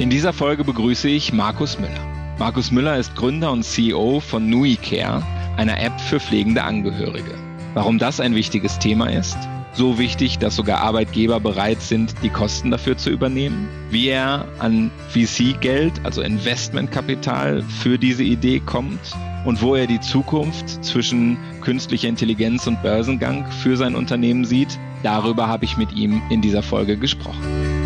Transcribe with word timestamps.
In 0.00 0.10
dieser 0.10 0.32
Folge 0.32 0.64
begrüße 0.64 1.08
ich 1.08 1.32
Markus 1.32 1.78
Müller. 1.78 2.34
Markus 2.36 2.72
Müller 2.72 2.96
ist 2.98 3.14
Gründer 3.14 3.52
und 3.52 3.62
CEO 3.62 4.18
von 4.18 4.50
Nui 4.50 4.74
Care, 4.74 5.22
einer 5.56 5.80
App 5.80 5.98
für 6.00 6.18
pflegende 6.18 6.64
Angehörige. 6.64 7.32
Warum 7.74 7.98
das 7.98 8.18
ein 8.18 8.34
wichtiges 8.34 8.80
Thema 8.80 9.06
ist? 9.06 9.36
So 9.72 9.96
wichtig, 9.96 10.38
dass 10.38 10.56
sogar 10.56 10.80
Arbeitgeber 10.80 11.38
bereit 11.38 11.80
sind, 11.80 12.12
die 12.24 12.28
Kosten 12.28 12.72
dafür 12.72 12.96
zu 12.96 13.10
übernehmen? 13.10 13.68
Wie 13.90 14.08
er 14.08 14.48
an 14.58 14.90
VC-Geld, 15.10 15.92
also 16.02 16.22
Investmentkapital, 16.22 17.62
für 17.62 17.96
diese 17.96 18.24
Idee 18.24 18.58
kommt? 18.58 19.14
Und 19.44 19.62
wo 19.62 19.76
er 19.76 19.86
die 19.86 20.00
Zukunft 20.00 20.84
zwischen 20.84 21.38
künstlicher 21.60 22.08
Intelligenz 22.08 22.66
und 22.66 22.82
Börsengang 22.82 23.46
für 23.62 23.76
sein 23.76 23.94
Unternehmen 23.94 24.44
sieht? 24.44 24.76
Darüber 25.04 25.46
habe 25.46 25.64
ich 25.64 25.76
mit 25.76 25.92
ihm 25.92 26.20
in 26.30 26.40
dieser 26.40 26.64
Folge 26.64 26.96
gesprochen 26.96 27.83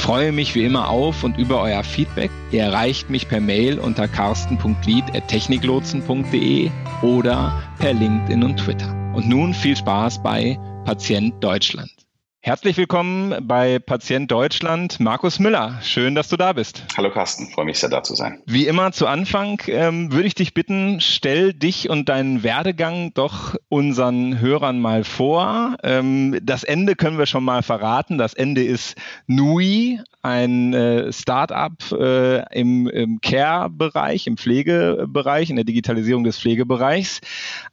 freue 0.00 0.32
mich 0.32 0.54
wie 0.54 0.64
immer 0.64 0.88
auf 0.88 1.24
und 1.24 1.36
über 1.38 1.60
euer 1.60 1.84
Feedback. 1.84 2.30
Ihr 2.50 2.62
erreicht 2.64 3.10
mich 3.10 3.28
per 3.28 3.40
Mail 3.40 3.78
unter 3.78 4.08
carsten.lied.techniklotsen.de 4.08 6.70
oder 7.02 7.62
per 7.78 7.92
LinkedIn 7.92 8.42
und 8.42 8.56
Twitter. 8.56 8.90
Und 9.14 9.28
nun 9.28 9.52
viel 9.54 9.76
Spaß 9.76 10.20
bei 10.22 10.58
Patient 10.84 11.34
Deutschland. 11.42 11.93
Herzlich 12.46 12.76
willkommen 12.76 13.34
bei 13.48 13.78
Patient 13.78 14.30
Deutschland, 14.30 15.00
Markus 15.00 15.38
Müller. 15.38 15.78
Schön, 15.82 16.14
dass 16.14 16.28
du 16.28 16.36
da 16.36 16.52
bist. 16.52 16.84
Hallo 16.94 17.10
Carsten, 17.10 17.48
freue 17.48 17.64
mich 17.64 17.78
sehr 17.78 17.88
da 17.88 18.02
zu 18.02 18.14
sein. 18.14 18.42
Wie 18.44 18.66
immer 18.66 18.92
zu 18.92 19.06
Anfang 19.06 19.62
ähm, 19.68 20.12
würde 20.12 20.26
ich 20.26 20.34
dich 20.34 20.52
bitten, 20.52 21.00
stell 21.00 21.54
dich 21.54 21.88
und 21.88 22.10
deinen 22.10 22.42
Werdegang 22.42 23.14
doch 23.14 23.54
unseren 23.70 24.40
Hörern 24.40 24.78
mal 24.78 25.04
vor. 25.04 25.78
Ähm, 25.82 26.38
das 26.42 26.64
Ende 26.64 26.96
können 26.96 27.16
wir 27.16 27.24
schon 27.24 27.44
mal 27.44 27.62
verraten. 27.62 28.18
Das 28.18 28.34
Ende 28.34 28.62
ist 28.62 28.94
Nui, 29.26 29.98
ein 30.20 30.74
äh, 30.74 31.14
Startup 31.14 31.72
äh, 31.92 32.42
im, 32.54 32.88
im 32.88 33.22
Care-Bereich, 33.22 34.26
im 34.26 34.36
Pflegebereich, 34.36 35.48
in 35.48 35.56
der 35.56 35.64
Digitalisierung 35.64 36.24
des 36.24 36.38
Pflegebereichs. 36.38 37.22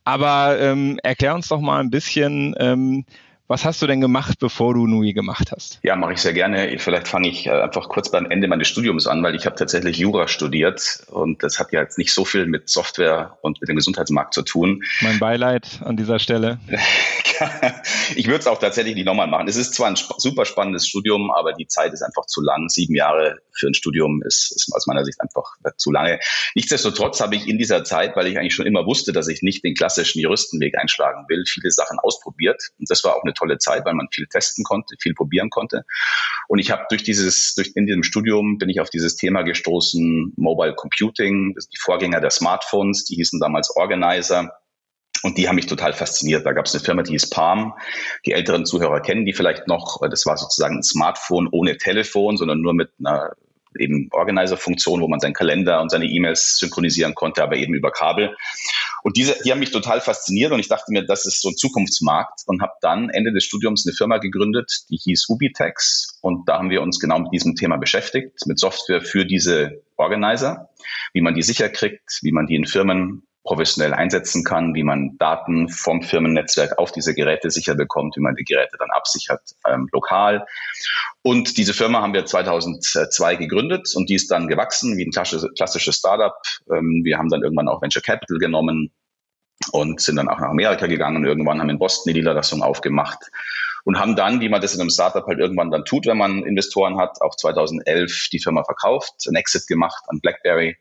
Aber 0.06 0.58
ähm, 0.62 0.98
erklär 1.04 1.36
uns 1.36 1.50
doch 1.50 1.60
mal 1.60 1.82
ein 1.82 1.90
bisschen, 1.90 2.56
ähm, 2.58 3.04
was 3.52 3.66
hast 3.66 3.82
du 3.82 3.88
denn 3.88 4.00
gemacht, 4.00 4.40
bevor 4.40 4.74
du 4.74 4.88
NUI 4.88 5.12
gemacht 5.12 5.52
hast? 5.52 5.80
Ja, 5.84 5.98
mache 5.98 6.14
ich 6.14 6.22
sehr 6.22 6.32
gerne. 6.32 6.74
Vielleicht 6.80 7.10
fange 7.10 7.28
ich 7.28 7.48
äh, 7.48 7.52
einfach 7.52 7.90
kurz 7.90 8.10
beim 8.10 8.26
Ende 8.32 8.48
meines 8.48 8.70
Studiums 8.70 9.08
an, 9.08 9.22
weil 9.24 9.36
ich 9.36 9.46
habe 9.46 9.58
tatsächlich 9.58 9.98
Jura 9.98 10.30
studiert 10.30 11.04
und 11.08 11.44
das 11.44 11.60
hat 11.60 11.74
ja 11.74 11.82
jetzt 11.82 11.98
nicht 11.98 12.14
so 12.14 12.24
viel 12.24 12.46
mit 12.46 12.70
Software 12.70 13.38
und 13.42 13.60
mit 13.60 13.68
dem 13.68 13.76
Gesundheitsmarkt 13.76 14.34
zu 14.34 14.44
tun. 14.44 14.84
Mein 15.02 15.20
Beileid 15.20 15.82
an 15.84 15.98
dieser 15.98 16.20
Stelle. 16.20 16.60
ich 18.16 18.28
würde 18.28 18.40
es 18.40 18.48
auch 18.48 18.60
tatsächlich 18.60 18.96
nicht 18.96 19.06
nochmal 19.06 19.28
machen. 19.28 19.50
Es 19.50 19.58
ist 19.58 19.74
zwar 19.74 19.88
ein 19.88 19.96
super 19.96 20.46
spannendes 20.46 20.88
Studium, 20.88 21.30
aber 21.32 21.52
die 21.52 21.68
Zeit 21.68 21.92
ist 21.92 22.04
einfach 22.04 22.26
zu 22.28 22.42
lang. 22.42 22.70
Sieben 22.70 22.96
Jahre 22.96 23.40
für 23.54 23.68
ein 23.68 23.74
Studium 23.74 24.22
ist, 24.26 24.54
ist 24.56 24.72
aus 24.74 24.88
meiner 24.88 25.04
Sicht 25.04 25.20
einfach 25.20 25.44
zu 25.76 25.92
lange. 25.92 26.20
Nichtsdestotrotz 26.56 27.20
habe 27.20 27.36
ich 27.36 27.48
in 27.48 27.58
dieser 27.58 27.84
Zeit, 27.84 28.16
weil 28.16 28.28
ich 28.28 28.38
eigentlich 28.38 28.56
schon 28.56 28.66
immer 28.66 28.86
wusste, 28.86 29.12
dass 29.12 29.28
ich 29.28 29.42
nicht 29.42 29.64
den 29.64 29.76
klassischen 29.76 30.22
Juristenweg 30.22 30.78
einschlagen 30.78 31.26
will, 31.28 31.44
viele 31.46 31.72
Sachen 31.72 32.00
ausprobiert. 32.00 32.62
Und 32.80 32.90
das 32.90 33.04
war 33.04 33.16
auch 33.16 33.24
eine 33.24 33.34
tolle 33.42 33.58
Zeit, 33.58 33.86
weil 33.86 33.94
man 33.94 34.08
viel 34.12 34.28
testen 34.28 34.64
konnte, 34.64 34.96
viel 35.00 35.14
probieren 35.14 35.50
konnte. 35.50 35.84
Und 36.48 36.60
ich 36.60 36.72
habe 36.72 36.86
durch 36.90 37.04
dieses, 37.04 37.56
durch 37.56 37.72
in 37.76 37.86
diesem 37.86 38.04
Studium 38.04 38.58
bin 38.58 38.70
ich 38.70 38.80
auf 38.80 38.90
dieses 38.90 39.16
Thema 39.16 39.42
gestoßen, 39.42 40.34
Mobile 40.38 40.76
Computing, 40.76 41.56
die 41.56 41.80
Vorgänger 41.80 42.22
der 42.22 42.30
Smartphones, 42.30 43.06
die 43.06 43.16
hießen 43.16 43.40
damals 43.40 43.76
Organizer. 43.76 44.52
Und 45.24 45.38
die 45.38 45.48
haben 45.48 45.56
mich 45.56 45.68
total 45.68 45.94
fasziniert. 45.94 46.46
Da 46.46 46.54
gab 46.54 46.66
es 46.66 46.74
eine 46.74 46.84
Firma, 46.84 47.04
die 47.04 47.12
hieß 47.12 47.30
Palm. 47.30 47.74
Die 48.26 48.32
älteren 48.32 48.66
Zuhörer 48.66 49.02
kennen 49.02 49.26
die 49.26 49.34
vielleicht 49.34 49.68
noch. 49.68 50.00
Das 50.10 50.26
war 50.26 50.38
sozusagen 50.38 50.78
ein 50.78 50.84
Smartphone 50.84 51.48
ohne 51.52 51.78
Telefon, 51.78 52.38
sondern 52.38 52.62
nur 52.62 52.74
mit 52.74 52.90
einer 53.00 53.32
eben 53.78 54.10
Organizer-Funktion, 54.12 55.02
wo 55.02 55.08
man 55.08 55.20
seinen 55.20 55.34
Kalender 55.34 55.82
und 55.82 55.90
seine 55.90 56.06
E-Mails 56.06 56.58
synchronisieren 56.58 57.16
konnte, 57.16 57.44
aber 57.44 57.56
eben 57.58 57.74
über 57.74 57.92
Kabel. 57.92 58.36
Und 59.04 59.18
diese, 59.18 59.36
die 59.44 59.52
haben 59.52 59.60
mich 59.60 59.72
total 59.72 60.02
fasziniert 60.02 60.52
und 60.52 60.60
ich 60.60 60.68
dachte 60.68 60.92
mir, 60.92 61.06
das 61.06 61.26
ist 61.26 61.42
so 61.42 61.50
ein 61.50 61.56
Zukunftsmarkt 61.56 62.42
und 62.46 62.62
habe 62.62 62.74
dann 62.82 63.10
Ende 63.10 63.32
des 63.34 63.44
Studiums 63.44 63.86
eine 63.86 63.96
Firma 63.96 64.18
gegründet, 64.18 64.86
die 64.90 64.98
hieß 64.98 65.28
Ubitex 65.30 66.20
und 66.22 66.48
da 66.48 66.58
haben 66.58 66.70
wir 66.70 66.82
uns 66.82 67.00
genau 67.00 67.20
mit 67.20 67.32
diesem 67.34 67.56
Thema 67.56 67.78
beschäftigt, 67.78 68.46
mit 68.46 68.60
Software 68.60 69.02
für 69.02 69.26
diese 69.26 69.82
Organizer, 69.98 70.70
wie 71.14 71.22
man 71.22 71.34
die 71.34 71.42
sicher 71.42 71.70
kriegt, 71.70 72.20
wie 72.22 72.32
man 72.32 72.48
die 72.48 72.56
in 72.56 72.66
Firmen 72.66 73.24
professionell 73.44 73.94
einsetzen 73.94 74.44
kann, 74.44 74.76
wie 74.76 74.84
man 74.84 75.18
Daten 75.18 75.68
vom 75.70 76.04
Firmennetzwerk 76.04 76.78
auf 76.78 76.92
diese 76.92 77.16
Geräte 77.16 77.50
sicher 77.50 77.76
bekommt, 77.76 78.16
wie 78.16 78.22
man 78.22 78.36
die 78.36 78.44
Geräte 78.44 78.78
dann 78.78 78.92
absichert 78.92 79.42
ähm, 79.68 79.88
lokal. 79.92 80.46
Und 81.24 81.58
diese 81.58 81.74
Firma 81.74 82.02
haben 82.02 82.14
wir 82.14 82.26
2002 82.26 83.36
gegründet 83.36 83.94
und 83.96 84.10
die 84.10 84.16
ist 84.16 84.30
dann 84.30 84.48
gewachsen 84.48 84.98
wie 84.98 85.06
ein 85.06 85.12
klassisches 85.12 85.96
Startup. 85.96 86.36
Ähm, 86.72 87.02
wir 87.04 87.18
haben 87.18 87.30
dann 87.30 87.42
irgendwann 87.42 87.68
auch 87.68 87.82
Venture 87.82 88.04
Capital 88.04 88.38
genommen 88.38 88.92
und 89.72 90.02
sind 90.02 90.18
dann 90.18 90.30
auch 90.30 90.40
nach 90.40 90.50
Amerika 90.50 90.88
gegangen. 90.88 91.26
Irgendwann 91.26 91.60
haben 91.60 91.70
in 91.70 91.80
Boston 91.80 92.14
die 92.14 92.20
Niederlassung 92.20 92.62
aufgemacht 92.62 93.20
und 93.86 94.00
haben 94.00 94.16
dann, 94.16 94.42
wie 94.42 94.50
man 94.50 94.62
das 94.62 94.76
in 94.76 94.82
einem 94.82 94.90
Startup 94.90 95.26
halt 95.26 95.40
irgendwann 95.40 95.72
dann 95.72 95.86
tut, 95.86 96.06
wenn 96.06 96.18
man 96.18 96.44
Investoren 96.44 96.98
hat, 96.98 97.22
auch 97.22 97.36
2011 97.36 98.30
die 98.32 98.40
Firma 98.40 98.64
verkauft, 98.64 99.14
einen 99.28 99.36
Exit 99.36 99.68
gemacht 99.68 100.04
an 100.08 100.20
BlackBerry 100.22 100.78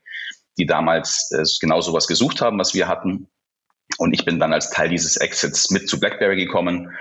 die 0.61 0.65
damals 0.67 1.31
äh, 1.31 1.43
genau 1.59 1.81
sowas 1.81 2.07
gesucht 2.07 2.41
haben, 2.41 2.59
was 2.59 2.73
wir 2.73 2.87
hatten. 2.87 3.27
Und 3.97 4.13
ich 4.13 4.25
bin 4.25 4.39
dann 4.39 4.53
als 4.53 4.69
Teil 4.69 4.89
dieses 4.89 5.17
Exits 5.17 5.69
mit 5.71 5.89
zu 5.89 5.99
BlackBerry 5.99 6.37
gekommen 6.37 6.91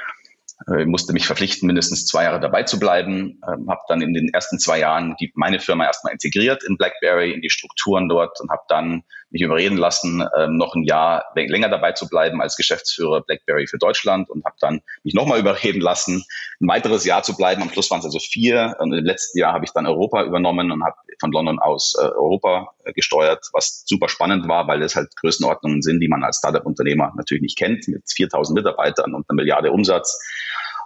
äh, 0.68 0.84
musste 0.84 1.12
mich 1.12 1.26
verpflichten, 1.26 1.66
mindestens 1.66 2.06
zwei 2.06 2.24
Jahre 2.24 2.40
dabei 2.40 2.64
zu 2.64 2.78
bleiben. 2.78 3.40
Ähm, 3.48 3.70
habe 3.70 3.80
dann 3.88 4.02
in 4.02 4.12
den 4.12 4.28
ersten 4.32 4.58
zwei 4.58 4.78
Jahren 4.78 5.16
die, 5.20 5.32
meine 5.34 5.58
Firma 5.58 5.86
erstmal 5.86 6.12
integriert 6.12 6.62
in 6.64 6.76
BlackBerry, 6.76 7.32
in 7.32 7.40
die 7.40 7.50
Strukturen 7.50 8.08
dort 8.08 8.38
und 8.40 8.50
habe 8.50 8.62
dann 8.68 9.02
mich 9.30 9.42
überreden 9.42 9.76
lassen, 9.76 10.24
ähm, 10.36 10.56
noch 10.56 10.74
ein 10.74 10.82
Jahr 10.82 11.24
länger 11.34 11.68
dabei 11.68 11.92
zu 11.92 12.08
bleiben 12.08 12.40
als 12.40 12.56
Geschäftsführer 12.56 13.22
BlackBerry 13.22 13.66
für 13.66 13.78
Deutschland 13.78 14.28
und 14.28 14.44
habe 14.44 14.56
dann 14.60 14.80
mich 15.04 15.14
nochmal 15.14 15.38
überreden 15.38 15.80
lassen, 15.80 16.24
ein 16.60 16.68
weiteres 16.68 17.04
Jahr 17.04 17.22
zu 17.22 17.36
bleiben. 17.36 17.62
Am 17.62 17.70
Schluss 17.70 17.90
waren 17.90 18.00
es 18.00 18.04
also 18.04 18.18
vier. 18.18 18.76
Und 18.78 18.92
im 18.92 19.04
letzten 19.04 19.38
Jahr 19.38 19.52
habe 19.52 19.64
ich 19.64 19.72
dann 19.72 19.86
Europa 19.86 20.24
übernommen 20.24 20.72
und 20.72 20.84
habe 20.84 20.96
von 21.20 21.32
London 21.32 21.58
aus 21.58 21.94
äh, 21.98 22.04
Europa 22.04 22.72
äh, 22.84 22.92
gesteuert, 22.92 23.48
was 23.52 23.84
super 23.86 24.08
spannend 24.08 24.48
war, 24.48 24.66
weil 24.66 24.82
es 24.82 24.96
halt 24.96 25.14
Größenordnungen 25.16 25.82
sind, 25.82 26.00
die 26.00 26.08
man 26.08 26.24
als 26.24 26.38
Startup-Unternehmer 26.38 27.12
natürlich 27.16 27.42
nicht 27.42 27.58
kennt, 27.58 27.86
mit 27.88 28.02
4000 28.10 28.56
Mitarbeitern 28.56 29.14
und 29.14 29.28
einer 29.28 29.36
Milliarde 29.36 29.70
Umsatz. 29.70 30.18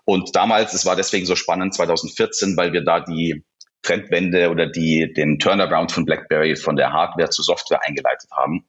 Und 0.04 0.36
damals, 0.36 0.74
es 0.74 0.84
war 0.84 0.96
deswegen 0.96 1.24
so 1.24 1.34
spannend, 1.34 1.74
2014, 1.74 2.56
weil 2.56 2.72
wir 2.72 2.84
da 2.84 3.00
die 3.00 3.42
Trendwende 3.84 4.50
oder 4.50 4.66
die, 4.66 5.12
den 5.12 5.38
Turnaround 5.38 5.92
von 5.92 6.04
BlackBerry 6.04 6.56
von 6.56 6.76
der 6.76 6.92
Hardware 6.92 7.30
zur 7.30 7.44
Software 7.44 7.80
eingeleitet 7.86 8.30
haben. 8.32 8.64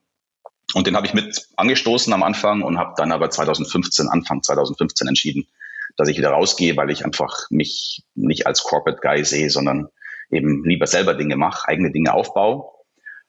Und 0.73 0.87
den 0.87 0.95
habe 0.95 1.07
ich 1.07 1.13
mit 1.13 1.47
angestoßen 1.55 2.11
am 2.13 2.23
Anfang 2.23 2.61
und 2.61 2.77
habe 2.77 2.93
dann 2.97 3.11
aber 3.11 3.29
2015, 3.29 4.09
Anfang 4.09 4.43
2015 4.43 5.07
entschieden, 5.07 5.47
dass 5.95 6.09
ich 6.09 6.17
wieder 6.17 6.31
rausgehe, 6.31 6.75
weil 6.75 6.91
ich 6.91 7.05
einfach 7.05 7.49
mich 7.49 8.03
nicht 8.13 8.45
als 8.45 8.63
Corporate 8.63 8.99
Guy 9.01 9.23
sehe, 9.23 9.49
sondern 9.49 9.87
eben 10.31 10.63
lieber 10.65 10.87
selber 10.87 11.13
Dinge 11.13 11.37
mache, 11.37 11.67
eigene 11.67 11.91
Dinge 11.91 12.13
aufbaue. 12.13 12.69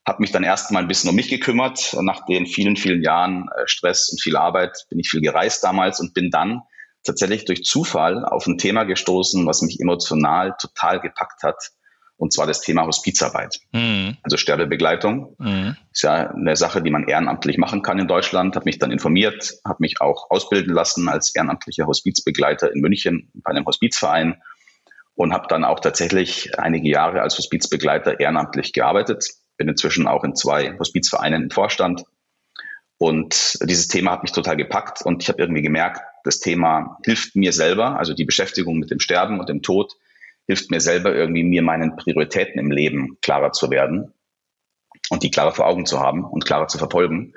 Habe 0.04 0.22
mich 0.22 0.32
dann 0.32 0.44
erst 0.44 0.70
mal 0.72 0.80
ein 0.80 0.88
bisschen 0.88 1.10
um 1.10 1.16
mich 1.16 1.28
gekümmert. 1.28 1.97
Nach 2.00 2.24
den 2.26 2.47
vielen, 2.47 2.76
vielen 2.76 3.03
Jahren 3.03 3.48
äh, 3.56 3.66
Stress 3.66 4.08
und 4.08 4.20
viel 4.20 4.36
Arbeit 4.36 4.86
bin 4.88 4.98
ich 4.98 5.08
viel 5.08 5.20
gereist 5.20 5.62
damals 5.62 6.00
und 6.00 6.14
bin 6.14 6.30
dann 6.30 6.62
tatsächlich 7.06 7.44
durch 7.44 7.65
Zufall 7.65 8.25
auf 8.25 8.47
ein 8.47 8.59
Thema 8.59 8.84
gestoßen, 8.84 9.47
was 9.47 9.62
mich 9.62 9.81
emotional 9.81 10.55
total 10.61 11.00
gepackt 11.00 11.43
hat. 11.43 11.71
Und 12.19 12.33
zwar 12.33 12.47
das 12.47 12.62
Thema 12.62 12.87
Hospizarbeit. 12.87 13.61
Mhm. 13.72 14.17
Also 14.22 14.39
Sterbebegleitung. 14.39 15.37
Mhm. 15.39 15.77
Ist 15.93 16.03
ja 16.03 16.31
eine 16.31 16.56
Sache, 16.56 16.83
die 16.83 16.91
man 16.91 17.06
ehrenamtlich 17.06 17.59
machen 17.59 17.83
kann 17.83 17.99
in 17.99 18.09
Deutschland. 18.09 18.56
Habe 18.56 18.65
mich 18.65 18.78
dann 18.78 18.91
informiert, 18.91 19.55
habe 19.66 19.78
mich 19.81 20.00
auch 20.00 20.31
ausbilden 20.31 20.72
lassen 20.72 21.09
als 21.09 21.34
ehrenamtlicher 21.34 21.87
Hospizbegleiter 21.87 22.72
in 22.72 22.81
München 22.81 23.31
bei 23.34 23.50
einem 23.50 23.66
Hospizverein 23.66 24.41
und 25.15 25.33
habe 25.33 25.47
dann 25.49 25.65
auch 25.65 25.81
tatsächlich 25.81 26.59
einige 26.59 26.89
Jahre 26.89 27.21
als 27.21 27.36
Hospizbegleiter 27.36 28.19
ehrenamtlich 28.19 28.72
gearbeitet. 28.72 29.28
Bin 29.59 29.69
inzwischen 29.69 30.07
auch 30.07 30.25
in 30.25 30.34
zwei 30.34 30.77
Hospizvereinen 30.78 31.45
im 31.45 31.51
Vorstand. 31.51 32.04
Und 32.98 33.59
dieses 33.63 33.89
Thema 33.89 34.13
hat 34.13 34.22
mich 34.22 34.33
total 34.33 34.57
gepackt 34.57 35.03
und 35.03 35.22
ich 35.22 35.28
habe 35.28 35.42
irgendwie 35.42 35.63
gemerkt, 35.63 36.01
das 36.27 36.41
Thema 36.41 36.99
hilft 37.05 37.37
mir 37.37 37.53
selber, 37.53 37.99
also 37.99 38.13
die 38.13 38.25
Beschäftigung 38.25 38.78
mit 38.78 38.91
dem 38.91 38.99
Sterben 38.99 39.39
und 39.39 39.49
dem 39.49 39.63
Tod 39.63 39.95
hilft 40.47 40.71
mir 40.71 40.81
selber 40.81 41.15
irgendwie, 41.15 41.45
mir 41.45 41.63
meinen 41.63 41.97
Prioritäten 41.97 42.59
im 42.59 42.71
Leben 42.71 43.19
klarer 43.23 43.53
zu 43.53 43.71
werden 43.71 44.13
und 45.11 45.23
die 45.23 45.31
klarer 45.31 45.53
vor 45.53 45.67
Augen 45.67 45.87
zu 45.87 46.01
haben 46.01 46.25
und 46.25 46.45
klarer 46.45 46.69
zu 46.69 46.78
verfolgen. 46.78 47.34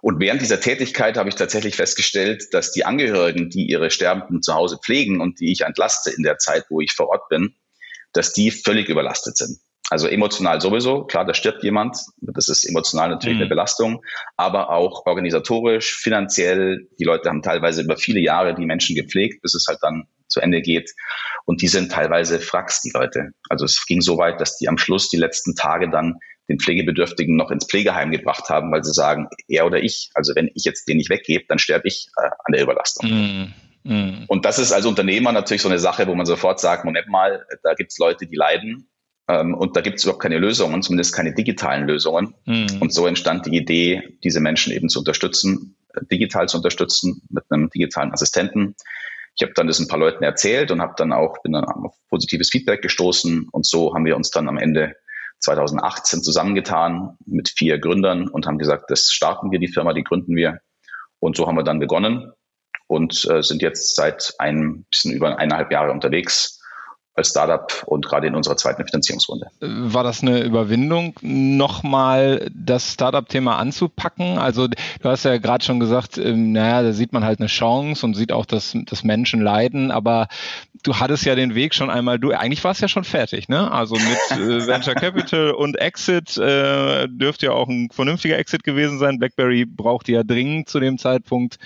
Und 0.00 0.18
während 0.18 0.40
dieser 0.40 0.60
Tätigkeit 0.60 1.16
habe 1.16 1.28
ich 1.28 1.34
tatsächlich 1.34 1.76
festgestellt, 1.76 2.52
dass 2.52 2.72
die 2.72 2.84
Angehörigen, 2.84 3.50
die 3.50 3.68
ihre 3.68 3.90
Sterbenden 3.90 4.42
zu 4.42 4.54
Hause 4.54 4.78
pflegen 4.82 5.20
und 5.20 5.38
die 5.38 5.52
ich 5.52 5.60
entlaste 5.60 6.10
in 6.10 6.22
der 6.22 6.38
Zeit, 6.38 6.64
wo 6.70 6.80
ich 6.80 6.92
vor 6.92 7.08
Ort 7.08 7.28
bin, 7.28 7.54
dass 8.12 8.32
die 8.32 8.50
völlig 8.50 8.88
überlastet 8.88 9.36
sind. 9.36 9.58
Also 9.90 10.08
emotional 10.08 10.60
sowieso, 10.60 11.04
klar, 11.04 11.24
da 11.24 11.34
stirbt 11.34 11.62
jemand, 11.62 11.98
das 12.18 12.48
ist 12.48 12.64
emotional 12.64 13.10
natürlich 13.10 13.36
mhm. 13.36 13.42
eine 13.42 13.48
Belastung, 13.48 14.02
aber 14.36 14.70
auch 14.70 15.04
organisatorisch, 15.06 15.96
finanziell, 15.96 16.88
die 16.98 17.04
Leute 17.04 17.28
haben 17.28 17.42
teilweise 17.42 17.82
über 17.82 17.96
viele 17.96 18.20
Jahre 18.20 18.54
die 18.54 18.64
Menschen 18.64 18.96
gepflegt, 18.96 19.42
bis 19.42 19.54
es 19.54 19.66
halt 19.68 19.80
dann 19.82 20.06
zu 20.28 20.40
Ende 20.40 20.62
geht. 20.62 20.90
Und 21.44 21.62
die 21.62 21.68
sind 21.68 21.92
teilweise 21.92 22.40
Fracks, 22.40 22.80
die 22.80 22.92
Leute. 22.94 23.32
Also 23.48 23.64
es 23.64 23.84
ging 23.86 24.00
so 24.00 24.16
weit, 24.16 24.40
dass 24.40 24.56
die 24.56 24.68
am 24.68 24.78
Schluss 24.78 25.10
die 25.10 25.18
letzten 25.18 25.54
Tage 25.54 25.90
dann 25.90 26.18
den 26.48 26.58
Pflegebedürftigen 26.58 27.36
noch 27.36 27.50
ins 27.50 27.66
Pflegeheim 27.66 28.10
gebracht 28.10 28.48
haben, 28.48 28.72
weil 28.72 28.82
sie 28.82 28.92
sagen, 28.92 29.28
er 29.48 29.66
oder 29.66 29.82
ich, 29.82 30.10
also 30.14 30.34
wenn 30.34 30.50
ich 30.54 30.64
jetzt 30.64 30.88
den 30.88 30.96
nicht 30.96 31.10
weggebe, 31.10 31.44
dann 31.48 31.58
sterbe 31.58 31.86
ich 31.86 32.08
äh, 32.16 32.26
an 32.26 32.52
der 32.52 32.62
Überlastung. 32.62 33.10
Mm, 33.10 33.52
mm. 33.84 34.24
Und 34.26 34.44
das 34.44 34.58
ist 34.58 34.72
als 34.72 34.86
Unternehmer 34.86 35.32
natürlich 35.32 35.62
so 35.62 35.68
eine 35.68 35.78
Sache, 35.78 36.06
wo 36.06 36.14
man 36.14 36.26
sofort 36.26 36.60
sagt, 36.60 36.84
Moment 36.84 37.08
mal, 37.08 37.46
da 37.62 37.74
gibt 37.74 37.92
es 37.92 37.98
Leute, 37.98 38.26
die 38.26 38.36
leiden 38.36 38.88
und 39.28 39.76
da 39.76 39.80
gibt 39.80 39.98
es 39.98 40.04
überhaupt 40.04 40.22
keine 40.22 40.38
Lösungen, 40.38 40.82
zumindest 40.82 41.14
keine 41.14 41.34
digitalen 41.34 41.86
Lösungen. 41.86 42.34
Mm. 42.44 42.80
Und 42.80 42.92
so 42.92 43.06
entstand 43.06 43.46
die 43.46 43.56
Idee, 43.56 44.18
diese 44.24 44.40
Menschen 44.40 44.72
eben 44.72 44.88
zu 44.88 44.98
unterstützen, 44.98 45.76
äh, 45.94 46.00
digital 46.10 46.48
zu 46.48 46.56
unterstützen 46.56 47.22
mit 47.30 47.44
einem 47.50 47.70
digitalen 47.70 48.12
Assistenten. 48.12 48.74
Ich 49.36 49.42
habe 49.42 49.52
dann 49.54 49.68
das 49.68 49.78
ein 49.78 49.88
paar 49.88 49.98
Leuten 49.98 50.24
erzählt 50.24 50.70
und 50.70 50.82
habe 50.82 50.94
dann 50.96 51.12
auch 51.12 51.40
bin 51.42 51.52
dann 51.52 51.64
auf 51.64 51.94
positives 52.10 52.50
Feedback 52.50 52.82
gestoßen 52.82 53.48
und 53.50 53.64
so 53.64 53.94
haben 53.94 54.04
wir 54.04 54.16
uns 54.16 54.30
dann 54.30 54.48
am 54.48 54.58
Ende 54.58 54.94
2018 55.38 56.22
zusammengetan 56.22 57.16
mit 57.24 57.48
vier 57.48 57.78
Gründern 57.78 58.28
und 58.28 58.46
haben 58.46 58.58
gesagt, 58.58 58.90
das 58.90 59.10
starten 59.10 59.50
wir, 59.50 59.58
die 59.58 59.68
Firma, 59.68 59.92
die 59.92 60.04
gründen 60.04 60.36
wir. 60.36 60.60
Und 61.18 61.36
so 61.36 61.46
haben 61.46 61.56
wir 61.56 61.64
dann 61.64 61.80
begonnen 61.80 62.32
und 62.86 63.28
äh, 63.30 63.42
sind 63.42 63.62
jetzt 63.62 63.96
seit 63.96 64.34
ein 64.38 64.84
bisschen 64.90 65.12
über 65.12 65.38
eineinhalb 65.38 65.72
Jahre 65.72 65.92
unterwegs 65.92 66.61
als 67.14 67.28
Startup 67.28 67.82
und 67.86 68.06
gerade 68.06 68.26
in 68.26 68.34
unserer 68.34 68.56
zweiten 68.56 68.86
Finanzierungsrunde. 68.86 69.48
War 69.60 70.02
das 70.02 70.22
eine 70.22 70.42
Überwindung, 70.42 71.14
nochmal 71.20 72.50
das 72.54 72.92
Startup-Thema 72.92 73.58
anzupacken? 73.58 74.38
Also 74.38 74.68
du 74.68 74.76
hast 75.04 75.24
ja 75.24 75.36
gerade 75.36 75.64
schon 75.64 75.78
gesagt, 75.78 76.16
ähm, 76.16 76.52
naja, 76.52 76.82
da 76.82 76.92
sieht 76.92 77.12
man 77.12 77.24
halt 77.24 77.40
eine 77.40 77.48
Chance 77.48 78.06
und 78.06 78.14
sieht 78.14 78.32
auch, 78.32 78.46
dass, 78.46 78.74
dass 78.86 79.04
Menschen 79.04 79.42
leiden, 79.42 79.90
aber 79.90 80.28
du 80.82 80.96
hattest 80.96 81.24
ja 81.24 81.34
den 81.34 81.54
Weg 81.54 81.74
schon 81.74 81.90
einmal, 81.90 82.18
du 82.18 82.32
eigentlich 82.32 82.64
warst 82.64 82.80
ja 82.80 82.88
schon 82.88 83.04
fertig, 83.04 83.48
ne? 83.48 83.70
Also 83.70 83.94
mit 83.94 84.40
äh, 84.40 84.66
Venture 84.66 84.94
Capital 84.94 85.52
und 85.52 85.76
Exit 85.76 86.36
äh, 86.38 87.08
dürfte 87.08 87.46
ja 87.46 87.52
auch 87.52 87.68
ein 87.68 87.90
vernünftiger 87.90 88.38
Exit 88.38 88.64
gewesen 88.64 88.98
sein. 88.98 89.18
BlackBerry 89.18 89.66
brauchte 89.66 90.12
ja 90.12 90.22
dringend 90.22 90.68
zu 90.68 90.80
dem 90.80 90.98
Zeitpunkt 90.98 91.58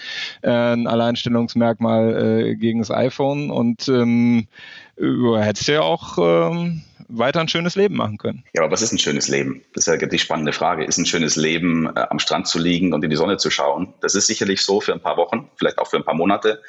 äh, 0.42 0.50
ein 0.50 0.86
Alleinstellungsmerkmal 0.86 2.16
äh, 2.16 2.56
gegen 2.56 2.80
das 2.80 2.90
iPhone 2.90 3.50
und 3.50 3.88
ähm, 3.88 4.48
du 4.96 5.36
hättest 5.38 5.68
ja 5.68 5.80
auch 5.82 6.18
ähm, 6.18 6.82
weiter 7.08 7.40
ein 7.40 7.48
schönes 7.48 7.76
Leben 7.76 7.96
machen 7.96 8.18
können. 8.18 8.44
Ja, 8.52 8.62
aber 8.62 8.72
was 8.72 8.82
ist 8.82 8.92
ein 8.92 8.98
schönes 8.98 9.28
Leben? 9.28 9.62
Das 9.74 9.86
ist 9.86 10.00
ja 10.00 10.06
die 10.06 10.18
spannende 10.18 10.52
Frage. 10.52 10.84
Ist 10.84 10.98
ein 10.98 11.06
schönes 11.06 11.36
Leben, 11.36 11.86
äh, 11.86 12.06
am 12.10 12.18
Strand 12.18 12.48
zu 12.48 12.58
liegen 12.58 12.92
und 12.92 13.04
in 13.04 13.10
die 13.10 13.16
Sonne 13.16 13.36
zu 13.36 13.50
schauen? 13.50 13.94
Das 14.00 14.14
ist 14.14 14.26
sicherlich 14.26 14.62
so 14.62 14.80
für 14.80 14.92
ein 14.92 15.00
paar 15.00 15.16
Wochen, 15.16 15.50
vielleicht 15.56 15.78
auch 15.78 15.88
für 15.88 15.96
ein 15.96 16.04
paar 16.04 16.14
Monate, 16.14 16.62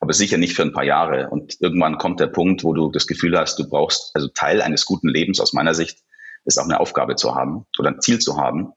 aber 0.00 0.12
sicher 0.12 0.38
nicht 0.38 0.54
für 0.54 0.62
ein 0.62 0.72
paar 0.72 0.84
Jahre. 0.84 1.28
Und 1.30 1.60
irgendwann 1.60 1.98
kommt 1.98 2.20
der 2.20 2.28
Punkt, 2.28 2.64
wo 2.64 2.72
du 2.72 2.90
das 2.90 3.06
Gefühl 3.06 3.38
hast, 3.38 3.58
du 3.58 3.68
brauchst, 3.68 4.10
also 4.14 4.28
Teil 4.28 4.62
eines 4.62 4.86
guten 4.86 5.08
Lebens 5.08 5.40
aus 5.40 5.52
meiner 5.52 5.74
Sicht, 5.74 5.98
ist 6.44 6.58
auch 6.58 6.64
eine 6.64 6.80
Aufgabe 6.80 7.16
zu 7.16 7.34
haben 7.34 7.66
oder 7.78 7.90
ein 7.90 8.00
Ziel 8.00 8.18
zu 8.18 8.36
haben 8.36 8.72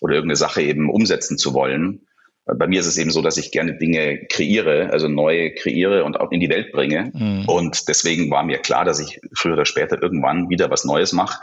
oder 0.00 0.14
irgendeine 0.14 0.36
Sache 0.36 0.62
eben 0.62 0.90
umsetzen 0.90 1.38
zu 1.38 1.54
wollen. 1.54 2.05
Bei 2.46 2.68
mir 2.68 2.78
ist 2.78 2.86
es 2.86 2.96
eben 2.96 3.10
so, 3.10 3.22
dass 3.22 3.36
ich 3.36 3.50
gerne 3.50 3.76
Dinge 3.76 4.24
kreiere, 4.26 4.90
also 4.92 5.08
neue 5.08 5.52
kreiere 5.52 6.04
und 6.04 6.20
auch 6.20 6.30
in 6.30 6.38
die 6.38 6.48
Welt 6.48 6.70
bringe. 6.70 7.10
Mhm. 7.12 7.44
Und 7.48 7.88
deswegen 7.88 8.30
war 8.30 8.44
mir 8.44 8.58
klar, 8.58 8.84
dass 8.84 9.00
ich 9.00 9.20
früher 9.34 9.54
oder 9.54 9.64
später 9.64 10.00
irgendwann 10.00 10.48
wieder 10.48 10.70
was 10.70 10.84
Neues 10.84 11.12
mache. 11.12 11.40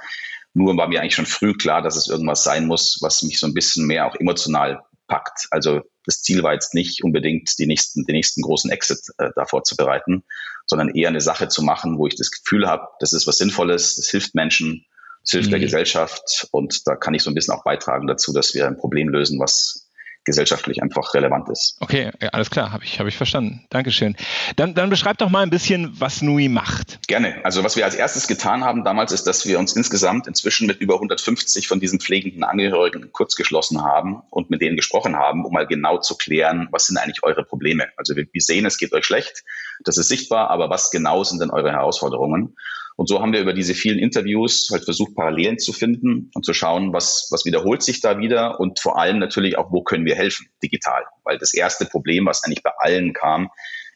Nur 0.53 0.77
war 0.77 0.87
mir 0.87 1.01
eigentlich 1.01 1.15
schon 1.15 1.25
früh 1.25 1.53
klar, 1.53 1.81
dass 1.81 1.97
es 1.97 2.07
irgendwas 2.07 2.43
sein 2.43 2.67
muss, 2.67 2.99
was 3.01 3.21
mich 3.21 3.37
so 3.37 3.47
ein 3.47 3.53
bisschen 3.53 3.85
mehr 3.85 4.07
auch 4.07 4.15
emotional 4.15 4.81
packt. 5.07 5.47
Also 5.51 5.81
das 6.05 6.21
Ziel 6.21 6.41
war 6.41 6.53
jetzt 6.53 6.73
nicht 6.73 7.03
unbedingt 7.03 7.57
die 7.59 7.65
nächsten, 7.65 8.05
den 8.05 8.15
nächsten 8.15 8.41
großen 8.41 8.71
Exit 8.71 8.99
äh, 9.17 9.29
davor 9.35 9.63
zu 9.63 9.75
bereiten, 9.75 10.23
sondern 10.67 10.89
eher 10.89 11.09
eine 11.09 11.21
Sache 11.21 11.49
zu 11.49 11.63
machen, 11.63 11.97
wo 11.97 12.07
ich 12.07 12.15
das 12.15 12.31
Gefühl 12.31 12.67
habe, 12.67 12.87
das 12.99 13.13
ist 13.13 13.27
was 13.27 13.37
Sinnvolles, 13.37 13.95
das 13.95 14.09
hilft 14.09 14.35
Menschen, 14.35 14.85
das 15.23 15.31
hilft 15.31 15.47
mhm. 15.47 15.51
der 15.51 15.59
Gesellschaft 15.59 16.47
und 16.51 16.87
da 16.87 16.95
kann 16.95 17.13
ich 17.13 17.23
so 17.23 17.31
ein 17.31 17.33
bisschen 17.33 17.53
auch 17.53 17.63
beitragen 17.63 18.07
dazu, 18.07 18.33
dass 18.33 18.53
wir 18.53 18.67
ein 18.67 18.77
Problem 18.77 19.09
lösen, 19.09 19.39
was 19.39 19.82
gesellschaftlich 20.25 20.81
einfach 20.81 21.13
relevant 21.13 21.49
ist. 21.49 21.77
Okay, 21.79 22.11
alles 22.31 22.49
klar, 22.49 22.71
habe 22.71 22.83
ich, 22.83 22.99
hab 22.99 23.07
ich 23.07 23.17
verstanden. 23.17 23.65
Dankeschön. 23.69 24.15
Dann, 24.55 24.73
dann 24.73 24.89
beschreib 24.89 25.17
doch 25.17 25.29
mal 25.29 25.43
ein 25.43 25.49
bisschen, 25.49 25.99
was 25.99 26.21
Nui 26.21 26.49
macht. 26.49 26.99
Gerne. 27.07 27.43
Also 27.43 27.63
was 27.63 27.75
wir 27.75 27.85
als 27.85 27.95
erstes 27.95 28.27
getan 28.27 28.63
haben 28.63 28.83
damals, 28.83 29.11
ist, 29.11 29.25
dass 29.25 29.45
wir 29.45 29.59
uns 29.59 29.75
insgesamt 29.75 30.27
inzwischen 30.27 30.67
mit 30.67 30.79
über 30.79 30.95
150 30.95 31.67
von 31.67 31.79
diesen 31.79 31.99
pflegenden 31.99 32.43
Angehörigen 32.43 33.11
kurz 33.11 33.35
geschlossen 33.35 33.83
haben 33.83 34.21
und 34.29 34.49
mit 34.49 34.61
denen 34.61 34.75
gesprochen 34.75 35.15
haben, 35.15 35.45
um 35.45 35.53
mal 35.53 35.67
genau 35.67 35.97
zu 35.97 36.15
klären, 36.15 36.67
was 36.71 36.87
sind 36.87 36.97
eigentlich 36.97 37.23
eure 37.23 37.43
Probleme. 37.43 37.87
Also 37.97 38.15
wir, 38.15 38.25
wir 38.31 38.41
sehen, 38.41 38.65
es 38.65 38.77
geht 38.77 38.93
euch 38.93 39.05
schlecht, 39.05 39.43
das 39.85 39.97
ist 39.97 40.07
sichtbar, 40.07 40.49
aber 40.49 40.69
was 40.69 40.91
genau 40.91 41.23
sind 41.23 41.41
denn 41.41 41.51
eure 41.51 41.71
Herausforderungen? 41.71 42.55
Und 42.95 43.09
so 43.09 43.21
haben 43.21 43.33
wir 43.33 43.41
über 43.41 43.53
diese 43.53 43.73
vielen 43.73 43.97
Interviews 43.97 44.69
halt 44.71 44.85
versucht, 44.85 45.15
Parallelen 45.15 45.57
zu 45.57 45.73
finden 45.73 46.29
und 46.35 46.45
zu 46.45 46.53
schauen, 46.53 46.93
was, 46.93 47.27
was 47.31 47.45
wiederholt 47.45 47.81
sich 47.81 48.01
da 48.01 48.19
wieder 48.19 48.59
und 48.59 48.79
vor 48.79 48.99
allem 48.99 49.17
natürlich 49.17 49.57
auch, 49.57 49.71
wo 49.71 49.81
können 49.81 50.05
wir 50.05 50.15
helfen 50.15 50.47
digital. 50.61 51.03
Weil 51.23 51.39
das 51.39 51.53
erste 51.53 51.85
Problem, 51.85 52.25
was 52.27 52.43
eigentlich 52.43 52.61
bei 52.61 52.71
allen 52.77 53.13
kam, 53.13 53.49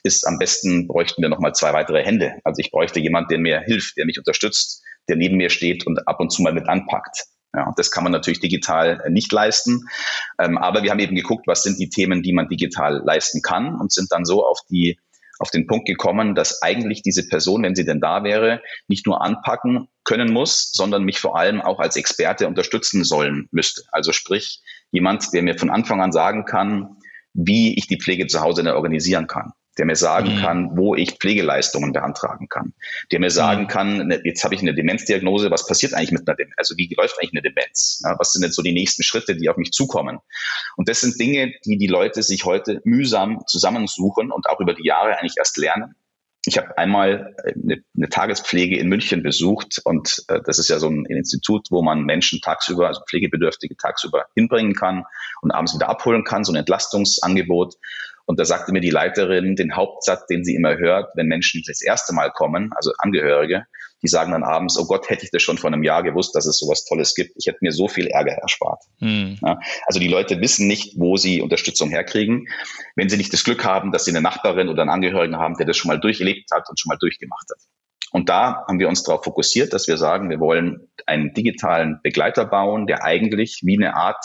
ist, 0.03 0.25
am 0.25 0.39
besten 0.39 0.87
bräuchten 0.87 1.21
wir 1.21 1.29
nochmal 1.29 1.53
zwei 1.53 1.73
weitere 1.73 2.03
Hände. 2.03 2.33
Also 2.43 2.59
ich 2.59 2.71
bräuchte 2.71 2.99
jemand, 2.99 3.29
der 3.29 3.37
mir 3.37 3.59
hilft, 3.61 3.97
der 3.97 4.05
mich 4.05 4.17
unterstützt, 4.17 4.83
der 5.07 5.15
neben 5.15 5.37
mir 5.37 5.49
steht 5.49 5.85
und 5.85 6.07
ab 6.07 6.19
und 6.19 6.31
zu 6.31 6.41
mal 6.41 6.53
mit 6.53 6.67
anpackt. 6.67 7.25
Ja, 7.55 7.73
das 7.77 7.91
kann 7.91 8.03
man 8.03 8.11
natürlich 8.11 8.39
digital 8.39 9.01
nicht 9.09 9.31
leisten. 9.31 9.87
Ähm, 10.39 10.57
aber 10.57 10.83
wir 10.83 10.91
haben 10.91 10.99
eben 10.99 11.15
geguckt, 11.15 11.47
was 11.47 11.63
sind 11.63 11.79
die 11.79 11.89
Themen, 11.89 12.21
die 12.21 12.33
man 12.33 12.49
digital 12.49 13.01
leisten 13.05 13.41
kann 13.41 13.75
und 13.79 13.91
sind 13.91 14.11
dann 14.11 14.25
so 14.25 14.45
auf 14.45 14.59
die 14.69 14.99
auf 15.39 15.51
den 15.51 15.67
Punkt 15.67 15.87
gekommen, 15.87 16.35
dass 16.35 16.61
eigentlich 16.61 17.01
diese 17.01 17.27
Person, 17.27 17.63
wenn 17.63 17.75
sie 17.75 17.85
denn 17.85 17.99
da 17.99 18.23
wäre, 18.23 18.61
nicht 18.87 19.05
nur 19.05 19.21
anpacken 19.21 19.87
können 20.03 20.31
muss, 20.31 20.71
sondern 20.73 21.03
mich 21.03 21.19
vor 21.19 21.37
allem 21.37 21.61
auch 21.61 21.79
als 21.79 21.95
Experte 21.95 22.47
unterstützen 22.47 23.03
sollen 23.03 23.47
müsste. 23.51 23.83
Also 23.91 24.11
sprich, 24.11 24.61
jemand, 24.91 25.33
der 25.33 25.43
mir 25.43 25.57
von 25.57 25.69
Anfang 25.69 26.01
an 26.01 26.11
sagen 26.11 26.45
kann, 26.45 26.97
wie 27.33 27.77
ich 27.77 27.87
die 27.87 27.99
Pflege 27.99 28.27
zu 28.27 28.41
Hause 28.41 28.75
organisieren 28.75 29.27
kann 29.27 29.53
der 29.77 29.85
mir 29.85 29.95
sagen 29.95 30.35
mhm. 30.35 30.41
kann, 30.41 30.77
wo 30.77 30.95
ich 30.95 31.13
Pflegeleistungen 31.13 31.93
beantragen 31.93 32.49
kann, 32.49 32.73
der 33.11 33.19
mir 33.19 33.29
sagen 33.29 33.63
mhm. 33.63 33.67
kann, 33.67 34.07
ne, 34.07 34.21
jetzt 34.23 34.43
habe 34.43 34.55
ich 34.55 34.61
eine 34.61 34.73
Demenzdiagnose, 34.73 35.51
was 35.51 35.67
passiert 35.67 35.93
eigentlich 35.93 36.11
mit 36.11 36.27
einer 36.27 36.35
Demenz? 36.35 36.55
Also 36.57 36.75
wie 36.77 36.93
läuft 36.97 37.17
eigentlich 37.19 37.33
eine 37.33 37.41
Demenz? 37.41 38.01
Ja, 38.03 38.15
was 38.17 38.33
sind 38.33 38.43
jetzt 38.43 38.55
so 38.55 38.61
die 38.61 38.73
nächsten 38.73 39.03
Schritte, 39.03 39.35
die 39.35 39.49
auf 39.49 39.57
mich 39.57 39.71
zukommen? 39.71 40.19
Und 40.75 40.89
das 40.89 41.01
sind 41.01 41.19
Dinge, 41.19 41.53
die 41.65 41.77
die 41.77 41.87
Leute 41.87 42.23
sich 42.23 42.45
heute 42.45 42.81
mühsam 42.83 43.41
zusammensuchen 43.47 44.31
und 44.31 44.47
auch 44.49 44.59
über 44.59 44.73
die 44.73 44.85
Jahre 44.85 45.17
eigentlich 45.17 45.35
erst 45.37 45.57
lernen. 45.57 45.95
Ich 46.47 46.57
habe 46.57 46.77
einmal 46.77 47.35
eine, 47.43 47.83
eine, 47.95 48.07
Tagespflege 48.07 48.77
in 48.77 48.87
München 48.87 49.21
besucht 49.21 49.81
und 49.83 50.23
äh, 50.29 50.39
das 50.45 50.59
ist 50.59 50.69
ja 50.69 50.79
so 50.79 50.87
ein 50.87 51.03
Institut, 51.05 51.67
wo 51.71 51.81
man 51.81 52.03
Menschen 52.03 52.39
tagsüber, 52.39 52.87
also 52.87 53.01
Pflegebedürftige 53.09 53.75
tagsüber 53.75 54.27
hinbringen 54.33 54.73
kann 54.73 55.03
und 55.41 55.51
abends 55.51 55.75
wieder 55.75 55.89
abholen 55.89 56.23
kann, 56.23 56.45
so 56.45 56.53
ein 56.53 56.55
Entlastungsangebot. 56.55 57.75
Und 58.27 58.39
da 58.39 58.45
sagte 58.45 58.73
mir 58.73 58.81
die 58.81 58.89
Leiterin 58.89 59.55
den 59.55 59.75
Hauptsatz, 59.75 60.27
den 60.27 60.43
sie 60.43 60.53
immer 60.53 60.77
hört, 60.77 61.15
wenn 61.15 61.27
Menschen 61.27 61.63
das 61.65 61.81
erste 61.81 62.13
Mal 62.13 62.29
kommen, 62.31 62.71
also 62.75 62.91
Angehörige, 62.99 63.63
die 64.03 64.07
sagen 64.07 64.33
dann 64.33 64.43
abends, 64.43 64.77
oh 64.77 64.85
Gott, 64.85 65.09
hätte 65.09 65.23
ich 65.23 65.31
das 65.31 65.41
schon 65.41 65.57
vor 65.57 65.71
einem 65.71 65.81
Jahr 65.81 66.03
gewusst, 66.03 66.35
dass 66.35 66.45
es 66.45 66.59
sowas 66.59 66.85
Tolles 66.85 67.15
gibt. 67.15 67.31
Ich 67.37 67.47
hätte 67.47 67.59
mir 67.61 67.71
so 67.71 67.87
viel 67.87 68.07
Ärger 68.07 68.33
erspart. 68.33 68.83
Hm. 68.99 69.37
Ja, 69.41 69.57
also 69.85 69.99
die 69.99 70.09
Leute 70.09 70.41
wissen 70.41 70.67
nicht, 70.67 70.99
wo 70.99 71.15
sie 71.17 71.41
Unterstützung 71.41 71.89
herkriegen, 71.89 72.47
wenn 72.95 73.09
sie 73.09 73.17
nicht 73.17 73.33
das 73.33 73.43
Glück 73.43 73.63
haben, 73.63 73.91
dass 73.91 74.05
sie 74.05 74.11
eine 74.11 74.21
Nachbarin 74.21 74.69
oder 74.69 74.81
einen 74.81 74.91
Angehörigen 74.91 75.37
haben, 75.37 75.55
der 75.55 75.65
das 75.65 75.77
schon 75.77 75.89
mal 75.89 75.99
durcherlebt 75.99 76.51
hat 76.51 76.69
und 76.69 76.79
schon 76.79 76.89
mal 76.89 76.97
durchgemacht 76.97 77.47
hat. 77.49 77.63
Und 78.11 78.29
da 78.29 78.65
haben 78.67 78.79
wir 78.79 78.87
uns 78.87 79.03
darauf 79.03 79.23
fokussiert, 79.23 79.73
dass 79.73 79.87
wir 79.87 79.97
sagen, 79.97 80.29
wir 80.29 80.39
wollen 80.39 80.89
einen 81.05 81.33
digitalen 81.33 81.99
Begleiter 82.03 82.45
bauen, 82.45 82.87
der 82.87 83.03
eigentlich 83.03 83.61
wie 83.63 83.77
eine 83.77 83.95
Art 83.95 84.23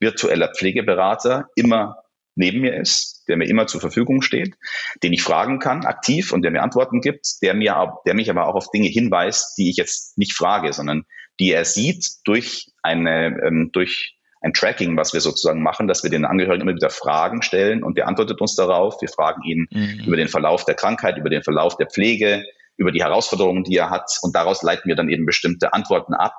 virtueller 0.00 0.52
Pflegeberater 0.54 1.48
immer 1.54 1.99
neben 2.34 2.60
mir 2.60 2.74
ist, 2.76 3.24
der 3.28 3.36
mir 3.36 3.48
immer 3.48 3.66
zur 3.66 3.80
Verfügung 3.80 4.22
steht, 4.22 4.54
den 5.02 5.12
ich 5.12 5.22
fragen 5.22 5.58
kann, 5.58 5.84
aktiv 5.84 6.32
und 6.32 6.42
der 6.42 6.50
mir 6.50 6.62
Antworten 6.62 7.00
gibt, 7.00 7.42
der 7.42 7.54
mir, 7.54 7.94
der 8.06 8.14
mich 8.14 8.30
aber 8.30 8.46
auch 8.46 8.54
auf 8.54 8.70
Dinge 8.70 8.88
hinweist, 8.88 9.56
die 9.58 9.70
ich 9.70 9.76
jetzt 9.76 10.18
nicht 10.18 10.34
frage, 10.34 10.72
sondern 10.72 11.04
die 11.38 11.52
er 11.52 11.64
sieht 11.64 12.06
durch 12.24 12.68
eine, 12.82 13.40
ähm, 13.44 13.70
durch 13.72 14.16
ein 14.42 14.52
Tracking, 14.52 14.96
was 14.96 15.12
wir 15.12 15.20
sozusagen 15.20 15.62
machen, 15.62 15.86
dass 15.86 16.02
wir 16.02 16.10
den 16.10 16.24
Angehörigen 16.24 16.62
immer 16.62 16.74
wieder 16.74 16.90
Fragen 16.90 17.42
stellen 17.42 17.82
und 17.82 17.98
der 17.98 18.08
antwortet 18.08 18.40
uns 18.40 18.54
darauf. 18.54 19.00
Wir 19.00 19.08
fragen 19.08 19.42
ihn 19.44 19.66
mhm. 19.70 20.04
über 20.06 20.16
den 20.16 20.28
Verlauf 20.28 20.64
der 20.64 20.74
Krankheit, 20.74 21.18
über 21.18 21.30
den 21.30 21.42
Verlauf 21.42 21.76
der 21.76 21.86
Pflege, 21.86 22.44
über 22.76 22.92
die 22.92 23.02
Herausforderungen, 23.02 23.64
die 23.64 23.76
er 23.76 23.90
hat 23.90 24.10
und 24.22 24.34
daraus 24.34 24.62
leiten 24.62 24.88
wir 24.88 24.96
dann 24.96 25.10
eben 25.10 25.26
bestimmte 25.26 25.74
Antworten 25.74 26.14
ab, 26.14 26.32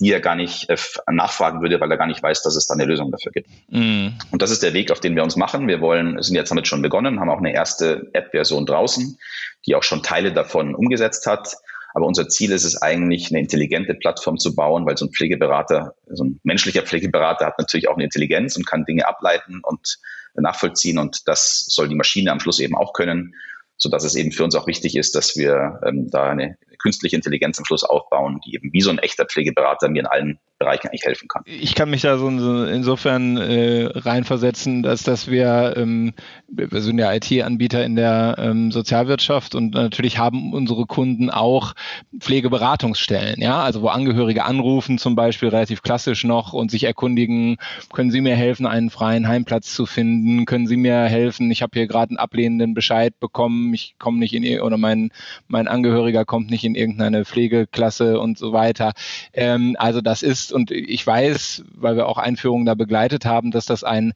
die 0.00 0.12
er 0.12 0.20
gar 0.20 0.34
nicht 0.34 0.68
äh, 0.68 0.76
nachfragen 1.10 1.62
würde, 1.62 1.80
weil 1.80 1.90
er 1.90 1.96
gar 1.96 2.06
nicht 2.06 2.22
weiß, 2.22 2.42
dass 2.42 2.56
es 2.56 2.66
da 2.66 2.74
eine 2.74 2.84
Lösung 2.84 3.10
dafür 3.10 3.32
gibt. 3.32 3.48
Mm. 3.68 4.08
Und 4.30 4.42
das 4.42 4.50
ist 4.50 4.62
der 4.62 4.74
Weg, 4.74 4.90
auf 4.90 5.00
den 5.00 5.14
wir 5.14 5.22
uns 5.22 5.36
machen. 5.36 5.68
Wir 5.68 5.80
wollen, 5.80 6.20
sind 6.22 6.34
jetzt 6.34 6.50
damit 6.50 6.66
schon 6.66 6.82
begonnen, 6.82 7.20
haben 7.20 7.30
auch 7.30 7.38
eine 7.38 7.54
erste 7.54 8.10
App-Version 8.12 8.66
draußen, 8.66 9.18
die 9.66 9.74
auch 9.74 9.82
schon 9.82 10.02
Teile 10.02 10.32
davon 10.32 10.74
umgesetzt 10.74 11.26
hat. 11.26 11.54
Aber 11.94 12.06
unser 12.06 12.28
Ziel 12.28 12.52
ist 12.52 12.64
es 12.64 12.80
eigentlich, 12.80 13.30
eine 13.30 13.40
intelligente 13.40 13.94
Plattform 13.94 14.38
zu 14.38 14.54
bauen, 14.54 14.86
weil 14.86 14.96
so 14.96 15.06
ein 15.06 15.12
Pflegeberater, 15.12 15.94
so 16.06 16.24
ein 16.24 16.40
menschlicher 16.42 16.82
Pflegeberater 16.82 17.46
hat 17.46 17.58
natürlich 17.58 17.88
auch 17.88 17.94
eine 17.94 18.04
Intelligenz 18.04 18.56
und 18.56 18.66
kann 18.66 18.84
Dinge 18.84 19.06
ableiten 19.06 19.60
und 19.62 19.98
nachvollziehen. 20.34 20.98
Und 20.98 21.28
das 21.28 21.66
soll 21.68 21.88
die 21.88 21.94
Maschine 21.94 22.32
am 22.32 22.40
Schluss 22.40 22.60
eben 22.60 22.74
auch 22.74 22.94
können 22.94 23.34
sodass 23.82 24.04
es 24.04 24.14
eben 24.14 24.30
für 24.30 24.44
uns 24.44 24.54
auch 24.54 24.68
wichtig 24.68 24.96
ist, 24.96 25.16
dass 25.16 25.36
wir 25.36 25.80
ähm, 25.84 26.08
da 26.08 26.30
eine 26.30 26.56
künstliche 26.82 27.16
Intelligenz 27.16 27.58
am 27.58 27.64
Schluss 27.64 27.84
aufbauen, 27.84 28.40
die 28.44 28.54
eben 28.54 28.72
wie 28.72 28.80
so 28.80 28.90
ein 28.90 28.98
echter 28.98 29.24
Pflegeberater 29.24 29.88
mir 29.88 30.00
in 30.00 30.06
allen 30.06 30.38
Bereichen 30.58 30.88
eigentlich 30.88 31.02
helfen 31.02 31.28
kann. 31.28 31.42
Ich 31.46 31.74
kann 31.74 31.90
mich 31.90 32.02
da 32.02 32.18
so 32.18 32.28
insofern 32.28 33.36
äh, 33.36 33.88
reinversetzen, 33.92 34.82
dass, 34.82 35.02
dass 35.02 35.28
wir, 35.28 35.74
ähm, 35.76 36.12
wir 36.48 36.68
sind 36.80 36.98
ja 36.98 37.12
IT-Anbieter 37.12 37.84
in 37.84 37.96
der 37.96 38.36
ähm, 38.38 38.70
Sozialwirtschaft 38.70 39.54
und 39.54 39.74
natürlich 39.74 40.18
haben 40.18 40.52
unsere 40.52 40.86
Kunden 40.86 41.30
auch 41.30 41.74
Pflegeberatungsstellen, 42.16 43.40
ja, 43.40 43.60
also 43.60 43.82
wo 43.82 43.88
Angehörige 43.88 44.44
anrufen 44.44 44.98
zum 44.98 45.16
Beispiel 45.16 45.48
relativ 45.48 45.82
klassisch 45.82 46.24
noch 46.24 46.52
und 46.52 46.70
sich 46.70 46.84
erkundigen, 46.84 47.56
können 47.92 48.10
Sie 48.10 48.20
mir 48.20 48.36
helfen, 48.36 48.66
einen 48.66 48.90
freien 48.90 49.26
Heimplatz 49.26 49.74
zu 49.74 49.86
finden? 49.86 50.44
Können 50.44 50.66
Sie 50.66 50.76
mir 50.76 51.04
helfen? 51.04 51.50
Ich 51.50 51.62
habe 51.62 51.72
hier 51.74 51.86
gerade 51.86 52.10
einen 52.10 52.18
ablehnenden 52.18 52.74
Bescheid 52.74 53.18
bekommen, 53.18 53.74
ich 53.74 53.96
komme 53.98 54.18
nicht 54.18 54.34
in 54.34 54.60
oder 54.60 54.76
mein 54.76 55.10
mein 55.48 55.68
Angehöriger 55.68 56.24
kommt 56.24 56.50
nicht 56.50 56.64
in 56.64 56.71
irgendeine 56.74 57.24
Pflegeklasse 57.24 58.18
und 58.20 58.38
so 58.38 58.52
weiter. 58.52 58.92
Ähm, 59.32 59.76
also 59.78 60.00
das 60.00 60.22
ist 60.22 60.52
und 60.52 60.70
ich 60.70 61.06
weiß, 61.06 61.64
weil 61.74 61.96
wir 61.96 62.08
auch 62.08 62.18
Einführungen 62.18 62.66
da 62.66 62.74
begleitet 62.74 63.24
haben, 63.24 63.50
dass 63.50 63.66
das 63.66 63.84
ein 63.84 64.12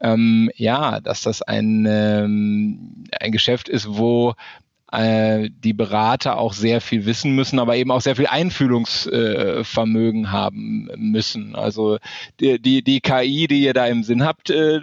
ähm, 0.00 0.50
ja, 0.56 1.00
dass 1.00 1.22
das 1.22 1.42
ein, 1.42 1.86
ähm, 1.88 3.04
ein 3.20 3.32
Geschäft 3.32 3.68
ist, 3.68 3.98
wo 3.98 4.34
äh, 4.92 5.50
die 5.50 5.72
Berater 5.72 6.38
auch 6.38 6.52
sehr 6.52 6.80
viel 6.80 7.06
wissen 7.06 7.34
müssen, 7.34 7.58
aber 7.58 7.76
eben 7.76 7.90
auch 7.90 8.00
sehr 8.00 8.16
viel 8.16 8.26
Einfühlungsvermögen 8.26 10.24
äh, 10.24 10.28
haben 10.28 10.88
müssen. 10.96 11.54
Also 11.54 11.98
die, 12.40 12.60
die, 12.60 12.82
die 12.82 13.00
KI, 13.00 13.46
die 13.46 13.62
ihr 13.62 13.74
da 13.74 13.86
im 13.86 14.02
Sinn 14.02 14.24
habt, 14.24 14.50
äh, 14.50 14.80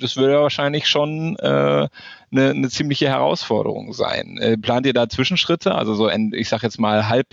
das 0.00 0.16
würde 0.16 0.40
wahrscheinlich 0.40 0.88
schon 0.88 1.36
äh, 1.36 1.88
eine, 2.32 2.50
eine 2.50 2.68
ziemliche 2.70 3.08
Herausforderung 3.08 3.92
sein. 3.92 4.38
Äh, 4.38 4.56
plant 4.56 4.86
ihr 4.86 4.94
da 4.94 5.08
Zwischenschritte, 5.08 5.74
also 5.74 5.94
so, 5.94 6.06
ein, 6.06 6.32
ich 6.34 6.48
sage 6.48 6.66
jetzt 6.66 6.80
mal 6.80 7.08
halb, 7.08 7.26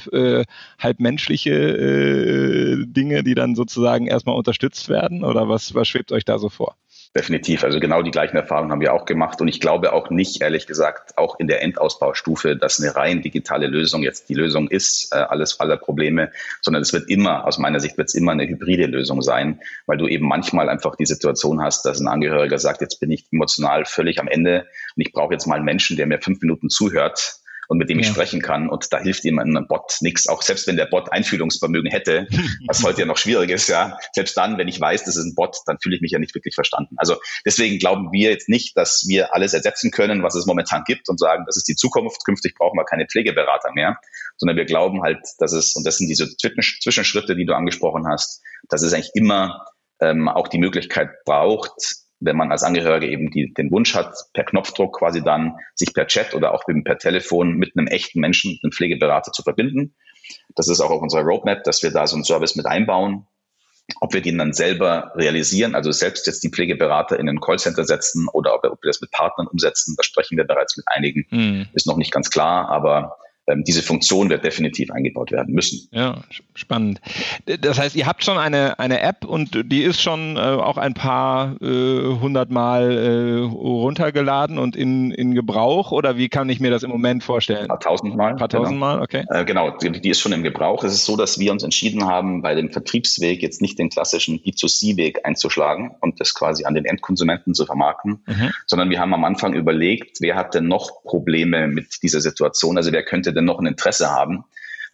halb 0.79 0.99
menschliche 0.99 2.85
Dinge, 2.87 3.23
die 3.23 3.35
dann 3.35 3.55
sozusagen 3.55 4.07
erstmal 4.07 4.35
unterstützt 4.35 4.89
werden 4.89 5.23
oder 5.23 5.47
was, 5.49 5.73
was 5.73 5.87
schwebt 5.87 6.11
euch 6.11 6.25
da 6.25 6.39
so 6.39 6.49
vor? 6.49 6.75
Definitiv. 7.17 7.63
Also 7.63 7.79
genau 7.79 8.03
die 8.03 8.11
gleichen 8.11 8.37
Erfahrungen 8.37 8.71
haben 8.71 8.81
wir 8.81 8.93
auch 8.93 9.05
gemacht. 9.05 9.41
Und 9.41 9.47
ich 9.47 9.59
glaube 9.59 9.91
auch 9.91 10.11
nicht, 10.11 10.39
ehrlich 10.43 10.67
gesagt, 10.67 11.17
auch 11.17 11.39
in 11.39 11.47
der 11.47 11.63
Endausbaustufe, 11.63 12.55
dass 12.55 12.79
eine 12.79 12.95
rein 12.95 13.23
digitale 13.23 13.65
Lösung 13.65 14.03
jetzt 14.03 14.29
die 14.29 14.35
Lösung 14.35 14.67
ist, 14.69 15.11
äh, 15.11 15.15
alles 15.15 15.59
aller 15.59 15.77
Probleme, 15.77 16.31
sondern 16.61 16.83
es 16.83 16.93
wird 16.93 17.09
immer, 17.09 17.47
aus 17.47 17.57
meiner 17.57 17.79
Sicht 17.79 17.97
wird 17.97 18.09
es 18.09 18.13
immer 18.13 18.33
eine 18.33 18.47
hybride 18.47 18.85
Lösung 18.85 19.23
sein, 19.23 19.61
weil 19.87 19.97
du 19.97 20.07
eben 20.07 20.27
manchmal 20.27 20.69
einfach 20.69 20.95
die 20.95 21.07
Situation 21.07 21.59
hast, 21.59 21.85
dass 21.85 21.99
ein 21.99 22.07
Angehöriger 22.07 22.59
sagt, 22.59 22.81
jetzt 22.81 22.99
bin 22.99 23.09
ich 23.09 23.25
emotional 23.31 23.85
völlig 23.85 24.19
am 24.19 24.27
Ende 24.27 24.67
und 24.95 25.01
ich 25.01 25.11
brauche 25.11 25.33
jetzt 25.33 25.47
mal 25.47 25.55
einen 25.55 25.65
Menschen, 25.65 25.97
der 25.97 26.05
mir 26.05 26.21
fünf 26.21 26.39
Minuten 26.41 26.69
zuhört 26.69 27.39
und 27.67 27.77
mit 27.77 27.89
dem 27.89 27.99
ich 27.99 28.07
sprechen 28.07 28.41
kann. 28.41 28.69
Und 28.69 28.91
da 28.93 28.99
hilft 28.99 29.25
ihm 29.25 29.39
ein 29.39 29.67
Bot 29.67 29.97
nichts. 30.01 30.27
Auch 30.27 30.41
selbst 30.41 30.67
wenn 30.67 30.77
der 30.77 30.85
Bot 30.85 31.11
Einfühlungsvermögen 31.11 31.91
hätte, 31.91 32.27
was 32.67 32.83
heute 32.83 33.01
ja 33.01 33.05
noch 33.05 33.17
schwierig 33.17 33.49
ist, 33.49 33.67
ja, 33.67 33.97
selbst 34.13 34.37
dann, 34.37 34.57
wenn 34.57 34.67
ich 34.67 34.79
weiß, 34.79 35.03
das 35.03 35.15
ist 35.15 35.25
ein 35.25 35.35
Bot, 35.35 35.57
dann 35.65 35.77
fühle 35.81 35.95
ich 35.95 36.01
mich 36.01 36.11
ja 36.11 36.19
nicht 36.19 36.33
wirklich 36.35 36.55
verstanden. 36.55 36.95
Also 36.97 37.17
deswegen 37.45 37.77
glauben 37.79 38.11
wir 38.11 38.31
jetzt 38.31 38.49
nicht, 38.49 38.77
dass 38.77 39.05
wir 39.07 39.33
alles 39.33 39.53
ersetzen 39.53 39.91
können, 39.91 40.23
was 40.23 40.35
es 40.35 40.45
momentan 40.45 40.83
gibt 40.85 41.09
und 41.09 41.19
sagen, 41.19 41.43
das 41.45 41.57
ist 41.57 41.67
die 41.67 41.75
Zukunft. 41.75 42.23
Künftig 42.25 42.55
brauchen 42.55 42.77
wir 42.77 42.85
keine 42.85 43.05
Pflegeberater 43.05 43.71
mehr, 43.73 43.99
sondern 44.37 44.57
wir 44.57 44.65
glauben 44.65 45.01
halt, 45.03 45.19
dass 45.39 45.53
es, 45.53 45.75
und 45.75 45.85
das 45.85 45.97
sind 45.97 46.07
diese 46.07 46.35
Zwischenschritte, 46.37 47.35
die 47.35 47.45
du 47.45 47.53
angesprochen 47.53 48.07
hast, 48.07 48.41
dass 48.69 48.81
es 48.81 48.93
eigentlich 48.93 49.11
immer 49.13 49.65
ähm, 49.99 50.27
auch 50.27 50.47
die 50.47 50.59
Möglichkeit 50.59 51.09
braucht, 51.25 52.06
wenn 52.19 52.37
man 52.37 52.51
als 52.51 52.63
Angehörige 52.63 53.07
eben 53.07 53.29
die, 53.29 53.53
den 53.53 53.71
Wunsch 53.71 53.93
hat, 53.95 54.15
per 54.33 54.43
Knopfdruck 54.43 54.97
quasi 54.97 55.23
dann 55.23 55.57
sich 55.75 55.93
per 55.93 56.07
Chat 56.07 56.33
oder 56.33 56.53
auch 56.53 56.63
eben 56.67 56.83
per 56.83 56.97
Telefon 56.97 57.53
mit 57.53 57.77
einem 57.77 57.87
echten 57.87 58.19
Menschen, 58.19 58.59
einem 58.63 58.71
Pflegeberater 58.71 59.31
zu 59.31 59.43
verbinden. 59.43 59.95
Das 60.55 60.67
ist 60.67 60.81
auch 60.81 60.89
auf 60.89 61.01
unserer 61.01 61.21
Roadmap, 61.21 61.63
dass 61.63 61.83
wir 61.83 61.91
da 61.91 62.07
so 62.07 62.15
einen 62.15 62.23
Service 62.23 62.55
mit 62.55 62.65
einbauen. 62.65 63.27
Ob 64.01 64.13
wir 64.13 64.21
den 64.21 64.37
dann 64.37 64.51
selber 64.51 65.13
realisieren, 65.15 65.73
also 65.73 65.91
selbst 65.93 66.27
jetzt 66.27 66.43
die 66.43 66.49
Pflegeberater 66.49 67.17
in 67.17 67.29
ein 67.29 67.39
Callcenter 67.39 67.85
setzen 67.85 68.27
oder 68.33 68.55
ob 68.55 68.63
wir, 68.63 68.73
ob 68.73 68.83
wir 68.83 68.89
das 68.89 68.99
mit 68.99 69.11
Partnern 69.11 69.47
umsetzen, 69.47 69.95
da 69.95 70.03
sprechen 70.03 70.37
wir 70.37 70.43
bereits 70.43 70.75
mit 70.75 70.85
einigen, 70.89 71.25
mhm. 71.29 71.67
ist 71.73 71.87
noch 71.87 71.95
nicht 71.95 72.11
ganz 72.11 72.29
klar, 72.29 72.67
aber 72.67 73.15
diese 73.55 73.81
Funktion 73.81 74.29
wird 74.29 74.43
definitiv 74.43 74.91
eingebaut 74.91 75.31
werden 75.31 75.53
müssen. 75.53 75.87
Ja, 75.91 76.21
spannend. 76.53 76.99
Das 77.61 77.79
heißt, 77.79 77.95
ihr 77.95 78.05
habt 78.05 78.23
schon 78.23 78.37
eine, 78.37 78.77
eine 78.79 79.01
App 79.01 79.23
und 79.25 79.71
die 79.71 79.83
ist 79.83 80.01
schon 80.01 80.35
äh, 80.35 80.39
auch 80.39 80.77
ein 80.77 80.93
paar 80.93 81.55
äh, 81.61 82.19
hundert 82.19 82.51
äh, 82.51 83.39
runtergeladen 83.39 84.57
und 84.57 84.75
in, 84.75 85.11
in 85.11 85.33
Gebrauch 85.33 85.91
oder 85.91 86.17
wie 86.17 86.27
kann 86.27 86.49
ich 86.49 86.59
mir 86.59 86.71
das 86.71 86.83
im 86.83 86.89
Moment 86.89 87.23
vorstellen? 87.23 87.63
Ein 87.63 87.67
paar 87.67 87.79
tausendmal. 87.79 88.31
Ein 88.31 88.37
paar 88.37 88.49
tausendmal, 88.49 88.95
genau. 88.95 89.03
okay. 89.03 89.25
Äh, 89.29 89.45
genau, 89.45 89.71
die, 89.77 89.91
die, 89.91 90.09
ist 90.09 90.19
schon 90.19 90.33
im 90.33 90.43
Gebrauch. 90.43 90.83
Es 90.83 90.93
ist 90.93 91.05
so, 91.05 91.15
dass 91.15 91.39
wir 91.39 91.51
uns 91.51 91.63
entschieden 91.63 92.05
haben, 92.05 92.41
bei 92.41 92.53
dem 92.53 92.69
Vertriebsweg 92.69 93.41
jetzt 93.41 93.61
nicht 93.61 93.79
den 93.79 93.89
klassischen 93.89 94.39
B2C-Weg 94.39 95.25
einzuschlagen 95.25 95.91
und 96.01 96.19
das 96.19 96.33
quasi 96.33 96.65
an 96.65 96.75
den 96.75 96.85
Endkonsumenten 96.85 97.53
zu 97.53 97.65
vermarkten, 97.65 98.23
mhm. 98.25 98.51
sondern 98.65 98.89
wir 98.89 98.99
haben 98.99 99.13
am 99.13 99.23
Anfang 99.23 99.53
überlegt, 99.53 100.17
wer 100.19 100.35
hat 100.35 100.53
denn 100.53 100.67
noch 100.67 101.03
Probleme 101.03 101.67
mit 101.67 102.03
dieser 102.03 102.19
Situation? 102.19 102.77
Also 102.77 102.91
wer 102.91 103.03
könnte 103.03 103.33
denn 103.37 103.45
noch 103.45 103.59
ein 103.59 103.65
Interesse 103.65 104.09
haben, 104.09 104.43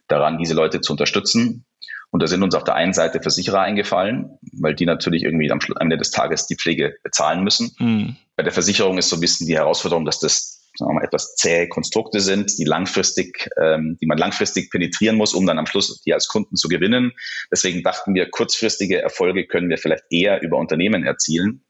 daran, 0.08 0.38
diese 0.38 0.54
Leute 0.54 0.80
zu 0.80 0.92
unterstützen. 0.92 1.64
Und 2.10 2.22
da 2.22 2.28
sind 2.28 2.44
uns 2.44 2.54
auf 2.54 2.62
der 2.62 2.76
einen 2.76 2.92
Seite 2.92 3.20
Versicherer 3.20 3.60
eingefallen, 3.60 4.38
weil 4.52 4.76
die 4.76 4.86
natürlich 4.86 5.24
irgendwie 5.24 5.50
am 5.50 5.58
Ende 5.80 5.96
des 5.96 6.12
Tages 6.12 6.46
die 6.46 6.54
Pflege 6.54 6.94
bezahlen 7.02 7.42
müssen. 7.42 7.74
Mhm. 7.80 8.16
Bei 8.36 8.44
der 8.44 8.52
Versicherung 8.52 8.98
ist 8.98 9.08
so 9.08 9.16
ein 9.16 9.20
bisschen 9.20 9.48
die 9.48 9.56
Herausforderung, 9.56 10.04
dass 10.04 10.20
das 10.20 10.64
mal, 10.80 11.02
etwas 11.02 11.34
zähe 11.34 11.68
Konstrukte 11.68 12.20
sind, 12.20 12.56
die 12.58 12.64
langfristig, 12.64 13.48
ähm, 13.60 13.96
die 14.00 14.06
man 14.06 14.18
langfristig 14.18 14.70
penetrieren 14.70 15.16
muss, 15.16 15.34
um 15.34 15.46
dann 15.46 15.58
am 15.58 15.66
Schluss 15.66 16.02
die 16.02 16.14
als 16.14 16.28
Kunden 16.28 16.56
zu 16.56 16.68
gewinnen. 16.68 17.12
Deswegen 17.50 17.82
dachten 17.82 18.14
wir, 18.14 18.30
kurzfristige 18.30 19.00
Erfolge 19.00 19.46
können 19.46 19.68
wir 19.68 19.78
vielleicht 19.78 20.04
eher 20.10 20.42
über 20.42 20.58
Unternehmen 20.58 21.04
erzielen. 21.04 21.64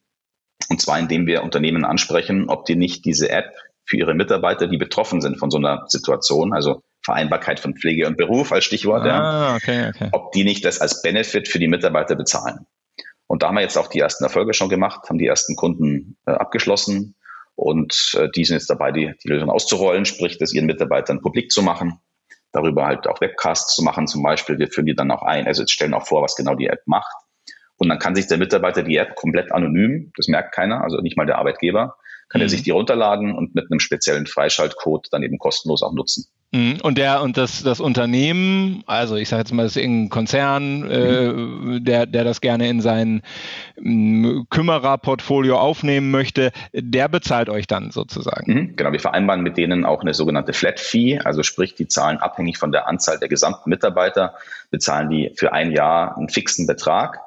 Und 0.68 0.80
zwar 0.80 0.98
indem 0.98 1.26
wir 1.26 1.42
Unternehmen 1.42 1.84
ansprechen, 1.84 2.48
ob 2.48 2.64
die 2.64 2.76
nicht 2.76 3.04
diese 3.04 3.28
App 3.28 3.52
für 3.86 3.96
ihre 3.96 4.14
Mitarbeiter, 4.14 4.66
die 4.66 4.78
betroffen 4.78 5.20
sind 5.20 5.38
von 5.38 5.50
so 5.50 5.58
einer 5.58 5.84
Situation, 5.88 6.52
also 6.52 6.82
Vereinbarkeit 7.04 7.60
von 7.60 7.76
Pflege 7.76 8.06
und 8.06 8.16
Beruf 8.16 8.52
als 8.52 8.64
Stichwort, 8.64 9.06
ah, 9.06 9.56
okay, 9.56 9.90
okay. 9.90 10.08
ob 10.12 10.32
die 10.32 10.44
nicht 10.44 10.64
das 10.64 10.80
als 10.80 11.02
Benefit 11.02 11.48
für 11.48 11.58
die 11.58 11.68
Mitarbeiter 11.68 12.16
bezahlen. 12.16 12.66
Und 13.26 13.42
da 13.42 13.48
haben 13.48 13.56
wir 13.56 13.62
jetzt 13.62 13.76
auch 13.76 13.88
die 13.88 14.00
ersten 14.00 14.24
Erfolge 14.24 14.54
schon 14.54 14.68
gemacht, 14.68 15.08
haben 15.08 15.18
die 15.18 15.26
ersten 15.26 15.56
Kunden 15.56 16.16
äh, 16.26 16.32
abgeschlossen 16.32 17.14
und 17.54 18.14
äh, 18.16 18.28
die 18.34 18.44
sind 18.44 18.56
jetzt 18.56 18.70
dabei, 18.70 18.90
die, 18.90 19.12
die 19.22 19.28
Lösung 19.28 19.50
auszurollen, 19.50 20.04
sprich, 20.04 20.38
das 20.38 20.52
ihren 20.52 20.66
Mitarbeitern 20.66 21.20
publik 21.20 21.50
zu 21.50 21.62
machen, 21.62 22.00
darüber 22.52 22.86
halt 22.86 23.06
auch 23.06 23.20
Webcasts 23.20 23.74
zu 23.74 23.82
machen 23.82 24.06
zum 24.06 24.22
Beispiel. 24.22 24.58
Wir 24.58 24.68
führen 24.68 24.86
die 24.86 24.94
dann 24.94 25.10
auch 25.10 25.22
ein, 25.22 25.46
also 25.46 25.62
jetzt 25.62 25.72
stellen 25.72 25.94
auch 25.94 26.06
vor, 26.06 26.22
was 26.22 26.36
genau 26.36 26.54
die 26.54 26.66
App 26.66 26.82
macht. 26.86 27.12
Und 27.76 27.88
dann 27.88 27.98
kann 27.98 28.14
sich 28.14 28.26
der 28.28 28.38
Mitarbeiter 28.38 28.82
die 28.82 28.96
App 28.96 29.14
komplett 29.16 29.52
anonym, 29.52 30.12
das 30.16 30.28
merkt 30.28 30.54
keiner, 30.54 30.82
also 30.82 30.98
nicht 31.00 31.16
mal 31.16 31.26
der 31.26 31.38
Arbeitgeber, 31.38 31.96
kann 32.28 32.40
mhm. 32.40 32.46
er 32.46 32.48
sich 32.48 32.62
die 32.62 32.70
runterladen 32.70 33.34
und 33.34 33.54
mit 33.54 33.70
einem 33.70 33.80
speziellen 33.80 34.26
Freischaltcode 34.26 35.08
dann 35.10 35.22
eben 35.22 35.38
kostenlos 35.38 35.82
auch 35.82 35.92
nutzen. 35.92 36.26
Mhm. 36.54 36.78
Und 36.82 36.98
der 36.98 37.20
und 37.22 37.36
das, 37.36 37.64
das 37.64 37.80
Unternehmen, 37.80 38.84
also 38.86 39.16
ich 39.16 39.28
sage 39.28 39.40
jetzt 39.40 39.52
mal, 39.52 39.64
das 39.64 39.72
ist 39.72 39.82
irgendein 39.82 40.08
Konzern, 40.08 40.80
mhm. 40.82 41.76
äh, 41.76 41.80
der, 41.80 42.06
der 42.06 42.22
das 42.22 42.40
gerne 42.40 42.68
in 42.68 42.80
sein 42.80 43.22
Kümmererportfolio 43.76 45.58
aufnehmen 45.58 46.12
möchte, 46.12 46.52
der 46.72 47.08
bezahlt 47.08 47.48
euch 47.48 47.66
dann 47.66 47.90
sozusagen. 47.90 48.52
Mhm, 48.52 48.76
genau, 48.76 48.92
wir 48.92 49.00
vereinbaren 49.00 49.42
mit 49.42 49.56
denen 49.56 49.84
auch 49.84 50.02
eine 50.02 50.14
sogenannte 50.14 50.52
Flat 50.52 50.78
Fee, 50.78 51.18
also 51.18 51.42
sprich, 51.42 51.74
die 51.74 51.88
zahlen 51.88 52.18
abhängig 52.18 52.56
von 52.58 52.70
der 52.70 52.86
Anzahl 52.86 53.18
der 53.18 53.28
gesamten 53.28 53.68
Mitarbeiter, 53.68 54.34
bezahlen 54.70 55.10
die 55.10 55.32
für 55.34 55.52
ein 55.52 55.72
Jahr 55.72 56.16
einen 56.16 56.28
fixen 56.28 56.68
Betrag. 56.68 57.18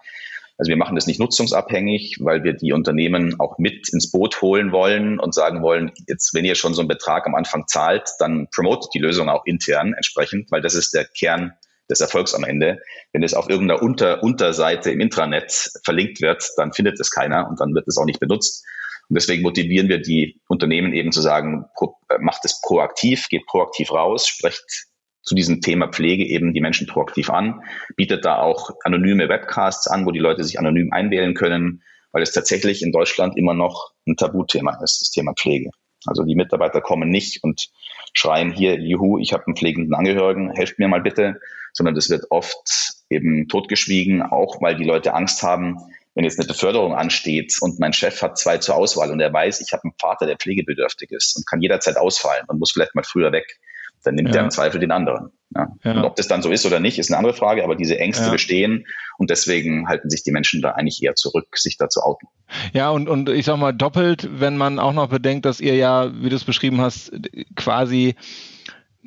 Also 0.57 0.69
wir 0.69 0.77
machen 0.77 0.95
das 0.95 1.05
nicht 1.05 1.19
nutzungsabhängig, 1.19 2.17
weil 2.19 2.43
wir 2.43 2.53
die 2.53 2.73
Unternehmen 2.73 3.39
auch 3.39 3.59
mit 3.59 3.89
ins 3.93 4.11
Boot 4.11 4.41
holen 4.41 4.71
wollen 4.71 5.19
und 5.19 5.35
sagen 5.35 5.61
wollen, 5.61 5.91
jetzt, 6.07 6.33
wenn 6.33 6.45
ihr 6.45 6.55
schon 6.55 6.73
so 6.73 6.81
einen 6.81 6.87
Betrag 6.87 7.27
am 7.27 7.35
Anfang 7.35 7.67
zahlt, 7.67 8.09
dann 8.19 8.47
promotet 8.53 8.91
die 8.93 8.99
Lösung 8.99 9.29
auch 9.29 9.45
intern 9.45 9.93
entsprechend, 9.93 10.51
weil 10.51 10.61
das 10.61 10.73
ist 10.73 10.93
der 10.95 11.05
Kern 11.05 11.53
des 11.89 12.01
Erfolgs 12.01 12.33
am 12.33 12.43
Ende. 12.43 12.81
Wenn 13.13 13.23
es 13.23 13.35
auf 13.35 13.49
irgendeiner 13.49 13.81
Unter 13.81 14.23
Unterseite 14.23 14.91
im 14.91 14.99
Intranet 14.99 15.71
verlinkt 15.83 16.21
wird, 16.21 16.43
dann 16.57 16.73
findet 16.73 16.99
es 16.99 17.11
keiner 17.11 17.47
und 17.47 17.59
dann 17.61 17.73
wird 17.75 17.87
es 17.87 17.97
auch 17.97 18.05
nicht 18.05 18.19
benutzt. 18.19 18.65
Und 19.09 19.15
deswegen 19.15 19.43
motivieren 19.43 19.89
wir 19.89 20.01
die 20.01 20.41
Unternehmen 20.47 20.93
eben 20.93 21.11
zu 21.11 21.21
sagen, 21.21 21.65
äh, 22.09 22.17
macht 22.19 22.43
es 22.43 22.59
proaktiv, 22.61 23.27
geht 23.29 23.45
proaktiv 23.45 23.91
raus, 23.91 24.27
sprecht 24.27 24.87
zu 25.27 25.35
diesem 25.35 25.59
Thema 25.59 25.89
Pflege 25.89 26.25
eben 26.25 26.53
die 26.53 26.61
Menschen 26.61 26.87
proaktiv 26.87 27.29
an, 27.29 27.61
bietet 27.97 28.23
da 28.23 28.39
auch 28.39 28.71
anonyme 28.85 29.27
Webcasts 29.27 29.87
an, 29.87 30.05
wo 30.05 30.11
die 30.11 30.19
Leute 30.19 30.43
sich 30.45 30.57
anonym 30.57 30.93
einwählen 30.93 31.33
können, 31.33 31.83
weil 32.13 32.23
es 32.23 32.31
tatsächlich 32.31 32.81
in 32.81 32.93
Deutschland 32.93 33.37
immer 33.37 33.53
noch 33.53 33.91
ein 34.07 34.15
Tabuthema 34.15 34.81
ist, 34.81 35.01
das 35.01 35.11
Thema 35.11 35.33
Pflege. 35.33 35.71
Also 36.05 36.23
die 36.23 36.35
Mitarbeiter 36.35 36.79
kommen 36.79 37.09
nicht 37.09 37.43
und 37.43 37.67
schreien 38.13 38.53
hier, 38.53 38.79
juhu, 38.79 39.19
ich 39.19 39.33
habe 39.33 39.45
einen 39.47 39.57
pflegenden 39.57 39.93
Angehörigen, 39.95 40.53
helft 40.55 40.79
mir 40.79 40.87
mal 40.87 41.01
bitte, 41.01 41.41
sondern 41.73 41.95
das 41.95 42.09
wird 42.09 42.27
oft 42.29 43.03
eben 43.09 43.49
totgeschwiegen, 43.49 44.21
auch 44.21 44.61
weil 44.61 44.77
die 44.77 44.85
Leute 44.85 45.13
Angst 45.13 45.43
haben, 45.43 45.77
wenn 46.15 46.23
jetzt 46.23 46.39
eine 46.39 46.47
Beförderung 46.47 46.95
ansteht 46.95 47.57
und 47.59 47.79
mein 47.79 47.91
Chef 47.91 48.21
hat 48.21 48.37
zwei 48.37 48.59
zur 48.59 48.75
Auswahl 48.75 49.11
und 49.11 49.19
er 49.19 49.33
weiß, 49.33 49.59
ich 49.59 49.73
habe 49.73 49.83
einen 49.83 49.93
Vater, 49.99 50.25
der 50.25 50.37
pflegebedürftig 50.37 51.11
ist 51.11 51.35
und 51.35 51.45
kann 51.45 51.61
jederzeit 51.61 51.97
ausfallen 51.97 52.45
und 52.47 52.59
muss 52.59 52.71
vielleicht 52.71 52.95
mal 52.95 53.03
früher 53.03 53.33
weg, 53.33 53.59
dann 54.03 54.15
nimmt 54.15 54.29
ja. 54.29 54.37
er 54.37 54.43
im 54.43 54.49
Zweifel 54.49 54.79
den 54.79 54.91
anderen. 54.91 55.31
Ja. 55.55 55.67
Ja. 55.83 55.91
Und 55.93 56.03
ob 56.03 56.15
das 56.15 56.27
dann 56.27 56.41
so 56.41 56.51
ist 56.51 56.65
oder 56.65 56.79
nicht, 56.79 56.99
ist 56.99 57.09
eine 57.09 57.17
andere 57.17 57.33
Frage, 57.33 57.63
aber 57.63 57.75
diese 57.75 57.97
Ängste 57.99 58.29
bestehen 58.29 58.85
und 59.17 59.29
deswegen 59.29 59.87
halten 59.87 60.09
sich 60.09 60.23
die 60.23 60.31
Menschen 60.31 60.61
da 60.61 60.71
eigentlich 60.71 61.01
eher 61.01 61.15
zurück, 61.15 61.57
sich 61.57 61.77
da 61.77 61.89
zu 61.89 62.01
outen. 62.01 62.27
Ja, 62.73 62.89
und, 62.89 63.07
und 63.07 63.29
ich 63.29 63.45
sag 63.45 63.57
mal 63.57 63.73
doppelt, 63.73 64.27
wenn 64.31 64.57
man 64.57 64.79
auch 64.79 64.93
noch 64.93 65.09
bedenkt, 65.09 65.45
dass 65.45 65.59
ihr 65.59 65.75
ja, 65.75 66.11
wie 66.21 66.29
du 66.29 66.35
es 66.35 66.43
beschrieben 66.43 66.81
hast, 66.81 67.11
quasi 67.55 68.15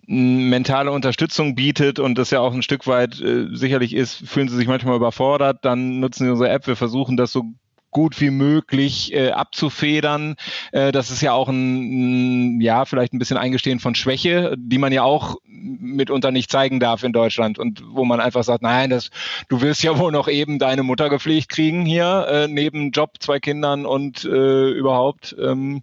mentale 0.07 0.91
Unterstützung 0.91 1.55
bietet 1.55 2.01
und 2.01 2.19
das 2.19 2.31
ja 2.31 2.41
auch 2.41 2.53
ein 2.53 2.63
Stück 2.63 2.89
weit 2.89 3.21
äh, 3.21 3.47
sicherlich 3.53 3.95
ist, 3.95 4.29
fühlen 4.29 4.49
sie 4.49 4.57
sich 4.57 4.67
manchmal 4.67 4.97
überfordert, 4.97 5.65
dann 5.65 6.01
nutzen 6.01 6.25
sie 6.25 6.31
unsere 6.31 6.51
App. 6.51 6.67
Wir 6.67 6.75
versuchen 6.75 7.17
das 7.17 7.31
so 7.31 7.45
gut 7.91 8.21
wie 8.21 8.31
möglich 8.31 9.13
äh, 9.13 9.31
abzufedern. 9.31 10.37
Äh, 10.73 10.93
das 10.93 11.11
ist 11.11 11.23
ja 11.23 11.33
auch 11.33 11.49
ein, 11.49 12.61
ja, 12.61 12.85
vielleicht 12.85 13.13
ein 13.13 13.19
bisschen 13.19 13.37
Eingestehen 13.37 13.81
von 13.81 13.95
Schwäche, 13.95 14.55
die 14.59 14.79
man 14.79 14.93
ja 14.93 15.03
auch 15.03 15.37
mitunter 15.61 16.31
nicht 16.31 16.51
zeigen 16.51 16.81
darf 16.81 17.03
in 17.03 17.13
Deutschland 17.13 17.59
und 17.59 17.83
wo 17.93 18.05
man 18.05 18.21
einfach 18.21 18.45
sagt, 18.45 18.63
nein, 18.63 18.91
das, 18.91 19.11
du 19.49 19.61
willst 19.61 19.83
ja 19.83 19.99
wohl 19.99 20.13
noch 20.13 20.29
eben 20.29 20.59
deine 20.59 20.83
Mutter 20.83 21.09
gepflegt 21.09 21.49
kriegen 21.49 21.85
hier, 21.85 22.27
äh, 22.31 22.49
neben 22.49 22.91
Job, 22.91 23.15
zwei 23.21 23.41
Kindern 23.41 23.87
und 23.87 24.25
äh, 24.25 24.71
überhaupt. 24.71 25.37
Ähm, 25.41 25.83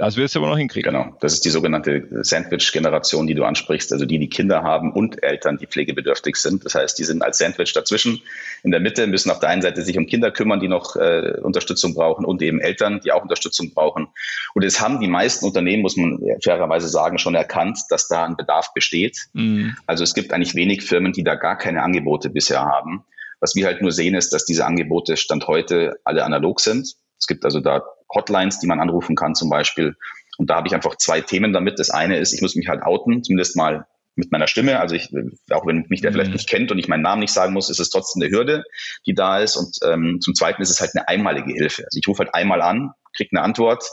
das 0.00 0.16
wirst 0.16 0.34
du 0.34 0.38
aber 0.38 0.48
noch 0.48 0.56
hinkriegen. 0.56 0.94
Genau. 0.94 1.14
Das 1.20 1.34
ist 1.34 1.44
die 1.44 1.50
sogenannte 1.50 2.08
Sandwich-Generation, 2.22 3.26
die 3.26 3.34
du 3.34 3.44
ansprichst. 3.44 3.92
Also 3.92 4.06
die, 4.06 4.18
die 4.18 4.30
Kinder 4.30 4.62
haben 4.62 4.94
und 4.94 5.22
Eltern, 5.22 5.58
die 5.58 5.66
pflegebedürftig 5.66 6.36
sind. 6.36 6.64
Das 6.64 6.74
heißt, 6.74 6.98
die 6.98 7.04
sind 7.04 7.22
als 7.22 7.36
Sandwich 7.36 7.74
dazwischen. 7.74 8.22
In 8.62 8.70
der 8.70 8.80
Mitte 8.80 9.06
müssen 9.06 9.30
auf 9.30 9.40
der 9.40 9.50
einen 9.50 9.60
Seite 9.60 9.82
sich 9.82 9.98
um 9.98 10.06
Kinder 10.06 10.30
kümmern, 10.30 10.58
die 10.58 10.68
noch 10.68 10.96
äh, 10.96 11.34
Unterstützung 11.42 11.92
brauchen 11.92 12.24
und 12.24 12.40
eben 12.40 12.60
Eltern, 12.60 13.02
die 13.04 13.12
auch 13.12 13.20
Unterstützung 13.20 13.74
brauchen. 13.74 14.08
Und 14.54 14.64
es 14.64 14.80
haben 14.80 15.00
die 15.00 15.06
meisten 15.06 15.44
Unternehmen, 15.44 15.82
muss 15.82 15.98
man 15.98 16.18
fairerweise 16.42 16.88
sagen, 16.88 17.18
schon 17.18 17.34
erkannt, 17.34 17.80
dass 17.90 18.08
da 18.08 18.24
ein 18.24 18.38
Bedarf 18.38 18.72
besteht. 18.72 19.09
Mhm. 19.32 19.76
Also 19.86 20.04
es 20.04 20.14
gibt 20.14 20.32
eigentlich 20.32 20.54
wenig 20.54 20.82
Firmen, 20.82 21.12
die 21.12 21.24
da 21.24 21.34
gar 21.34 21.56
keine 21.56 21.82
Angebote 21.82 22.30
bisher 22.30 22.60
haben. 22.60 23.04
Was 23.40 23.54
wir 23.54 23.66
halt 23.66 23.80
nur 23.80 23.92
sehen, 23.92 24.14
ist, 24.14 24.32
dass 24.32 24.44
diese 24.44 24.66
Angebote 24.66 25.16
Stand 25.16 25.46
heute 25.46 25.94
alle 26.04 26.24
analog 26.24 26.60
sind. 26.60 26.94
Es 27.18 27.26
gibt 27.26 27.44
also 27.44 27.60
da 27.60 27.82
Hotlines, 28.14 28.58
die 28.58 28.66
man 28.66 28.80
anrufen 28.80 29.16
kann 29.16 29.34
zum 29.34 29.48
Beispiel. 29.48 29.96
Und 30.38 30.50
da 30.50 30.56
habe 30.56 30.68
ich 30.68 30.74
einfach 30.74 30.96
zwei 30.96 31.20
Themen 31.20 31.52
damit. 31.52 31.78
Das 31.78 31.90
eine 31.90 32.18
ist, 32.18 32.32
ich 32.32 32.42
muss 32.42 32.54
mich 32.54 32.68
halt 32.68 32.82
outen, 32.82 33.22
zumindest 33.22 33.56
mal 33.56 33.86
mit 34.16 34.32
meiner 34.32 34.46
Stimme. 34.46 34.80
Also 34.80 34.94
ich, 34.94 35.10
auch 35.50 35.66
wenn 35.66 35.86
mich 35.88 36.00
der 36.00 36.12
vielleicht 36.12 36.30
mhm. 36.30 36.36
nicht 36.36 36.48
kennt 36.48 36.70
und 36.72 36.78
ich 36.78 36.88
meinen 36.88 37.02
Namen 37.02 37.20
nicht 37.20 37.32
sagen 37.32 37.52
muss, 37.52 37.70
ist 37.70 37.80
es 37.80 37.90
trotzdem 37.90 38.22
eine 38.22 38.30
Hürde, 38.30 38.64
die 39.06 39.14
da 39.14 39.38
ist. 39.38 39.56
Und 39.56 39.76
ähm, 39.84 40.18
zum 40.20 40.34
Zweiten 40.34 40.62
ist 40.62 40.70
es 40.70 40.80
halt 40.80 40.92
eine 40.94 41.08
einmalige 41.08 41.52
Hilfe. 41.52 41.84
Also 41.84 41.98
ich 41.98 42.08
rufe 42.08 42.24
halt 42.24 42.34
einmal 42.34 42.62
an, 42.62 42.92
kriege 43.14 43.30
eine 43.32 43.42
Antwort 43.42 43.84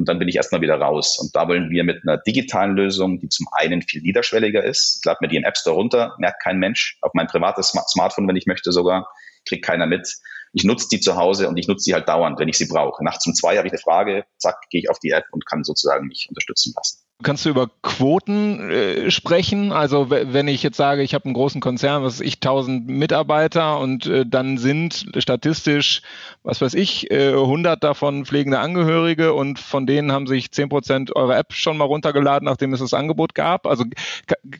und 0.00 0.08
dann 0.08 0.18
bin 0.18 0.28
ich 0.28 0.36
erstmal 0.36 0.62
wieder 0.62 0.80
raus. 0.80 1.18
Und 1.18 1.36
da 1.36 1.46
wollen 1.46 1.70
wir 1.70 1.84
mit 1.84 2.02
einer 2.02 2.16
digitalen 2.16 2.74
Lösung, 2.74 3.20
die 3.20 3.28
zum 3.28 3.46
einen 3.52 3.82
viel 3.82 4.00
niederschwelliger 4.00 4.64
ist, 4.64 4.96
ich 4.98 5.04
lade 5.04 5.18
mir 5.20 5.28
die 5.28 5.36
in 5.36 5.44
App 5.44 5.58
Store 5.58 5.76
runter, 5.76 6.16
merkt 6.18 6.42
kein 6.42 6.58
Mensch, 6.58 6.96
auf 7.02 7.12
mein 7.12 7.26
privates 7.26 7.68
Smartphone, 7.68 8.26
wenn 8.26 8.36
ich 8.36 8.46
möchte 8.46 8.72
sogar, 8.72 9.06
kriegt 9.46 9.62
keiner 9.62 9.86
mit. 9.86 10.08
Ich 10.54 10.64
nutze 10.64 10.88
die 10.90 11.00
zu 11.00 11.16
Hause 11.16 11.48
und 11.48 11.58
ich 11.58 11.68
nutze 11.68 11.84
die 11.84 11.94
halt 11.94 12.08
dauernd, 12.08 12.40
wenn 12.40 12.48
ich 12.48 12.56
sie 12.56 12.66
brauche. 12.66 13.04
Nachts 13.04 13.26
um 13.26 13.34
zwei 13.34 13.58
habe 13.58 13.68
ich 13.68 13.72
eine 13.74 13.80
Frage, 13.80 14.24
zack, 14.38 14.56
gehe 14.70 14.80
ich 14.80 14.88
auf 14.88 14.98
die 15.00 15.10
App 15.10 15.26
und 15.32 15.44
kann 15.44 15.64
sozusagen 15.64 16.06
mich 16.06 16.26
unterstützen 16.30 16.72
lassen. 16.74 17.09
Kannst 17.22 17.44
du 17.44 17.50
über 17.50 17.68
Quoten 17.82 18.70
äh, 18.70 19.10
sprechen? 19.10 19.72
Also 19.72 20.08
wenn 20.08 20.48
ich 20.48 20.62
jetzt 20.62 20.78
sage, 20.78 21.02
ich 21.02 21.12
habe 21.12 21.26
einen 21.26 21.34
großen 21.34 21.60
Konzern, 21.60 22.02
was 22.02 22.14
weiß 22.14 22.26
ich, 22.26 22.36
1000 22.36 22.88
Mitarbeiter 22.88 23.78
und 23.78 24.06
äh, 24.06 24.24
dann 24.26 24.56
sind 24.56 25.06
statistisch, 25.18 26.00
was 26.44 26.62
weiß 26.62 26.72
ich, 26.74 27.10
äh, 27.10 27.32
100 27.32 27.84
davon 27.84 28.24
pflegende 28.24 28.58
Angehörige 28.58 29.34
und 29.34 29.58
von 29.58 29.86
denen 29.86 30.12
haben 30.12 30.26
sich 30.26 30.50
10 30.50 30.70
Prozent 30.70 31.14
eure 31.14 31.36
App 31.36 31.52
schon 31.52 31.76
mal 31.76 31.84
runtergeladen, 31.84 32.46
nachdem 32.46 32.72
es 32.72 32.80
das 32.80 32.94
Angebot 32.94 33.34
gab. 33.34 33.66
Also 33.66 33.84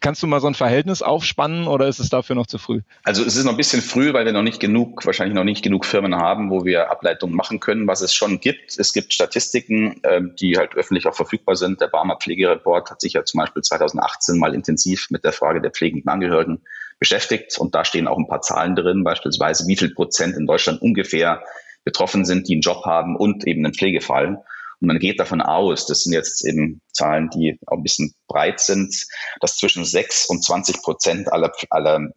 kannst 0.01 0.23
du 0.23 0.27
mal 0.27 0.41
so 0.41 0.47
ein 0.47 0.55
Verhältnis 0.55 1.01
aufspannen 1.01 1.67
oder 1.67 1.89
ist 1.89 1.99
es 1.99 2.11
dafür 2.11 2.37
noch 2.37 2.47
zu 2.47 2.59
früh? 2.59 2.83
Also 3.05 3.25
es 3.25 3.37
ist 3.37 3.45
noch 3.45 3.53
ein 3.53 3.57
bisschen 3.57 3.81
früh, 3.81 4.13
weil 4.13 4.27
wir 4.27 4.33
noch 4.33 4.43
nicht 4.43 4.61
genug, 4.61 5.07
wahrscheinlich 5.07 5.35
noch 5.35 5.45
nicht 5.45 5.63
genug 5.63 5.87
Firmen 5.87 6.17
haben, 6.17 6.51
wo 6.51 6.67
wir 6.67 6.91
Ableitungen 6.91 7.35
machen 7.35 7.59
können. 7.59 7.87
Was 7.87 8.03
es 8.03 8.13
schon 8.13 8.41
gibt, 8.41 8.79
es 8.79 8.93
gibt 8.93 9.15
Statistiken, 9.15 10.03
äh, 10.03 10.21
die 10.39 10.59
halt 10.59 10.75
öffentlich 10.75 11.07
auch 11.07 11.15
verfügbar 11.15 11.57
sind. 11.57 11.81
Der 11.81 11.89
Barmer 11.89 12.17
Pflege 12.17 12.50
Report 12.51 12.91
hat 12.91 13.01
sich 13.01 13.15
ja 13.15 13.25
zum 13.25 13.39
Beispiel 13.39 13.63
2018 13.63 14.39
mal 14.39 14.55
intensiv 14.55 15.09
mit 15.11 15.25
der 15.25 15.33
Frage 15.33 15.61
der 15.61 15.71
pflegenden 15.71 16.09
Angehörigen 16.09 16.63
beschäftigt. 16.99 17.59
Und 17.59 17.75
da 17.75 17.85
stehen 17.85 18.09
auch 18.09 18.19
ein 18.19 18.29
paar 18.29 18.43
Zahlen 18.43 18.77
drin, 18.77 19.05
beispielsweise 19.05 19.67
wie 19.67 19.77
viel 19.77 19.95
Prozent 19.95 20.37
in 20.37 20.47
Deutschland 20.47 20.83
ungefähr 20.83 21.43
betroffen 21.85 22.25
sind, 22.25 22.49
die 22.49 22.55
einen 22.55 22.63
Job 22.63 22.85
haben 22.85 23.17
und 23.17 23.47
eben 23.47 23.65
einen 23.65 23.75
Pflegefall. 23.75 24.43
Und 24.81 24.87
man 24.87 24.99
geht 24.99 25.21
davon 25.21 25.41
aus, 25.41 25.87
das 25.87 26.03
sind 26.03 26.13
jetzt 26.13 26.45
eben 26.45 26.81
Zahlen, 26.93 27.31
die 27.31 27.59
auch 27.67 27.79
ein 27.79 27.83
bisschen 27.83 28.15
breit 28.31 28.61
sind, 28.61 29.07
dass 29.41 29.57
zwischen 29.57 29.85
6 29.85 30.27
und 30.27 30.45
20 30.45 30.83
Prozent 30.83 31.33
aller, 31.33 31.53
aller 31.69 32.13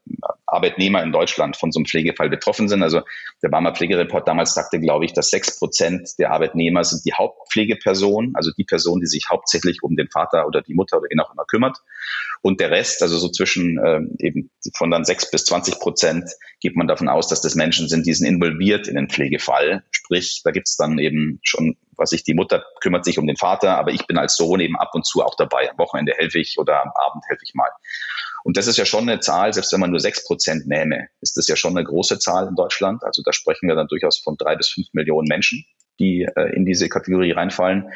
Arbeitnehmer 0.45 1.01
in 1.01 1.11
Deutschland 1.11 1.57
von 1.57 1.71
so 1.71 1.79
einem 1.79 1.85
Pflegefall 1.85 2.29
betroffen 2.29 2.67
sind. 2.67 2.83
Also 2.83 3.01
der 3.41 3.49
Barmer 3.49 3.73
Pflegereport 3.73 4.27
damals 4.27 4.53
sagte, 4.53 4.79
glaube 4.79 5.05
ich, 5.05 5.13
dass 5.13 5.31
6 5.31 5.57
Prozent 5.57 6.09
der 6.19 6.31
Arbeitnehmer 6.31 6.83
sind 6.83 7.03
die 7.05 7.13
Hauptpflegeperson, 7.13 8.33
also 8.35 8.51
die 8.55 8.63
Person, 8.63 8.99
die 8.99 9.07
sich 9.07 9.25
hauptsächlich 9.29 9.81
um 9.81 9.95
den 9.95 10.09
Vater 10.09 10.45
oder 10.45 10.61
die 10.61 10.75
Mutter 10.75 10.97
oder 10.97 11.07
wen 11.09 11.19
auch 11.19 11.33
immer 11.33 11.45
kümmert. 11.45 11.77
Und 12.43 12.59
der 12.59 12.69
Rest, 12.69 13.01
also 13.01 13.17
so 13.17 13.29
zwischen 13.29 13.79
ähm, 13.83 14.15
eben 14.19 14.51
von 14.75 14.91
dann 14.91 15.05
6 15.05 15.31
bis 15.31 15.45
20 15.45 15.79
Prozent, 15.79 16.29
geht 16.59 16.75
man 16.75 16.87
davon 16.87 17.09
aus, 17.09 17.27
dass 17.27 17.41
das 17.41 17.55
Menschen 17.55 17.89
sind, 17.89 18.05
die 18.05 18.13
sind 18.13 18.27
involviert 18.27 18.87
in 18.87 18.95
den 18.95 19.09
Pflegefall. 19.09 19.83
Sprich, 19.91 20.41
da 20.43 20.51
gibt 20.51 20.67
es 20.67 20.75
dann 20.75 20.99
eben 20.99 21.39
schon 21.41 21.77
was 21.97 22.11
ich, 22.11 22.23
die 22.23 22.33
Mutter 22.33 22.63
kümmert 22.81 23.05
sich 23.05 23.17
um 23.17 23.27
den 23.27 23.37
Vater, 23.37 23.77
aber 23.77 23.91
ich 23.91 24.05
bin 24.07 24.17
als 24.17 24.35
Sohn 24.35 24.59
eben 24.59 24.77
ab 24.77 24.91
und 24.93 25.05
zu 25.05 25.23
auch 25.23 25.35
dabei. 25.35 25.69
Am 25.69 25.77
Wochenende 25.77 26.02
helfe 26.11 26.39
ich 26.39 26.57
oder 26.57 26.81
am 26.81 26.91
Abend 26.95 27.23
helfe 27.27 27.43
ich 27.45 27.53
mal. 27.53 27.69
Und 28.43 28.57
das 28.57 28.67
ist 28.67 28.77
ja 28.77 28.85
schon 28.85 29.07
eine 29.07 29.19
Zahl, 29.21 29.53
selbst 29.53 29.71
wenn 29.71 29.79
man 29.79 29.91
nur 29.91 30.01
sechs 30.01 30.25
Prozent 30.25 30.67
nähme, 30.67 31.07
ist 31.21 31.37
das 31.37 31.47
ja 31.47 31.55
schon 31.55 31.77
eine 31.77 31.85
große 31.85 32.19
Zahl 32.19 32.47
in 32.47 32.55
Deutschland. 32.55 33.03
Also 33.03 33.21
da 33.23 33.31
sprechen 33.31 33.67
wir 33.67 33.75
dann 33.75 33.87
durchaus 33.87 34.19
von 34.19 34.35
drei 34.37 34.55
bis 34.55 34.69
fünf 34.69 34.87
Millionen 34.91 35.27
Menschen, 35.29 35.65
die 35.99 36.27
äh, 36.35 36.53
in 36.53 36.65
diese 36.65 36.89
Kategorie 36.89 37.31
reinfallen. 37.31 37.89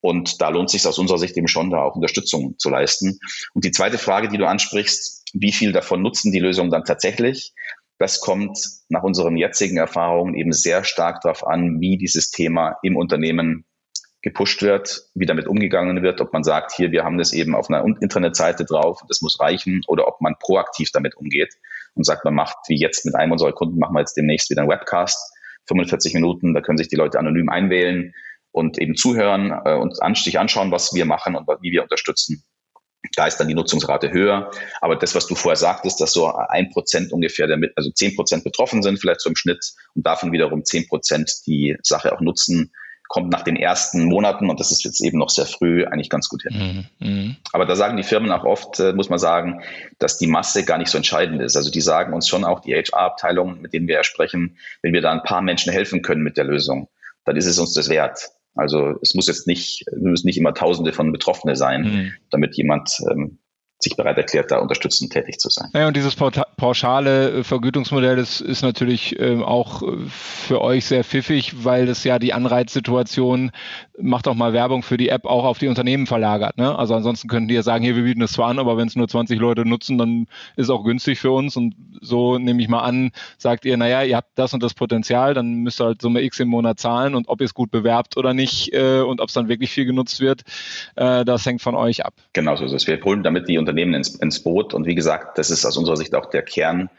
Und 0.00 0.40
da 0.40 0.50
lohnt 0.50 0.70
sich 0.70 0.86
aus 0.86 0.98
unserer 0.98 1.18
Sicht 1.18 1.36
eben 1.36 1.48
schon, 1.48 1.70
da 1.70 1.82
auch 1.82 1.96
Unterstützung 1.96 2.56
zu 2.58 2.70
leisten. 2.70 3.18
Und 3.54 3.64
die 3.64 3.72
zweite 3.72 3.98
Frage, 3.98 4.28
die 4.28 4.38
du 4.38 4.46
ansprichst, 4.46 5.24
wie 5.34 5.52
viel 5.52 5.72
davon 5.72 6.00
nutzen 6.00 6.30
die 6.30 6.38
Lösungen 6.38 6.70
dann 6.70 6.84
tatsächlich? 6.84 7.52
Das 7.98 8.20
kommt 8.20 8.56
nach 8.88 9.02
unseren 9.02 9.36
jetzigen 9.36 9.76
Erfahrungen 9.76 10.34
eben 10.34 10.52
sehr 10.52 10.84
stark 10.84 11.20
darauf 11.22 11.44
an, 11.44 11.80
wie 11.80 11.98
dieses 11.98 12.30
Thema 12.30 12.76
im 12.84 12.96
Unternehmen 12.96 13.64
gepusht 14.22 14.62
wird, 14.62 15.02
wie 15.14 15.26
damit 15.26 15.46
umgegangen 15.46 16.02
wird, 16.02 16.20
ob 16.20 16.32
man 16.32 16.42
sagt, 16.42 16.72
hier, 16.72 16.90
wir 16.90 17.04
haben 17.04 17.18
das 17.18 17.32
eben 17.32 17.54
auf 17.54 17.70
einer 17.70 17.84
Internetseite 18.00 18.64
drauf, 18.64 19.00
das 19.08 19.20
muss 19.20 19.38
reichen, 19.38 19.82
oder 19.86 20.08
ob 20.08 20.20
man 20.20 20.34
proaktiv 20.40 20.90
damit 20.92 21.16
umgeht 21.16 21.54
und 21.94 22.04
sagt, 22.04 22.24
man 22.24 22.34
macht, 22.34 22.56
wie 22.68 22.78
jetzt 22.78 23.04
mit 23.06 23.14
einem 23.14 23.32
unserer 23.32 23.52
Kunden, 23.52 23.78
machen 23.78 23.94
wir 23.94 24.00
jetzt 24.00 24.16
demnächst 24.16 24.50
wieder 24.50 24.62
einen 24.62 24.70
Webcast, 24.70 25.34
45 25.68 26.14
Minuten, 26.14 26.54
da 26.54 26.60
können 26.60 26.78
sich 26.78 26.88
die 26.88 26.96
Leute 26.96 27.18
anonym 27.18 27.48
einwählen 27.48 28.14
und 28.50 28.78
eben 28.78 28.96
zuhören 28.96 29.52
äh, 29.64 29.74
und 29.74 29.96
sich 30.16 30.38
anschauen, 30.38 30.72
was 30.72 30.94
wir 30.94 31.04
machen 31.04 31.36
und 31.36 31.46
wie 31.60 31.70
wir 31.70 31.82
unterstützen. 31.82 32.42
Da 33.14 33.26
ist 33.26 33.36
dann 33.36 33.48
die 33.48 33.54
Nutzungsrate 33.54 34.10
höher. 34.10 34.50
Aber 34.80 34.96
das, 34.96 35.14
was 35.14 35.28
du 35.28 35.36
vorher 35.36 35.56
sagtest, 35.56 36.00
dass 36.00 36.12
so 36.12 36.26
ein 36.26 36.70
Prozent 36.70 37.12
ungefähr, 37.12 37.46
der 37.46 37.56
mit, 37.56 37.72
also 37.76 37.90
zehn 37.90 38.16
Prozent 38.16 38.42
betroffen 38.42 38.82
sind, 38.82 38.98
vielleicht 38.98 39.20
so 39.20 39.30
im 39.30 39.36
Schnitt, 39.36 39.64
und 39.94 40.04
davon 40.04 40.32
wiederum 40.32 40.64
zehn 40.64 40.88
Prozent 40.88 41.32
die 41.46 41.76
Sache 41.82 42.12
auch 42.12 42.20
nutzen, 42.20 42.72
kommt 43.08 43.30
nach 43.30 43.42
den 43.42 43.56
ersten 43.56 44.04
Monaten, 44.04 44.50
und 44.50 44.60
das 44.60 44.70
ist 44.70 44.84
jetzt 44.84 45.00
eben 45.00 45.18
noch 45.18 45.30
sehr 45.30 45.46
früh, 45.46 45.84
eigentlich 45.84 46.10
ganz 46.10 46.28
gut 46.28 46.42
hin. 46.42 46.86
Mhm. 47.00 47.08
mhm. 47.08 47.36
Aber 47.52 47.64
da 47.64 47.74
sagen 47.74 47.96
die 47.96 48.02
Firmen 48.02 48.30
auch 48.30 48.44
oft, 48.44 48.78
äh, 48.80 48.92
muss 48.92 49.08
man 49.08 49.18
sagen, 49.18 49.62
dass 49.98 50.18
die 50.18 50.26
Masse 50.26 50.64
gar 50.64 50.78
nicht 50.78 50.90
so 50.90 50.98
entscheidend 50.98 51.42
ist. 51.42 51.56
Also 51.56 51.70
die 51.70 51.80
sagen 51.80 52.12
uns 52.12 52.28
schon 52.28 52.44
auch, 52.44 52.60
die 52.60 52.74
HR-Abteilungen, 52.74 53.60
mit 53.60 53.72
denen 53.72 53.88
wir 53.88 53.96
ja 53.96 54.04
sprechen, 54.04 54.58
wenn 54.82 54.92
wir 54.92 55.00
da 55.00 55.10
ein 55.10 55.22
paar 55.22 55.40
Menschen 55.40 55.72
helfen 55.72 56.02
können 56.02 56.22
mit 56.22 56.36
der 56.36 56.44
Lösung, 56.44 56.88
dann 57.24 57.36
ist 57.36 57.46
es 57.46 57.58
uns 57.58 57.72
das 57.72 57.88
wert. 57.88 58.28
Also 58.54 58.98
es 59.02 59.14
muss 59.14 59.28
jetzt 59.28 59.46
nicht, 59.46 59.84
müssen 59.96 60.26
nicht 60.26 60.38
immer 60.38 60.52
Tausende 60.52 60.92
von 60.92 61.12
Betroffene 61.12 61.56
sein, 61.56 61.82
mhm. 61.82 62.12
damit 62.30 62.56
jemand 62.56 62.90
ähm, 63.10 63.38
sich 63.80 63.96
bereit 63.96 64.16
erklärt, 64.16 64.50
da 64.50 64.58
unterstützend 64.58 65.12
tätig 65.12 65.38
zu 65.38 65.50
sein. 65.50 65.70
Ja, 65.72 65.86
und 65.86 65.96
dieses 65.96 66.16
pauschale 66.16 67.30
äh, 67.30 67.44
Vergütungsmodell 67.44 68.18
ist, 68.18 68.40
ist 68.40 68.62
natürlich 68.62 69.18
ähm, 69.20 69.42
auch 69.42 69.82
äh, 69.82 69.96
für 70.08 70.60
euch 70.60 70.84
sehr 70.86 71.04
pfiffig, 71.04 71.64
weil 71.64 71.86
das 71.86 72.02
ja 72.02 72.18
die 72.18 72.32
Anreizsituation 72.32 73.52
macht 74.00 74.28
auch 74.28 74.34
mal 74.34 74.52
Werbung 74.52 74.82
für 74.82 74.96
die 74.96 75.08
App 75.08 75.24
auch 75.24 75.44
auf 75.44 75.58
die 75.58 75.68
Unternehmen 75.68 76.06
verlagert. 76.06 76.56
Ne? 76.56 76.76
Also 76.76 76.94
ansonsten 76.94 77.28
könnten 77.28 77.48
die 77.48 77.54
ja 77.54 77.62
sagen, 77.62 77.84
hier, 77.84 77.96
wir 77.96 78.04
bieten 78.04 78.20
das 78.20 78.32
zwar 78.32 78.48
an, 78.48 78.58
aber 78.58 78.76
wenn 78.76 78.88
es 78.88 78.96
nur 78.96 79.08
20 79.08 79.38
Leute 79.38 79.66
nutzen, 79.66 79.98
dann 79.98 80.26
ist 80.56 80.64
es 80.64 80.70
auch 80.70 80.84
günstig 80.84 81.18
für 81.18 81.30
uns. 81.30 81.56
Und 81.56 81.74
so 82.00 82.38
nehme 82.38 82.62
ich 82.62 82.68
mal 82.68 82.80
an, 82.80 83.10
sagt 83.38 83.64
ihr, 83.64 83.76
naja, 83.76 84.02
ihr 84.02 84.16
habt 84.16 84.30
das 84.36 84.54
und 84.54 84.62
das 84.62 84.74
Potenzial, 84.74 85.34
dann 85.34 85.54
müsst 85.54 85.80
ihr 85.80 85.86
halt 85.86 86.02
Summe 86.02 86.22
X 86.22 86.40
im 86.40 86.48
Monat 86.48 86.78
zahlen 86.78 87.14
und 87.14 87.28
ob 87.28 87.40
ihr 87.40 87.46
es 87.46 87.54
gut 87.54 87.70
bewerbt 87.70 88.16
oder 88.16 88.34
nicht 88.34 88.72
äh, 88.72 89.00
und 89.00 89.20
ob 89.20 89.28
es 89.28 89.34
dann 89.34 89.48
wirklich 89.48 89.70
viel 89.70 89.84
genutzt 89.84 90.20
wird, 90.20 90.42
äh, 90.96 91.24
das 91.24 91.44
hängt 91.46 91.62
von 91.62 91.74
euch 91.74 92.04
ab. 92.04 92.14
Genau 92.32 92.56
so 92.56 92.64
ist 92.64 92.72
es. 92.72 92.86
Wir 92.86 93.02
holen 93.02 93.22
damit 93.22 93.48
die 93.48 93.58
Unternehmen 93.68 93.94
ins, 93.94 94.14
ins 94.16 94.40
Boot. 94.40 94.74
Und 94.74 94.86
wie 94.86 94.94
gesagt, 94.94 95.38
das 95.38 95.50
ist 95.50 95.64
aus 95.64 95.76
unserer 95.76 95.96
Sicht 95.96 96.14
auch 96.14 96.26
der 96.26 96.42
Kern 96.42 96.90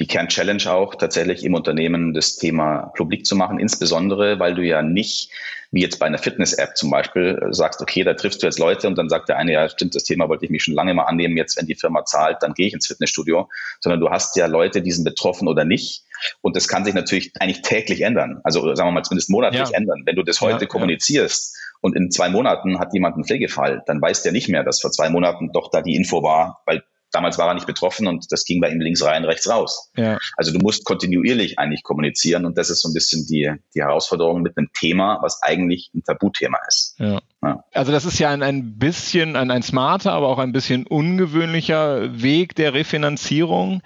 die 0.00 0.06
Kernchallenge 0.06 0.72
auch 0.72 0.94
tatsächlich 0.94 1.44
im 1.44 1.54
Unternehmen 1.54 2.14
das 2.14 2.36
Thema 2.36 2.92
publik 2.96 3.26
zu 3.26 3.36
machen, 3.36 3.60
insbesondere 3.60 4.38
weil 4.38 4.54
du 4.54 4.62
ja 4.62 4.82
nicht 4.82 5.30
wie 5.72 5.82
jetzt 5.82 6.00
bei 6.00 6.06
einer 6.06 6.18
Fitness-App 6.18 6.76
zum 6.76 6.90
Beispiel 6.90 7.40
sagst, 7.50 7.80
okay, 7.80 8.02
da 8.02 8.14
triffst 8.14 8.42
du 8.42 8.46
jetzt 8.46 8.58
Leute 8.58 8.88
und 8.88 8.98
dann 8.98 9.08
sagt 9.08 9.28
der 9.28 9.36
eine, 9.36 9.52
ja, 9.52 9.68
stimmt, 9.68 9.94
das 9.94 10.02
Thema 10.02 10.28
wollte 10.28 10.44
ich 10.44 10.50
mich 10.50 10.64
schon 10.64 10.74
lange 10.74 10.94
mal 10.94 11.04
annehmen, 11.04 11.36
jetzt 11.36 11.56
wenn 11.56 11.66
die 11.66 11.76
Firma 11.76 12.04
zahlt, 12.04 12.38
dann 12.40 12.54
gehe 12.54 12.66
ich 12.66 12.72
ins 12.72 12.88
Fitnessstudio, 12.88 13.48
sondern 13.78 14.00
du 14.00 14.10
hast 14.10 14.34
ja 14.36 14.46
Leute, 14.46 14.82
die 14.82 14.90
sind 14.90 15.04
betroffen 15.04 15.46
oder 15.46 15.64
nicht 15.64 16.02
und 16.40 16.56
das 16.56 16.66
kann 16.66 16.84
sich 16.84 16.94
natürlich 16.94 17.32
eigentlich 17.38 17.62
täglich 17.62 18.00
ändern, 18.00 18.40
also 18.42 18.74
sagen 18.74 18.88
wir 18.88 18.92
mal 18.92 19.04
zumindest 19.04 19.30
monatlich 19.30 19.68
ja. 19.68 19.76
ändern. 19.76 20.02
Wenn 20.06 20.16
du 20.16 20.24
das 20.24 20.40
heute 20.40 20.62
ja, 20.64 20.66
kommunizierst, 20.66 21.54
ja 21.54 21.69
und 21.80 21.96
in 21.96 22.10
zwei 22.10 22.28
Monaten 22.28 22.78
hat 22.78 22.92
jemand 22.92 23.14
einen 23.14 23.24
Pflegefall, 23.24 23.82
dann 23.86 24.00
weiß 24.00 24.22
der 24.22 24.32
nicht 24.32 24.48
mehr, 24.48 24.64
dass 24.64 24.80
vor 24.80 24.90
zwei 24.90 25.10
Monaten 25.10 25.52
doch 25.52 25.70
da 25.70 25.82
die 25.82 25.96
Info 25.96 26.22
war, 26.22 26.62
weil 26.66 26.82
Damals 27.12 27.38
war 27.38 27.48
er 27.48 27.54
nicht 27.54 27.66
betroffen 27.66 28.06
und 28.06 28.30
das 28.30 28.44
ging 28.44 28.60
bei 28.60 28.70
ihm 28.70 28.80
links 28.80 29.04
rein, 29.04 29.24
rechts 29.24 29.48
raus. 29.48 29.90
Ja. 29.96 30.18
Also 30.36 30.52
du 30.52 30.58
musst 30.60 30.84
kontinuierlich 30.84 31.58
eigentlich 31.58 31.82
kommunizieren 31.82 32.44
und 32.44 32.56
das 32.56 32.70
ist 32.70 32.82
so 32.82 32.88
ein 32.88 32.94
bisschen 32.94 33.26
die, 33.26 33.52
die 33.74 33.82
Herausforderung 33.82 34.42
mit 34.42 34.56
einem 34.56 34.68
Thema, 34.78 35.18
was 35.20 35.42
eigentlich 35.42 35.90
ein 35.94 36.04
Tabuthema 36.04 36.58
ist. 36.68 36.94
Ja. 36.98 37.20
ja. 37.42 37.64
Also 37.72 37.90
das 37.90 38.04
ist 38.04 38.18
ja 38.20 38.30
ein, 38.30 38.42
ein 38.42 38.78
bisschen, 38.78 39.34
ein, 39.34 39.50
ein 39.50 39.62
smarter, 39.62 40.12
aber 40.12 40.28
auch 40.28 40.38
ein 40.38 40.52
bisschen 40.52 40.86
ungewöhnlicher 40.86 42.22
Weg 42.22 42.54
der 42.54 42.74
Refinanzierung. 42.74 43.82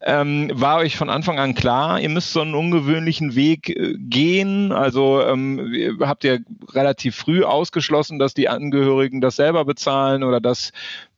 Ähm, 0.00 0.50
war 0.54 0.78
euch 0.78 0.96
von 0.96 1.10
Anfang 1.10 1.40
an 1.40 1.54
klar, 1.54 2.00
ihr 2.00 2.08
müsst 2.08 2.32
so 2.32 2.40
einen 2.40 2.54
ungewöhnlichen 2.54 3.34
Weg 3.34 3.70
äh, 3.70 3.94
gehen? 3.98 4.70
Also 4.70 5.20
ähm, 5.22 5.98
habt 6.00 6.22
ihr 6.22 6.40
relativ 6.72 7.16
früh 7.16 7.42
ausgeschlossen, 7.42 8.20
dass 8.20 8.32
die 8.32 8.48
Angehörigen 8.48 9.20
das 9.20 9.36
selber 9.36 9.64
bezahlen 9.64 10.22
oder 10.22 10.40
dass 10.40 10.72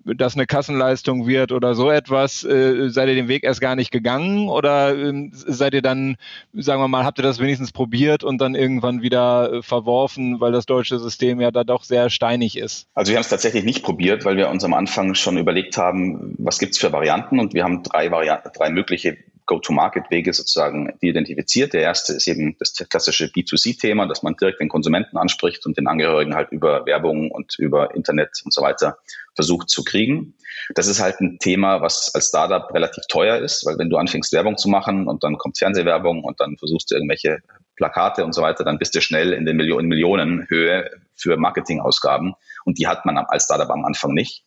das 0.04 0.34
eine 0.34 0.46
Kassenleistung 0.46 1.26
wird 1.26 1.52
oder 1.52 1.74
so 1.74 1.90
etwas, 1.90 2.44
äh, 2.44 2.88
seid 2.88 3.08
ihr 3.08 3.14
den 3.14 3.28
Weg 3.28 3.44
erst 3.44 3.60
gar 3.60 3.76
nicht 3.76 3.90
gegangen 3.90 4.48
oder 4.48 4.96
äh, 4.96 5.28
seid 5.32 5.74
ihr 5.74 5.82
dann, 5.82 6.16
sagen 6.52 6.80
wir 6.80 6.88
mal, 6.88 7.04
habt 7.04 7.18
ihr 7.18 7.22
das 7.22 7.38
wenigstens 7.38 7.72
probiert 7.72 8.24
und 8.24 8.40
dann 8.40 8.54
irgendwann 8.54 9.02
wieder 9.02 9.52
äh, 9.52 9.62
verworfen, 9.62 10.40
weil 10.40 10.52
das 10.52 10.66
deutsche 10.66 10.98
System 10.98 11.40
ja 11.40 11.50
da 11.50 11.64
doch 11.64 11.84
sehr 11.84 12.10
steinig 12.10 12.56
ist? 12.56 12.86
Also 12.94 13.10
wir 13.10 13.16
haben 13.16 13.22
es 13.22 13.28
tatsächlich 13.28 13.64
nicht 13.64 13.82
probiert, 13.82 14.24
weil 14.24 14.36
wir 14.36 14.48
uns 14.48 14.64
am 14.64 14.74
Anfang 14.74 15.14
schon 15.14 15.36
überlegt 15.36 15.76
haben, 15.76 16.34
was 16.38 16.58
gibt 16.58 16.72
es 16.72 16.78
für 16.78 16.92
Varianten 16.92 17.38
und 17.38 17.54
wir 17.54 17.64
haben 17.64 17.82
drei 17.82 18.10
Varianten, 18.10 18.50
drei 18.54 18.70
mögliche 18.70 19.18
Go-to-Market-Wege 19.50 20.32
sozusagen 20.32 20.92
identifiziert. 21.00 21.72
Der 21.72 21.82
erste 21.82 22.12
ist 22.12 22.28
eben 22.28 22.56
das 22.60 22.72
klassische 22.88 23.26
B2C-Thema, 23.26 24.06
dass 24.06 24.22
man 24.22 24.36
direkt 24.36 24.60
den 24.60 24.68
Konsumenten 24.68 25.16
anspricht 25.16 25.66
und 25.66 25.76
den 25.76 25.88
Angehörigen 25.88 26.36
halt 26.36 26.52
über 26.52 26.86
Werbung 26.86 27.32
und 27.32 27.58
über 27.58 27.92
Internet 27.96 28.40
und 28.44 28.54
so 28.54 28.62
weiter 28.62 28.98
versucht 29.34 29.68
zu 29.68 29.82
kriegen. 29.82 30.34
Das 30.76 30.86
ist 30.86 31.02
halt 31.02 31.20
ein 31.20 31.38
Thema, 31.40 31.80
was 31.80 32.14
als 32.14 32.28
Startup 32.28 32.72
relativ 32.72 33.04
teuer 33.08 33.38
ist, 33.38 33.66
weil 33.66 33.76
wenn 33.76 33.90
du 33.90 33.96
anfängst 33.96 34.32
Werbung 34.32 34.56
zu 34.56 34.68
machen 34.68 35.08
und 35.08 35.24
dann 35.24 35.36
kommt 35.36 35.58
Fernsehwerbung 35.58 36.22
und 36.22 36.38
dann 36.40 36.56
versuchst 36.56 36.92
du 36.92 36.94
irgendwelche 36.94 37.38
Plakate 37.74 38.24
und 38.24 38.32
so 38.32 38.42
weiter, 38.42 38.62
dann 38.62 38.78
bist 38.78 38.94
du 38.94 39.00
schnell 39.00 39.32
in 39.32 39.46
den 39.46 39.56
Millionen, 39.56 39.88
Millionenhöhe 39.88 40.90
für 41.16 41.36
Marketingausgaben 41.36 42.34
und 42.64 42.78
die 42.78 42.86
hat 42.86 43.04
man 43.04 43.18
als 43.18 43.46
Startup 43.46 43.70
am 43.70 43.84
Anfang 43.84 44.14
nicht. 44.14 44.44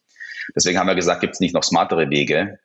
Deswegen 0.55 0.79
haben 0.79 0.87
wir 0.87 0.95
gesagt, 0.95 1.19
gibt 1.21 1.33
es 1.33 1.39
nicht 1.41 1.53
noch 1.53 1.63
smartere 1.63 2.09
Wege, 2.09 2.59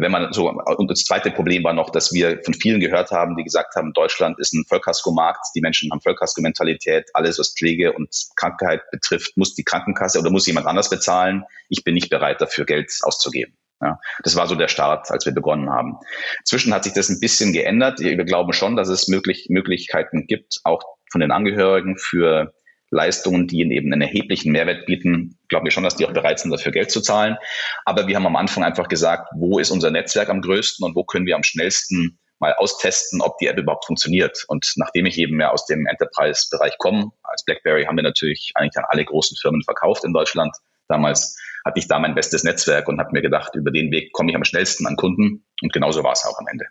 wenn 0.00 0.12
man 0.12 0.32
so, 0.32 0.48
und 0.48 0.90
das 0.90 1.04
zweite 1.04 1.30
Problem 1.30 1.64
war 1.64 1.72
noch, 1.72 1.90
dass 1.90 2.12
wir 2.12 2.40
von 2.44 2.54
vielen 2.54 2.80
gehört 2.80 3.10
haben, 3.10 3.36
die 3.36 3.44
gesagt 3.44 3.74
haben, 3.76 3.92
Deutschland 3.92 4.38
ist 4.38 4.52
ein 4.54 4.64
Vollkasko-Markt, 4.68 5.46
die 5.54 5.60
Menschen 5.60 5.90
haben 5.90 6.00
Vollkasko-Mentalität, 6.00 7.10
alles 7.14 7.38
was 7.38 7.54
Pflege 7.56 7.92
und 7.92 8.08
Krankheit 8.36 8.82
betrifft, 8.90 9.36
muss 9.36 9.54
die 9.54 9.64
Krankenkasse 9.64 10.18
oder 10.18 10.30
muss 10.30 10.46
jemand 10.46 10.66
anders 10.66 10.90
bezahlen. 10.90 11.44
Ich 11.68 11.84
bin 11.84 11.94
nicht 11.94 12.10
bereit 12.10 12.40
dafür 12.40 12.64
Geld 12.64 12.92
auszugeben. 13.02 13.56
Ja, 13.80 14.00
das 14.24 14.34
war 14.34 14.48
so 14.48 14.56
der 14.56 14.66
Start, 14.66 15.08
als 15.10 15.24
wir 15.24 15.32
begonnen 15.32 15.70
haben. 15.70 15.98
Inzwischen 16.40 16.74
hat 16.74 16.82
sich 16.82 16.94
das 16.94 17.08
ein 17.10 17.20
bisschen 17.20 17.52
geändert. 17.52 18.00
Wir 18.00 18.16
glauben 18.24 18.52
schon, 18.52 18.74
dass 18.74 18.88
es 18.88 19.06
möglich, 19.06 19.46
Möglichkeiten 19.50 20.26
gibt, 20.26 20.60
auch 20.64 20.82
von 21.12 21.20
den 21.20 21.30
Angehörigen 21.30 21.96
für 21.96 22.52
Leistungen, 22.90 23.46
die 23.46 23.60
ihnen 23.60 23.70
eben 23.70 23.92
einen 23.92 24.02
erheblichen 24.02 24.52
Mehrwert 24.52 24.86
bieten, 24.86 25.38
glauben 25.48 25.66
wir 25.66 25.70
schon, 25.70 25.84
dass 25.84 25.96
die 25.96 26.06
auch 26.06 26.12
bereit 26.12 26.38
sind, 26.38 26.50
dafür 26.50 26.72
Geld 26.72 26.90
zu 26.90 27.00
zahlen. 27.00 27.36
Aber 27.84 28.06
wir 28.06 28.16
haben 28.16 28.26
am 28.26 28.36
Anfang 28.36 28.64
einfach 28.64 28.88
gesagt, 28.88 29.28
wo 29.34 29.58
ist 29.58 29.70
unser 29.70 29.90
Netzwerk 29.90 30.30
am 30.30 30.40
größten 30.40 30.84
und 30.84 30.94
wo 30.94 31.04
können 31.04 31.26
wir 31.26 31.36
am 31.36 31.42
schnellsten 31.42 32.18
mal 32.38 32.54
austesten, 32.54 33.20
ob 33.20 33.36
die 33.38 33.46
App 33.46 33.58
überhaupt 33.58 33.86
funktioniert. 33.86 34.44
Und 34.48 34.72
nachdem 34.76 35.06
ich 35.06 35.18
eben 35.18 35.36
mehr 35.36 35.52
aus 35.52 35.66
dem 35.66 35.86
Enterprise-Bereich 35.86 36.78
komme, 36.78 37.10
als 37.22 37.44
BlackBerry 37.44 37.84
haben 37.84 37.96
wir 37.96 38.04
natürlich 38.04 38.52
eigentlich 38.54 38.78
an 38.78 38.84
alle 38.88 39.04
großen 39.04 39.36
Firmen 39.36 39.62
verkauft 39.62 40.04
in 40.04 40.12
Deutschland 40.12 40.56
damals, 40.88 41.36
hatte 41.68 41.78
ich 41.78 41.86
da 41.86 41.98
mein 41.98 42.14
bestes 42.14 42.44
Netzwerk 42.44 42.88
und 42.88 42.98
habe 42.98 43.10
mir 43.12 43.20
gedacht, 43.20 43.54
über 43.54 43.70
den 43.70 43.92
Weg 43.92 44.12
komme 44.12 44.30
ich 44.30 44.36
am 44.36 44.44
schnellsten 44.44 44.86
an 44.86 44.96
Kunden. 44.96 45.44
Und 45.62 45.72
genauso 45.72 46.02
war 46.02 46.12
es 46.12 46.24
auch 46.24 46.38
am 46.38 46.46
Ende. 46.50 46.64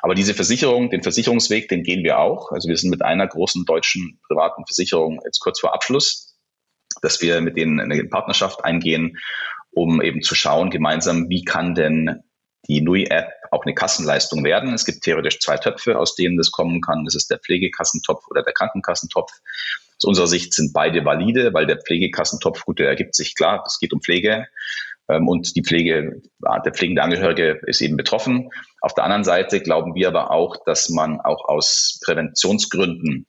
Aber 0.00 0.14
diese 0.14 0.34
Versicherung, 0.34 0.90
den 0.90 1.02
Versicherungsweg, 1.02 1.68
den 1.68 1.82
gehen 1.82 2.02
wir 2.02 2.18
auch. 2.18 2.50
Also 2.50 2.68
wir 2.68 2.76
sind 2.76 2.90
mit 2.90 3.02
einer 3.02 3.26
großen 3.26 3.66
deutschen 3.66 4.20
privaten 4.26 4.64
Versicherung 4.66 5.20
jetzt 5.24 5.40
kurz 5.40 5.60
vor 5.60 5.74
Abschluss, 5.74 6.38
dass 7.02 7.20
wir 7.20 7.40
mit 7.42 7.56
denen 7.56 7.78
eine 7.78 8.04
Partnerschaft 8.04 8.64
eingehen, 8.64 9.18
um 9.70 10.00
eben 10.00 10.22
zu 10.22 10.34
schauen 10.34 10.70
gemeinsam, 10.70 11.28
wie 11.28 11.44
kann 11.44 11.74
denn 11.74 12.22
die 12.68 12.80
NUI-App 12.80 13.30
auch 13.50 13.64
eine 13.64 13.74
Kassenleistung 13.74 14.44
werden. 14.44 14.72
Es 14.74 14.84
gibt 14.84 15.02
theoretisch 15.02 15.40
zwei 15.40 15.56
Töpfe, 15.58 15.98
aus 15.98 16.14
denen 16.14 16.36
das 16.36 16.50
kommen 16.50 16.80
kann. 16.80 17.04
Das 17.04 17.14
ist 17.14 17.30
der 17.30 17.38
Pflegekassentopf 17.38 18.24
oder 18.28 18.42
der 18.42 18.52
Krankenkassentopf. 18.52 19.30
Aus 19.98 20.04
unserer 20.04 20.26
Sicht 20.28 20.54
sind 20.54 20.72
beide 20.72 21.04
valide, 21.04 21.52
weil 21.52 21.66
der 21.66 21.78
Pflegekassentopf, 21.78 22.64
gut, 22.64 22.78
der 22.78 22.88
ergibt 22.88 23.14
sich 23.14 23.34
klar, 23.34 23.64
es 23.66 23.78
geht 23.78 23.92
um 23.92 24.00
Pflege 24.00 24.46
ähm, 25.08 25.26
und 25.26 25.56
die 25.56 25.62
Pflege, 25.62 26.22
der 26.64 26.72
pflegende 26.72 27.02
Angehörige 27.02 27.60
ist 27.66 27.80
eben 27.80 27.96
betroffen. 27.96 28.50
Auf 28.80 28.94
der 28.94 29.04
anderen 29.04 29.24
Seite 29.24 29.60
glauben 29.60 29.94
wir 29.94 30.08
aber 30.08 30.30
auch, 30.30 30.56
dass 30.64 30.88
man 30.88 31.20
auch 31.20 31.48
aus 31.48 32.00
Präventionsgründen, 32.04 33.26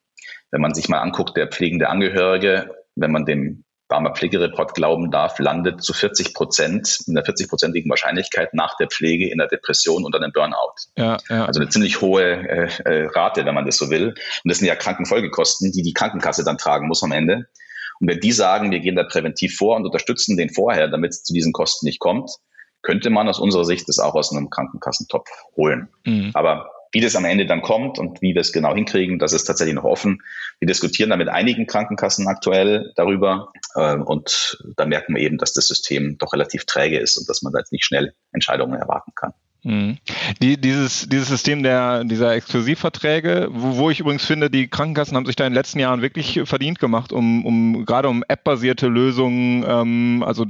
wenn 0.51 0.61
man 0.61 0.73
sich 0.73 0.89
mal 0.89 0.99
anguckt, 0.99 1.37
der 1.37 1.47
pflegende 1.47 1.89
Angehörige, 1.89 2.75
wenn 2.95 3.11
man 3.11 3.25
dem 3.25 3.63
Barmer 3.89 4.13
Pflegereport 4.13 4.75
glauben 4.75 5.11
darf, 5.11 5.39
landet 5.39 5.83
zu 5.83 5.93
40 5.93 6.33
Prozent, 6.33 6.99
mit 7.07 7.17
einer 7.17 7.25
40-prozentigen 7.25 7.89
Wahrscheinlichkeit 7.89 8.53
nach 8.53 8.77
der 8.77 8.87
Pflege 8.87 9.29
in 9.29 9.39
der 9.39 9.47
Depression 9.47 10.05
und 10.05 10.15
einem 10.15 10.31
Burnout. 10.31 10.75
Ja, 10.95 11.17
ja. 11.27 11.45
Also 11.45 11.59
eine 11.59 11.69
ziemlich 11.69 11.99
hohe 11.99 12.23
äh, 12.23 12.69
äh, 12.85 13.07
Rate, 13.07 13.45
wenn 13.45 13.55
man 13.55 13.65
das 13.65 13.77
so 13.77 13.89
will. 13.89 14.09
Und 14.09 14.17
das 14.45 14.59
sind 14.59 14.67
ja 14.67 14.75
Krankenfolgekosten, 14.75 15.71
die 15.71 15.81
die 15.81 15.93
Krankenkasse 15.93 16.43
dann 16.43 16.59
tragen 16.59 16.87
muss 16.87 17.03
am 17.03 17.11
Ende. 17.11 17.47
Und 17.99 18.07
wenn 18.07 18.19
die 18.19 18.31
sagen, 18.31 18.71
wir 18.71 18.79
gehen 18.79 18.95
da 18.95 19.03
präventiv 19.03 19.57
vor 19.57 19.75
und 19.75 19.85
unterstützen 19.85 20.37
den 20.37 20.49
vorher, 20.53 20.87
damit 20.87 21.11
es 21.11 21.23
zu 21.23 21.33
diesen 21.33 21.51
Kosten 21.51 21.87
nicht 21.87 21.99
kommt, 21.99 22.29
könnte 22.83 23.09
man 23.09 23.27
aus 23.27 23.39
unserer 23.39 23.65
Sicht 23.65 23.89
das 23.89 23.99
auch 23.99 24.13
aus 24.13 24.31
einem 24.31 24.49
Krankenkassentopf 24.49 25.27
holen. 25.57 25.89
Mhm. 26.05 26.31
Aber 26.35 26.69
wie 26.91 27.01
das 27.01 27.15
am 27.15 27.25
Ende 27.25 27.45
dann 27.45 27.61
kommt 27.61 27.99
und 27.99 28.21
wie 28.21 28.33
wir 28.33 28.41
es 28.41 28.51
genau 28.51 28.73
hinkriegen, 28.73 29.19
das 29.19 29.33
ist 29.33 29.45
tatsächlich 29.45 29.75
noch 29.75 29.83
offen. 29.83 30.21
Wir 30.59 30.67
diskutieren 30.67 31.09
da 31.09 31.15
mit 31.15 31.29
einigen 31.29 31.67
Krankenkassen 31.67 32.27
aktuell 32.27 32.91
darüber 32.95 33.51
äh, 33.75 33.95
und 33.95 34.57
da 34.75 34.85
merken 34.85 35.15
wir 35.15 35.21
eben, 35.21 35.37
dass 35.37 35.53
das 35.53 35.67
System 35.67 36.17
doch 36.17 36.33
relativ 36.33 36.65
träge 36.65 36.99
ist 36.99 37.17
und 37.17 37.29
dass 37.29 37.41
man 37.41 37.53
da 37.53 37.59
jetzt 37.59 37.71
nicht 37.71 37.85
schnell 37.85 38.13
Entscheidungen 38.33 38.79
erwarten 38.79 39.13
kann. 39.15 39.33
Mhm. 39.63 39.97
Die, 40.41 40.59
dieses, 40.59 41.07
dieses 41.09 41.27
System 41.27 41.63
der, 41.63 42.03
dieser 42.03 42.33
Exklusivverträge, 42.33 43.49
wo, 43.51 43.77
wo 43.77 43.89
ich 43.89 43.99
übrigens 43.99 44.25
finde, 44.25 44.49
die 44.49 44.67
Krankenkassen 44.67 45.17
haben 45.17 45.25
sich 45.25 45.35
da 45.35 45.45
in 45.45 45.51
den 45.51 45.57
letzten 45.57 45.79
Jahren 45.79 46.01
wirklich 46.01 46.41
verdient 46.45 46.79
gemacht, 46.79 47.11
um, 47.11 47.45
um 47.45 47.85
gerade 47.85 48.07
um 48.07 48.23
App-basierte 48.27 48.87
Lösungen, 48.87 49.65
ähm, 49.67 50.23
also 50.25 50.45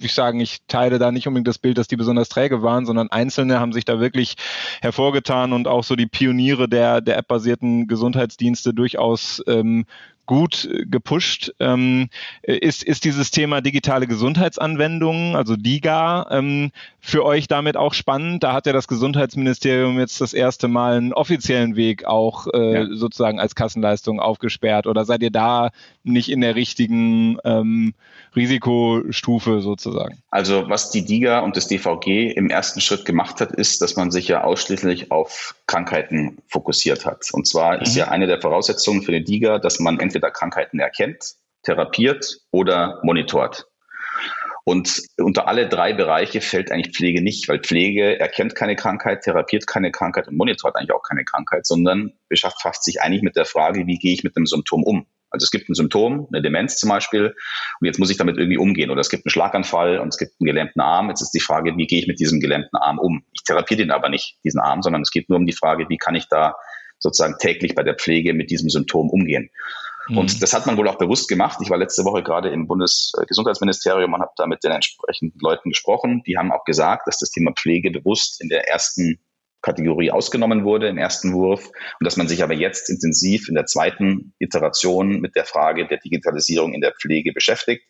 ich 0.00 0.14
sagen, 0.14 0.40
ich 0.40 0.58
teile 0.68 0.98
da 0.98 1.12
nicht 1.12 1.26
unbedingt 1.26 1.48
das 1.48 1.58
Bild, 1.58 1.78
dass 1.78 1.88
die 1.88 1.96
besonders 1.96 2.28
träge 2.28 2.62
waren, 2.62 2.86
sondern 2.86 3.10
Einzelne 3.10 3.60
haben 3.60 3.72
sich 3.72 3.84
da 3.84 4.00
wirklich 4.00 4.36
hervorgetan 4.80 5.52
und 5.52 5.68
auch 5.68 5.84
so 5.84 5.96
die 5.96 6.06
Pioniere 6.06 6.68
der, 6.68 7.00
der 7.00 7.16
App-basierten 7.18 7.86
Gesundheitsdienste 7.86 8.74
durchaus 8.74 9.42
ähm, 9.46 9.86
gut 10.26 10.68
äh, 10.70 10.84
gepusht. 10.84 11.52
Ähm, 11.60 12.08
ist, 12.42 12.82
ist 12.82 13.04
dieses 13.04 13.30
Thema 13.30 13.60
digitale 13.60 14.06
Gesundheitsanwendungen, 14.06 15.36
also 15.36 15.56
DIGA, 15.56 16.26
ähm, 16.30 16.72
für 17.06 17.24
euch 17.24 17.46
damit 17.46 17.76
auch 17.76 17.94
spannend? 17.94 18.42
Da 18.42 18.52
hat 18.52 18.66
ja 18.66 18.72
das 18.72 18.88
Gesundheitsministerium 18.88 20.00
jetzt 20.00 20.20
das 20.20 20.34
erste 20.34 20.66
Mal 20.66 20.96
einen 20.96 21.12
offiziellen 21.12 21.76
Weg 21.76 22.04
auch 22.04 22.48
äh, 22.52 22.72
ja. 22.72 22.86
sozusagen 22.90 23.38
als 23.38 23.54
Kassenleistung 23.54 24.18
aufgesperrt. 24.18 24.88
Oder 24.88 25.04
seid 25.04 25.22
ihr 25.22 25.30
da 25.30 25.70
nicht 26.02 26.28
in 26.28 26.40
der 26.40 26.56
richtigen 26.56 27.38
ähm, 27.44 27.94
Risikostufe 28.34 29.60
sozusagen? 29.60 30.18
Also 30.30 30.68
was 30.68 30.90
die 30.90 31.04
DIGA 31.04 31.40
und 31.40 31.56
das 31.56 31.68
DVG 31.68 32.32
im 32.32 32.50
ersten 32.50 32.80
Schritt 32.80 33.04
gemacht 33.04 33.40
hat, 33.40 33.52
ist, 33.52 33.82
dass 33.82 33.94
man 33.94 34.10
sich 34.10 34.26
ja 34.26 34.42
ausschließlich 34.42 35.12
auf 35.12 35.54
Krankheiten 35.68 36.38
fokussiert 36.48 37.06
hat. 37.06 37.28
Und 37.30 37.46
zwar 37.46 37.76
mhm. 37.76 37.82
ist 37.82 37.94
ja 37.94 38.08
eine 38.08 38.26
der 38.26 38.40
Voraussetzungen 38.40 39.02
für 39.02 39.12
die 39.12 39.22
DIGA, 39.22 39.60
dass 39.60 39.78
man 39.78 40.00
entweder 40.00 40.32
Krankheiten 40.32 40.80
erkennt, 40.80 41.36
therapiert 41.62 42.40
oder 42.50 42.98
monitort. 43.04 43.68
Und 44.68 45.00
unter 45.18 45.46
alle 45.46 45.68
drei 45.68 45.92
Bereiche 45.92 46.40
fällt 46.40 46.72
eigentlich 46.72 46.96
Pflege 46.96 47.22
nicht, 47.22 47.48
weil 47.48 47.60
Pflege 47.60 48.18
erkennt 48.18 48.56
keine 48.56 48.74
Krankheit, 48.74 49.22
therapiert 49.22 49.68
keine 49.68 49.92
Krankheit 49.92 50.26
und 50.26 50.36
monitort 50.36 50.74
eigentlich 50.74 50.90
auch 50.90 51.04
keine 51.04 51.24
Krankheit, 51.24 51.64
sondern 51.64 52.14
befasst 52.28 52.82
sich 52.82 53.00
eigentlich 53.00 53.22
mit 53.22 53.36
der 53.36 53.44
Frage, 53.44 53.86
wie 53.86 53.96
gehe 53.96 54.12
ich 54.12 54.24
mit 54.24 54.34
dem 54.34 54.44
Symptom 54.44 54.82
um. 54.82 55.06
Also 55.30 55.44
es 55.44 55.52
gibt 55.52 55.68
ein 55.68 55.74
Symptom, 55.74 56.26
eine 56.32 56.42
Demenz 56.42 56.78
zum 56.78 56.88
Beispiel, 56.88 57.26
und 57.78 57.86
jetzt 57.86 58.00
muss 58.00 58.10
ich 58.10 58.16
damit 58.16 58.38
irgendwie 58.38 58.58
umgehen. 58.58 58.90
Oder 58.90 59.02
es 59.02 59.08
gibt 59.08 59.24
einen 59.24 59.30
Schlaganfall 59.30 60.00
und 60.00 60.08
es 60.08 60.18
gibt 60.18 60.32
einen 60.40 60.46
gelähmten 60.46 60.80
Arm. 60.80 61.10
Jetzt 61.10 61.22
ist 61.22 61.30
die 61.30 61.40
Frage, 61.40 61.76
wie 61.76 61.86
gehe 61.86 62.00
ich 62.00 62.08
mit 62.08 62.18
diesem 62.18 62.40
gelähmten 62.40 62.76
Arm 62.76 62.98
um? 62.98 63.22
Ich 63.34 63.44
therapiere 63.44 63.78
den 63.78 63.92
aber 63.92 64.08
nicht, 64.08 64.36
diesen 64.42 64.60
Arm, 64.60 64.82
sondern 64.82 65.02
es 65.02 65.12
geht 65.12 65.28
nur 65.28 65.38
um 65.38 65.46
die 65.46 65.52
Frage, 65.52 65.88
wie 65.88 65.96
kann 65.96 66.16
ich 66.16 66.26
da 66.28 66.56
sozusagen 66.98 67.36
täglich 67.38 67.76
bei 67.76 67.84
der 67.84 67.94
Pflege 67.94 68.34
mit 68.34 68.50
diesem 68.50 68.68
Symptom 68.68 69.10
umgehen. 69.10 69.48
Mhm. 70.08 70.18
Und 70.18 70.42
das 70.42 70.52
hat 70.52 70.66
man 70.66 70.76
wohl 70.76 70.88
auch 70.88 70.98
bewusst 70.98 71.28
gemacht. 71.28 71.58
Ich 71.62 71.70
war 71.70 71.78
letzte 71.78 72.04
Woche 72.04 72.22
gerade 72.22 72.50
im 72.50 72.66
Bundesgesundheitsministerium 72.66 74.12
und 74.12 74.20
habe 74.20 74.32
da 74.36 74.46
mit 74.46 74.62
den 74.64 74.72
entsprechenden 74.72 75.38
Leuten 75.40 75.70
gesprochen. 75.70 76.22
Die 76.26 76.36
haben 76.36 76.52
auch 76.52 76.64
gesagt, 76.64 77.06
dass 77.06 77.18
das 77.18 77.30
Thema 77.30 77.52
Pflege 77.52 77.90
bewusst 77.90 78.40
in 78.40 78.48
der 78.48 78.68
ersten 78.68 79.18
Kategorie 79.62 80.12
ausgenommen 80.12 80.64
wurde 80.64 80.86
im 80.86 80.96
ersten 80.98 81.32
Wurf 81.32 81.66
und 81.66 82.04
dass 82.04 82.16
man 82.16 82.28
sich 82.28 82.42
aber 82.44 82.54
jetzt 82.54 82.88
intensiv 82.88 83.48
in 83.48 83.56
der 83.56 83.66
zweiten 83.66 84.32
Iteration 84.38 85.20
mit 85.20 85.34
der 85.34 85.44
Frage 85.44 85.88
der 85.88 85.98
Digitalisierung 85.98 86.72
in 86.72 86.80
der 86.80 86.92
Pflege 86.92 87.32
beschäftigt. 87.32 87.82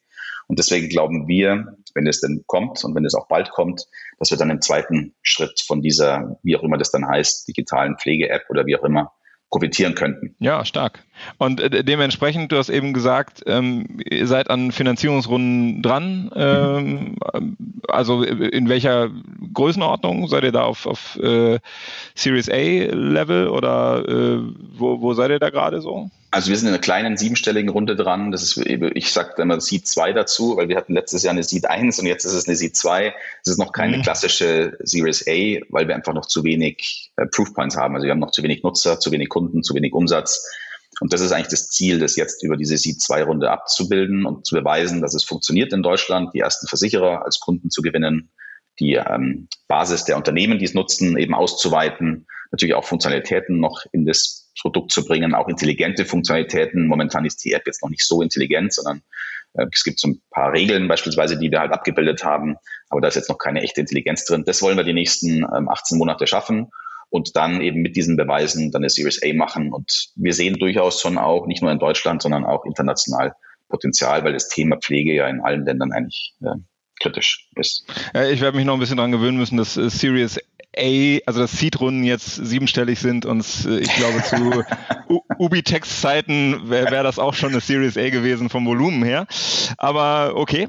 Und 0.48 0.58
deswegen 0.58 0.88
glauben 0.88 1.28
wir, 1.28 1.76
wenn 1.94 2.06
es 2.06 2.20
denn 2.20 2.44
kommt 2.46 2.82
und 2.84 2.94
wenn 2.94 3.04
es 3.04 3.14
auch 3.14 3.28
bald 3.28 3.50
kommt, 3.50 3.84
dass 4.18 4.30
wir 4.30 4.38
dann 4.38 4.50
im 4.50 4.62
zweiten 4.62 5.14
Schritt 5.22 5.60
von 5.66 5.82
dieser, 5.82 6.38
wie 6.42 6.56
auch 6.56 6.62
immer 6.62 6.78
das 6.78 6.92
dann 6.92 7.06
heißt, 7.06 7.48
digitalen 7.48 7.98
Pflege-App 7.98 8.44
oder 8.48 8.64
wie 8.64 8.76
auch 8.76 8.84
immer, 8.84 9.12
profitieren 9.56 9.94
könnten. 9.94 10.34
Ja, 10.38 10.66
stark. 10.66 11.02
Und 11.38 11.60
äh, 11.60 11.82
dementsprechend, 11.82 12.52
du 12.52 12.58
hast 12.58 12.68
eben 12.68 12.92
gesagt, 12.92 13.42
ähm, 13.46 14.00
ihr 14.04 14.26
seid 14.26 14.50
an 14.50 14.70
Finanzierungsrunden 14.70 15.80
dran. 15.80 16.30
Ähm, 16.36 17.16
also 17.88 18.22
in 18.22 18.68
welcher 18.68 19.08
Größenordnung? 19.54 20.28
Seid 20.28 20.44
ihr 20.44 20.52
da 20.52 20.64
auf, 20.64 20.86
auf 20.86 21.16
äh, 21.16 21.58
Series 22.14 22.50
A 22.50 22.92
Level 22.92 23.48
oder 23.48 24.06
äh, 24.06 24.40
wo, 24.76 25.00
wo 25.00 25.14
seid 25.14 25.30
ihr 25.30 25.38
da 25.38 25.48
gerade 25.48 25.80
so? 25.80 26.10
Also 26.36 26.50
wir 26.50 26.56
sind 26.58 26.68
in 26.68 26.74
einer 26.74 26.82
kleinen 26.82 27.16
siebenstelligen 27.16 27.70
Runde 27.70 27.96
dran. 27.96 28.30
Das 28.30 28.42
ist 28.42 28.58
eben, 28.58 28.90
ich 28.94 29.10
sage 29.10 29.40
immer 29.40 29.58
Seed 29.58 29.86
2 29.88 30.12
dazu, 30.12 30.58
weil 30.58 30.68
wir 30.68 30.76
hatten 30.76 30.92
letztes 30.92 31.22
Jahr 31.22 31.32
eine 31.32 31.42
Seed 31.42 31.64
1 31.64 31.98
und 31.98 32.04
jetzt 32.04 32.26
ist 32.26 32.34
es 32.34 32.46
eine 32.46 32.56
Seed 32.56 32.76
2. 32.76 33.14
Es 33.42 33.52
ist 33.52 33.58
noch 33.58 33.72
keine 33.72 33.96
mhm. 33.96 34.02
klassische 34.02 34.76
Series 34.80 35.26
A, 35.26 35.64
weil 35.70 35.88
wir 35.88 35.94
einfach 35.94 36.12
noch 36.12 36.26
zu 36.26 36.44
wenig 36.44 37.10
äh, 37.16 37.24
Proof 37.24 37.54
Points 37.54 37.78
haben. 37.78 37.94
Also 37.94 38.04
wir 38.04 38.10
haben 38.10 38.18
noch 38.18 38.32
zu 38.32 38.42
wenig 38.42 38.62
Nutzer, 38.62 39.00
zu 39.00 39.12
wenig 39.12 39.30
Kunden, 39.30 39.62
zu 39.62 39.74
wenig 39.74 39.94
Umsatz. 39.94 40.46
Und 41.00 41.14
das 41.14 41.22
ist 41.22 41.32
eigentlich 41.32 41.48
das 41.48 41.70
Ziel, 41.70 42.00
das 42.00 42.16
jetzt 42.16 42.44
über 42.44 42.58
diese 42.58 42.76
Seed 42.76 43.00
2 43.00 43.22
Runde 43.22 43.50
abzubilden 43.50 44.26
und 44.26 44.44
zu 44.44 44.56
beweisen, 44.56 45.00
dass 45.00 45.14
es 45.14 45.24
funktioniert 45.24 45.72
in 45.72 45.82
Deutschland, 45.82 46.34
die 46.34 46.40
ersten 46.40 46.66
Versicherer 46.66 47.24
als 47.24 47.40
Kunden 47.40 47.70
zu 47.70 47.80
gewinnen, 47.80 48.30
die 48.78 48.92
ähm, 48.96 49.48
Basis 49.68 50.04
der 50.04 50.18
Unternehmen, 50.18 50.58
die 50.58 50.66
es 50.66 50.74
nutzen, 50.74 51.16
eben 51.16 51.32
auszuweiten, 51.32 52.26
natürlich 52.50 52.74
auch 52.74 52.84
Funktionalitäten 52.84 53.58
noch 53.58 53.86
in 53.92 54.04
das 54.04 54.45
Produkt 54.60 54.92
zu 54.92 55.04
bringen, 55.04 55.34
auch 55.34 55.48
intelligente 55.48 56.04
Funktionalitäten. 56.04 56.86
Momentan 56.86 57.24
ist 57.24 57.44
die 57.44 57.52
App 57.52 57.66
jetzt 57.66 57.82
noch 57.82 57.90
nicht 57.90 58.06
so 58.06 58.22
intelligent, 58.22 58.72
sondern 58.72 59.02
äh, 59.54 59.66
es 59.72 59.84
gibt 59.84 59.98
so 59.98 60.08
ein 60.08 60.22
paar 60.30 60.52
Regeln 60.52 60.88
beispielsweise, 60.88 61.38
die 61.38 61.50
wir 61.50 61.60
halt 61.60 61.72
abgebildet 61.72 62.24
haben, 62.24 62.56
aber 62.88 63.00
da 63.00 63.08
ist 63.08 63.16
jetzt 63.16 63.28
noch 63.28 63.38
keine 63.38 63.62
echte 63.62 63.80
Intelligenz 63.80 64.24
drin. 64.24 64.44
Das 64.46 64.62
wollen 64.62 64.76
wir 64.76 64.84
die 64.84 64.92
nächsten 64.92 65.44
ähm, 65.56 65.68
18 65.68 65.98
Monate 65.98 66.26
schaffen 66.26 66.70
und 67.10 67.36
dann 67.36 67.60
eben 67.60 67.82
mit 67.82 67.96
diesen 67.96 68.16
Beweisen 68.16 68.70
dann 68.70 68.82
eine 68.82 68.90
Series 68.90 69.22
A 69.22 69.32
machen. 69.34 69.72
Und 69.72 70.10
wir 70.16 70.34
sehen 70.34 70.58
durchaus 70.58 71.00
schon 71.00 71.18
auch, 71.18 71.46
nicht 71.46 71.62
nur 71.62 71.70
in 71.70 71.78
Deutschland, 71.78 72.22
sondern 72.22 72.44
auch 72.44 72.64
international 72.64 73.34
Potenzial, 73.68 74.24
weil 74.24 74.32
das 74.32 74.48
Thema 74.48 74.76
Pflege 74.76 75.14
ja 75.14 75.28
in 75.28 75.40
allen 75.40 75.64
Ländern 75.64 75.92
eigentlich 75.92 76.34
äh, 76.42 76.56
kritisch 77.00 77.48
ist. 77.56 77.86
Ja, 78.14 78.24
ich 78.28 78.40
werde 78.40 78.56
mich 78.56 78.66
noch 78.66 78.74
ein 78.74 78.80
bisschen 78.80 78.96
dran 78.96 79.12
gewöhnen 79.12 79.36
müssen, 79.36 79.56
dass 79.56 79.76
äh, 79.76 79.90
Series 79.90 80.38
A, 80.78 81.20
also 81.26 81.40
dass 81.40 81.52
Seed-Runden 81.52 82.04
jetzt 82.04 82.34
siebenstellig 82.34 82.98
sind 83.00 83.26
und 83.26 83.44
äh, 83.66 83.78
ich 83.78 83.94
glaube 83.94 84.22
zu 84.22 84.64
Ubitex-Zeiten 85.38 86.68
wäre 86.70 86.90
wär 86.90 87.02
das 87.02 87.18
auch 87.18 87.34
schon 87.34 87.50
eine 87.50 87.60
Series 87.60 87.96
A 87.96 88.10
gewesen 88.10 88.48
vom 88.48 88.66
Volumen 88.66 89.02
her. 89.02 89.26
Aber 89.78 90.32
okay. 90.34 90.68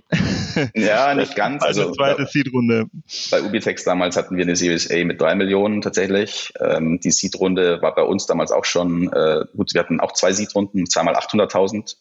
Ja, 0.74 1.13
nicht 1.15 1.36
ganz. 1.36 1.63
Also 1.63 1.91
zweite 1.91 2.26
Seed-Runde. 2.26 2.86
Bei 3.32 3.41
Ubitex 3.41 3.84
damals 3.84 4.17
hatten 4.17 4.38
wir 4.38 4.43
eine 4.43 4.56
Series 4.56 4.89
A 4.91 5.04
mit 5.04 5.22
drei 5.22 5.36
Millionen 5.36 5.82
tatsächlich. 5.82 6.54
Ähm, 6.60 7.00
die 7.00 7.12
Seed-Runde 7.12 7.82
war 7.82 7.96
bei 7.96 8.04
uns 8.04 8.26
damals 8.26 8.52
auch 8.52 8.65
schon, 8.65 9.12
äh, 9.12 9.46
gut, 9.56 9.74
wir 9.74 9.82
hatten 9.82 10.00
auch 10.00 10.13
zwei 10.13 10.32
Seed-Runden, 10.32 10.88
zweimal 10.88 11.15
800.000. 11.15 11.96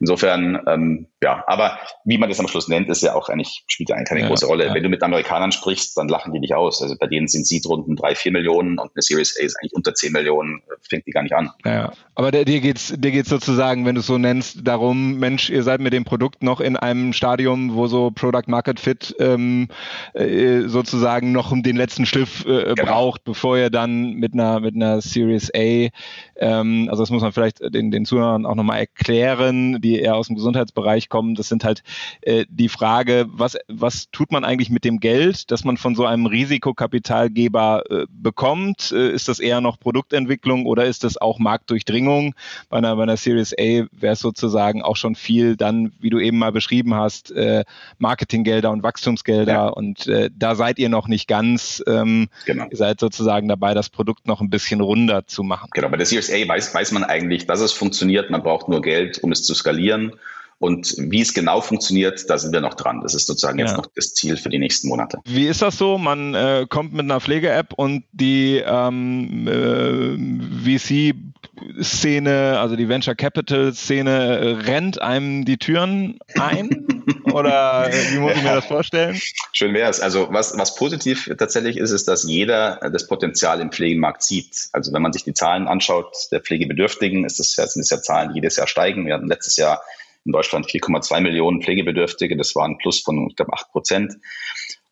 Insofern, 0.00 0.60
ähm, 0.68 1.06
ja, 1.22 1.42
aber 1.48 1.78
wie 2.04 2.18
man 2.18 2.28
das 2.28 2.38
am 2.38 2.46
Schluss 2.46 2.68
nennt, 2.68 2.88
ist 2.88 3.02
ja 3.02 3.14
auch 3.14 3.28
eigentlich, 3.28 3.64
spielt 3.66 3.88
ja 3.88 3.96
eigentlich 3.96 4.08
keine 4.08 4.20
ja, 4.20 4.28
große 4.28 4.46
Rolle. 4.46 4.66
Ja. 4.66 4.74
Wenn 4.74 4.84
du 4.84 4.88
mit 4.88 5.02
Amerikanern 5.02 5.50
sprichst, 5.50 5.96
dann 5.96 6.08
lachen 6.08 6.32
die 6.32 6.40
dich 6.40 6.54
aus. 6.54 6.80
Also 6.80 6.94
bei 6.96 7.08
denen 7.08 7.26
sind 7.26 7.46
Seed-Runden 7.46 7.96
drei, 7.96 8.14
vier 8.14 8.30
Millionen 8.30 8.78
und 8.78 8.92
eine 8.94 9.02
Series 9.02 9.36
A 9.40 9.44
ist 9.44 9.56
eigentlich 9.60 9.74
unter 9.74 9.94
zehn 9.94 10.12
Millionen, 10.12 10.62
fängt 10.88 11.06
die 11.06 11.10
gar 11.10 11.24
nicht 11.24 11.34
an. 11.34 11.50
Ja, 11.64 11.92
aber 12.14 12.30
dir 12.30 12.60
geht's, 12.60 12.94
dir 12.96 13.10
geht's 13.10 13.28
sozusagen, 13.28 13.86
wenn 13.86 13.96
du 13.96 14.00
es 14.00 14.06
so 14.06 14.18
nennst, 14.18 14.66
darum, 14.66 15.18
Mensch, 15.18 15.50
ihr 15.50 15.64
seid 15.64 15.80
mit 15.80 15.92
dem 15.92 16.04
Produkt 16.04 16.44
noch 16.44 16.60
in 16.60 16.76
einem 16.76 17.12
Stadium, 17.12 17.74
wo 17.74 17.88
so 17.88 18.12
Product 18.12 18.44
Market 18.46 18.78
Fit 18.78 19.16
ähm, 19.18 19.68
äh, 20.14 20.62
sozusagen 20.68 21.32
noch 21.32 21.52
den 21.52 21.76
letzten 21.76 22.06
Schliff 22.06 22.44
äh, 22.46 22.74
genau. 22.74 22.84
braucht, 22.84 23.24
bevor 23.24 23.58
ihr 23.58 23.70
dann 23.70 24.12
mit 24.12 24.34
einer, 24.34 24.60
mit 24.60 24.76
einer 24.76 25.00
Series 25.00 25.50
A, 25.54 25.88
ähm, 26.36 26.86
also 26.88 27.02
das 27.02 27.10
muss 27.10 27.22
man 27.22 27.32
vielleicht 27.32 27.58
den, 27.74 27.90
den 27.90 28.04
Zuhörern 28.04 28.46
auch 28.46 28.54
nochmal 28.54 28.78
erklären, 28.78 29.47
die 29.52 29.98
eher 29.98 30.16
aus 30.16 30.28
dem 30.28 30.36
Gesundheitsbereich 30.36 31.08
kommen, 31.08 31.34
das 31.34 31.48
sind 31.48 31.64
halt 31.64 31.82
äh, 32.22 32.44
die 32.48 32.68
Frage, 32.68 33.26
was, 33.30 33.56
was 33.68 34.10
tut 34.10 34.32
man 34.32 34.44
eigentlich 34.44 34.70
mit 34.70 34.84
dem 34.84 35.00
Geld, 35.00 35.50
das 35.50 35.64
man 35.64 35.76
von 35.76 35.94
so 35.94 36.04
einem 36.04 36.26
Risikokapitalgeber 36.26 37.84
äh, 37.90 38.06
bekommt? 38.10 38.92
Äh, 38.92 39.10
ist 39.10 39.28
das 39.28 39.38
eher 39.38 39.60
noch 39.60 39.78
Produktentwicklung 39.78 40.66
oder 40.66 40.84
ist 40.84 41.04
das 41.04 41.16
auch 41.16 41.38
Marktdurchdringung? 41.38 42.34
Bei 42.68 42.78
einer, 42.78 42.96
bei 42.96 43.02
einer 43.02 43.16
Series 43.16 43.52
A 43.52 43.86
wäre 43.92 44.12
es 44.12 44.20
sozusagen 44.20 44.82
auch 44.82 44.96
schon 44.96 45.14
viel 45.14 45.56
dann, 45.56 45.92
wie 46.00 46.10
du 46.10 46.18
eben 46.18 46.38
mal 46.38 46.52
beschrieben 46.52 46.94
hast, 46.94 47.30
äh, 47.32 47.64
Marketinggelder 47.98 48.70
und 48.70 48.82
Wachstumsgelder 48.82 49.52
ja. 49.52 49.68
und 49.68 50.06
äh, 50.06 50.30
da 50.36 50.54
seid 50.54 50.78
ihr 50.78 50.88
noch 50.88 51.08
nicht 51.08 51.28
ganz, 51.28 51.82
ähm, 51.86 52.28
genau. 52.46 52.66
ihr 52.70 52.76
seid 52.76 53.00
sozusagen 53.00 53.48
dabei, 53.48 53.74
das 53.74 53.88
Produkt 53.90 54.26
noch 54.26 54.40
ein 54.40 54.50
bisschen 54.50 54.80
runder 54.80 55.26
zu 55.26 55.42
machen. 55.42 55.70
Genau, 55.72 55.88
bei 55.88 55.96
der 55.96 56.06
Series 56.06 56.30
A 56.30 56.48
weiß, 56.48 56.74
weiß 56.74 56.92
man 56.92 57.04
eigentlich, 57.04 57.46
dass 57.46 57.60
es 57.60 57.72
funktioniert, 57.72 58.30
man 58.30 58.42
braucht 58.42 58.68
nur 58.68 58.82
Geld, 58.82 59.18
um 59.22 59.32
es 59.32 59.37
zu 59.42 59.54
skalieren 59.54 59.68
skalieren. 59.68 60.12
Und 60.60 60.96
wie 60.98 61.20
es 61.20 61.34
genau 61.34 61.60
funktioniert, 61.60 62.28
da 62.28 62.36
sind 62.36 62.52
wir 62.52 62.60
noch 62.60 62.74
dran. 62.74 63.00
Das 63.02 63.14
ist 63.14 63.28
sozusagen 63.28 63.60
ja. 63.60 63.66
jetzt 63.66 63.76
noch 63.76 63.86
das 63.94 64.14
Ziel 64.14 64.36
für 64.36 64.48
die 64.48 64.58
nächsten 64.58 64.88
Monate. 64.88 65.20
Wie 65.24 65.46
ist 65.46 65.62
das 65.62 65.78
so? 65.78 65.98
Man 65.98 66.34
äh, 66.34 66.66
kommt 66.68 66.92
mit 66.92 67.04
einer 67.04 67.20
Pflege-App 67.20 67.74
und 67.74 68.02
die 68.10 68.60
ähm, 68.66 69.46
äh, 69.46 70.76
VC-Szene, 70.76 72.58
also 72.58 72.74
die 72.74 72.88
Venture 72.88 73.14
Capital-Szene, 73.14 74.66
rennt 74.66 75.00
einem 75.00 75.44
die 75.44 75.58
Türen 75.58 76.18
ein? 76.34 76.88
Oder 77.38 77.88
äh, 77.88 78.12
wie 78.12 78.18
muss 78.18 78.36
ich 78.36 78.42
mir 78.42 78.54
das 78.54 78.66
vorstellen? 78.66 79.20
Schön 79.52 79.74
wäre 79.74 79.90
es. 79.90 80.00
Also 80.00 80.28
was, 80.30 80.56
was 80.58 80.74
positiv 80.74 81.30
tatsächlich 81.38 81.76
ist, 81.76 81.90
ist, 81.90 82.08
dass 82.08 82.24
jeder 82.24 82.90
das 82.92 83.06
Potenzial 83.06 83.60
im 83.60 83.70
Pflegemarkt 83.70 84.22
sieht. 84.22 84.68
Also 84.72 84.92
wenn 84.92 85.02
man 85.02 85.12
sich 85.12 85.24
die 85.24 85.34
Zahlen 85.34 85.68
anschaut 85.68 86.14
der 86.32 86.40
Pflegebedürftigen, 86.40 87.24
ist 87.24 87.38
das, 87.38 87.52
sind 87.52 87.82
das 87.82 87.90
ja 87.90 88.02
Zahlen, 88.02 88.30
die 88.30 88.36
jedes 88.36 88.56
Jahr 88.56 88.66
steigen. 88.66 89.06
Wir 89.06 89.14
hatten 89.14 89.28
letztes 89.28 89.56
Jahr 89.56 89.82
in 90.24 90.32
Deutschland 90.32 90.66
4,2 90.66 91.20
Millionen 91.20 91.62
Pflegebedürftige. 91.62 92.36
Das 92.36 92.54
war 92.54 92.64
ein 92.64 92.78
Plus 92.78 93.00
von, 93.00 93.28
ich 93.28 93.36
glaube, 93.36 93.52
8 93.52 93.70
Prozent. 93.70 94.14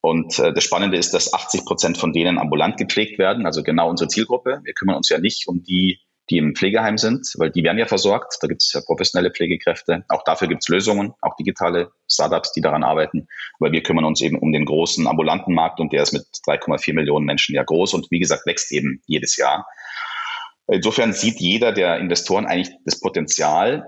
Und 0.00 0.38
äh, 0.38 0.52
das 0.52 0.62
Spannende 0.62 0.96
ist, 0.96 1.14
dass 1.14 1.34
80 1.34 1.64
Prozent 1.64 1.98
von 1.98 2.12
denen 2.12 2.38
ambulant 2.38 2.76
gepflegt 2.76 3.18
werden, 3.18 3.44
also 3.44 3.62
genau 3.62 3.90
unsere 3.90 4.08
Zielgruppe. 4.08 4.60
Wir 4.62 4.72
kümmern 4.72 4.96
uns 4.96 5.08
ja 5.08 5.18
nicht 5.18 5.48
um 5.48 5.64
die, 5.64 6.00
die 6.30 6.38
im 6.38 6.54
Pflegeheim 6.54 6.98
sind, 6.98 7.26
weil 7.36 7.50
die 7.50 7.62
werden 7.62 7.78
ja 7.78 7.86
versorgt. 7.86 8.38
Da 8.40 8.48
gibt 8.48 8.62
es 8.62 8.72
ja 8.72 8.80
professionelle 8.80 9.30
Pflegekräfte. 9.30 10.04
Auch 10.08 10.24
dafür 10.24 10.48
gibt 10.48 10.62
es 10.62 10.68
Lösungen, 10.68 11.12
auch 11.20 11.36
digitale 11.36 11.92
Startups, 12.10 12.52
die 12.52 12.60
daran 12.60 12.82
arbeiten. 12.82 13.28
Aber 13.60 13.72
wir 13.72 13.82
kümmern 13.82 14.04
uns 14.04 14.20
eben 14.20 14.38
um 14.38 14.52
den 14.52 14.64
großen 14.64 15.06
ambulanten 15.06 15.54
Markt 15.54 15.80
und 15.80 15.92
der 15.92 16.02
ist 16.02 16.12
mit 16.12 16.24
3,4 16.46 16.94
Millionen 16.94 17.26
Menschen 17.26 17.54
ja 17.54 17.62
groß 17.62 17.94
und 17.94 18.10
wie 18.10 18.18
gesagt 18.18 18.46
wächst 18.46 18.72
eben 18.72 19.02
jedes 19.06 19.36
Jahr. 19.36 19.66
Insofern 20.66 21.12
sieht 21.12 21.38
jeder 21.38 21.72
der 21.72 21.98
Investoren 21.98 22.46
eigentlich 22.46 22.74
das 22.84 22.98
Potenzial, 22.98 23.86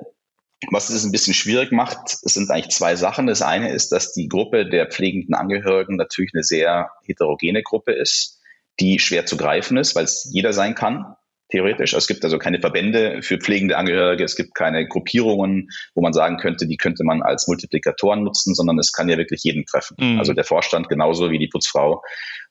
was 0.70 0.90
es 0.90 1.05
ein 1.05 1.12
bisschen 1.12 1.35
schwierig 1.35 1.70
macht, 1.70 2.09
sind 2.09 2.51
eigentlich 2.51 2.74
zwei 2.74 2.96
Sachen. 2.96 3.27
Das 3.27 3.42
eine 3.42 3.70
ist, 3.70 3.90
dass 3.90 4.12
die 4.12 4.29
Gruppe 4.29 4.68
der 4.68 4.88
pflegenden 4.88 5.35
Angehörigen 5.35 5.96
natürlich 5.96 6.33
eine 6.35 6.42
sehr 6.42 6.90
heterogene 7.05 7.62
Gruppe 7.62 7.92
ist, 7.92 8.40
die 8.81 8.98
schwer 8.98 9.24
zu 9.27 9.37
greifen 9.37 9.77
ist, 9.77 9.94
weil 9.94 10.05
es 10.05 10.29
jeder 10.33 10.53
sein 10.53 10.74
kann, 10.74 11.14
theoretisch. 11.50 11.94
Es 11.94 12.06
gibt 12.06 12.24
also 12.24 12.38
keine 12.38 12.61
Verbände 12.61 13.22
für 13.22 13.38
pflegende 13.38 13.76
Angehörige, 13.76 14.24
es 14.24 14.37
gibt 14.37 14.54
keine 14.54 14.87
Gruppierungen, 14.87 15.68
wo 15.94 16.02
man 16.02 16.12
sagen 16.12 16.37
könnte, 16.38 16.66
die 16.66 16.76
könnte 16.76 17.04
man 17.04 17.22
als 17.22 17.48
Multiplikatoren 17.48 18.22
nutzen, 18.22 18.54
sondern 18.54 18.78
es 18.78 18.92
kann 18.92 19.08
ja 19.08 19.16
wirklich 19.16 19.42
jeden 19.44 19.64
treffen. 19.64 19.96
Mhm. 19.98 20.18
Also 20.18 20.32
der 20.32 20.44
Vorstand 20.44 20.88
genauso 20.88 21.30
wie 21.30 21.38
die 21.38 21.48
Putzfrau. 21.48 22.02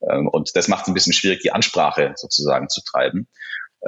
Ähm, 0.10 0.28
und 0.28 0.56
das 0.56 0.68
macht 0.68 0.84
es 0.84 0.88
ein 0.88 0.94
bisschen 0.94 1.14
schwierig, 1.14 1.42
die 1.42 1.52
Ansprache 1.52 2.14
sozusagen 2.16 2.70
zu 2.70 2.82
treiben. 2.84 3.28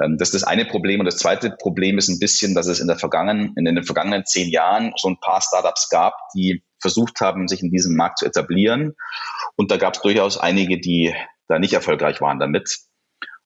Ähm, 0.00 0.16
das 0.18 0.28
ist 0.28 0.42
das 0.42 0.44
eine 0.44 0.64
Problem. 0.64 1.00
Und 1.00 1.06
das 1.06 1.16
zweite 1.16 1.50
Problem 1.50 1.98
ist 1.98 2.08
ein 2.08 2.18
bisschen, 2.18 2.54
dass 2.54 2.66
es 2.66 2.80
in, 2.80 2.86
der 2.86 2.96
vergangenen, 2.96 3.54
in 3.56 3.64
den 3.64 3.82
vergangenen 3.82 4.24
zehn 4.24 4.50
Jahren 4.50 4.92
so 4.96 5.08
ein 5.08 5.18
paar 5.20 5.40
Startups 5.40 5.88
gab, 5.88 6.14
die 6.34 6.62
versucht 6.80 7.20
haben, 7.20 7.48
sich 7.48 7.62
in 7.62 7.70
diesem 7.70 7.96
Markt 7.96 8.18
zu 8.18 8.26
etablieren. 8.26 8.94
Und 9.56 9.70
da 9.70 9.76
gab 9.76 9.94
es 9.94 10.02
durchaus 10.02 10.38
einige, 10.38 10.80
die 10.80 11.14
da 11.48 11.58
nicht 11.58 11.72
erfolgreich 11.72 12.20
waren 12.20 12.38
damit. 12.38 12.78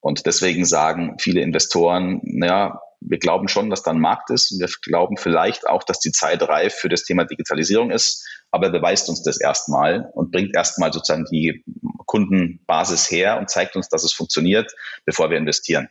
Und 0.05 0.27
deswegen 0.27 0.67
sagen 0.67 1.17
viele 1.19 1.40
Investoren, 1.40 2.21
naja, 2.25 2.79
wir 3.01 3.19
glauben 3.19 3.49
schon, 3.49 3.71
dass 3.71 3.83
da 3.83 3.90
ein 3.90 4.01
Markt 4.01 4.29
ist 4.29 4.53
und 4.53 4.61
wir 4.61 4.69
glauben 4.83 5.17
vielleicht 5.17 5.67
auch, 5.67 5.83
dass 5.83 5.99
die 5.99 6.12
Zeit 6.12 6.43
reif 6.43 6.75
für 6.75 6.90
das 6.90 7.05
Thema 7.05 7.25
Digitalisierung 7.25 7.90
ist, 7.90 8.23
aber 8.51 8.69
beweist 8.69 9.09
uns 9.09 9.23
das 9.23 9.40
erstmal 9.40 10.11
und 10.12 10.31
bringt 10.31 10.55
erstmal 10.55 10.93
sozusagen 10.93 11.25
die 11.33 11.64
Kundenbasis 12.05 13.11
her 13.11 13.38
und 13.38 13.49
zeigt 13.49 13.77
uns, 13.77 13.88
dass 13.88 14.05
es 14.05 14.12
funktioniert, 14.12 14.75
bevor 15.07 15.31
wir 15.31 15.38
investieren. 15.38 15.88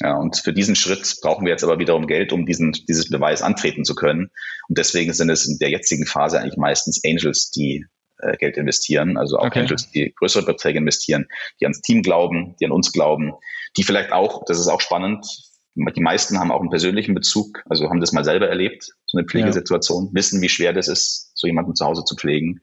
Ja, 0.00 0.16
und 0.16 0.36
für 0.36 0.52
diesen 0.52 0.74
Schritt 0.74 1.18
brauchen 1.22 1.44
wir 1.44 1.52
jetzt 1.52 1.62
aber 1.62 1.78
wiederum 1.78 2.08
Geld, 2.08 2.32
um 2.32 2.46
diesen, 2.46 2.72
dieses 2.72 3.08
Beweis 3.08 3.40
antreten 3.40 3.84
zu 3.84 3.94
können. 3.94 4.32
Und 4.68 4.78
deswegen 4.78 5.12
sind 5.12 5.30
es 5.30 5.46
in 5.46 5.58
der 5.60 5.70
jetzigen 5.70 6.06
Phase 6.06 6.40
eigentlich 6.40 6.56
meistens 6.56 7.00
Angels, 7.06 7.52
die 7.52 7.86
äh, 8.18 8.36
Geld 8.36 8.56
investieren, 8.56 9.16
also 9.16 9.38
auch 9.38 9.46
okay. 9.46 9.60
Angels, 9.60 9.90
die 9.90 10.12
größere 10.16 10.44
Beträge 10.44 10.78
investieren, 10.78 11.26
die 11.60 11.66
ans 11.66 11.80
Team 11.80 12.02
glauben, 12.02 12.56
die 12.60 12.66
an 12.66 12.72
uns 12.72 12.92
glauben, 12.92 13.32
die 13.76 13.82
vielleicht 13.82 14.12
auch, 14.12 14.44
das 14.46 14.58
ist 14.58 14.68
auch 14.68 14.80
spannend, 14.80 15.26
die 15.74 16.02
meisten 16.02 16.38
haben 16.38 16.52
auch 16.52 16.60
einen 16.60 16.70
persönlichen 16.70 17.14
Bezug, 17.14 17.62
also 17.68 17.90
haben 17.90 18.00
das 18.00 18.12
mal 18.12 18.24
selber 18.24 18.48
erlebt, 18.48 18.92
so 19.06 19.18
eine 19.18 19.26
Pflegesituation, 19.26 20.06
ja. 20.06 20.10
wissen, 20.12 20.40
wie 20.40 20.48
schwer 20.48 20.72
das 20.72 20.86
ist, 20.86 21.32
so 21.34 21.46
jemanden 21.46 21.74
zu 21.74 21.84
Hause 21.84 22.04
zu 22.04 22.14
pflegen 22.14 22.60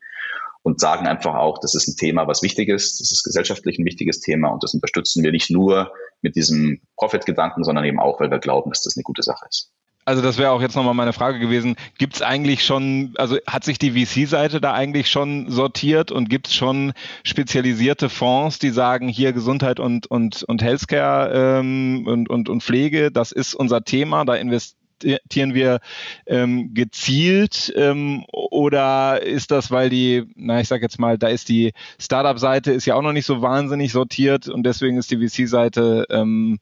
und 0.64 0.80
sagen 0.80 1.08
einfach 1.08 1.36
auch, 1.36 1.58
das 1.60 1.76
ist 1.76 1.88
ein 1.88 1.98
Thema, 1.98 2.28
was 2.28 2.44
wichtig 2.44 2.70
ist, 2.70 3.02
das 3.02 3.12
ist 3.12 3.24
gesellschaftlich 3.24 3.80
ein 3.80 3.86
wichtiges 3.86 4.20
Thema 4.22 4.50
und 4.50 4.64
das 4.64 4.74
unterstützen 4.74 5.24
wir 5.24 5.32
nicht 5.32 5.50
nur 5.50 5.92
mit 6.22 6.36
diesem 6.36 6.82
Profit-Gedanken, 6.98 7.64
sondern 7.64 7.84
eben 7.84 8.00
auch, 8.00 8.20
weil 8.20 8.32
wir 8.32 8.40
glauben, 8.40 8.70
dass 8.70 8.84
das 8.84 8.96
eine 8.96 9.04
gute 9.04 9.24
Sache 9.24 9.46
ist. 9.50 9.74
Also 10.04 10.22
das 10.22 10.38
wäre 10.38 10.52
auch 10.52 10.62
jetzt 10.62 10.76
nochmal 10.76 10.96
meine 10.96 11.14
Frage 11.14 11.40
gewesen. 11.40 11.76
Gibt 11.98 12.16
es 12.16 12.22
eigentlich 12.22 12.66
schon, 12.66 13.14
also 13.18 13.38
hat 13.48 13.64
sich 13.64 13.78
die 13.78 13.92
VC-Seite 13.92 14.60
da 14.60 14.74
eigentlich 14.74 15.10
schon 15.10 15.52
sortiert 15.52 16.12
und 16.12 16.30
gibt 16.30 16.48
es 16.48 16.56
schon 16.56 16.94
spezialisierte 17.24 18.10
Fonds, 18.10 18.58
die 18.58 18.72
sagen, 18.72 19.08
hier 19.08 19.32
Gesundheit 19.32 19.80
und, 19.80 20.08
und, 20.08 20.44
und 20.44 20.64
Healthcare 20.64 21.60
ähm, 21.60 22.04
und, 22.08 22.30
und, 22.30 22.50
und 22.50 22.64
Pflege, 22.64 23.12
das 23.12 23.32
ist 23.32 23.54
unser 23.54 23.84
Thema, 23.84 24.26
da 24.26 24.36
investieren 24.36 25.54
wir 25.54 25.80
ähm, 26.26 26.74
gezielt 26.74 27.72
ähm, 27.76 28.26
oder 28.32 29.22
ist 29.22 29.52
das, 29.52 29.70
weil 29.70 29.90
die, 29.90 30.24
na 30.36 30.62
ich 30.62 30.68
sag 30.68 30.82
jetzt 30.82 31.00
mal, 31.00 31.18
da 31.18 31.28
ist 31.28 31.48
die 31.50 31.74
Startup-Seite 32.00 32.72
ist 32.72 32.86
ja 32.86 32.96
auch 32.96 33.02
noch 33.02 33.14
nicht 33.14 33.26
so 33.26 33.42
wahnsinnig 33.42 33.92
sortiert 33.92 34.48
und 34.48 34.64
deswegen 34.64 34.98
ist 34.98 35.12
die 35.12 35.28
VC-Seite 35.28 36.06
ähm, 36.10 36.60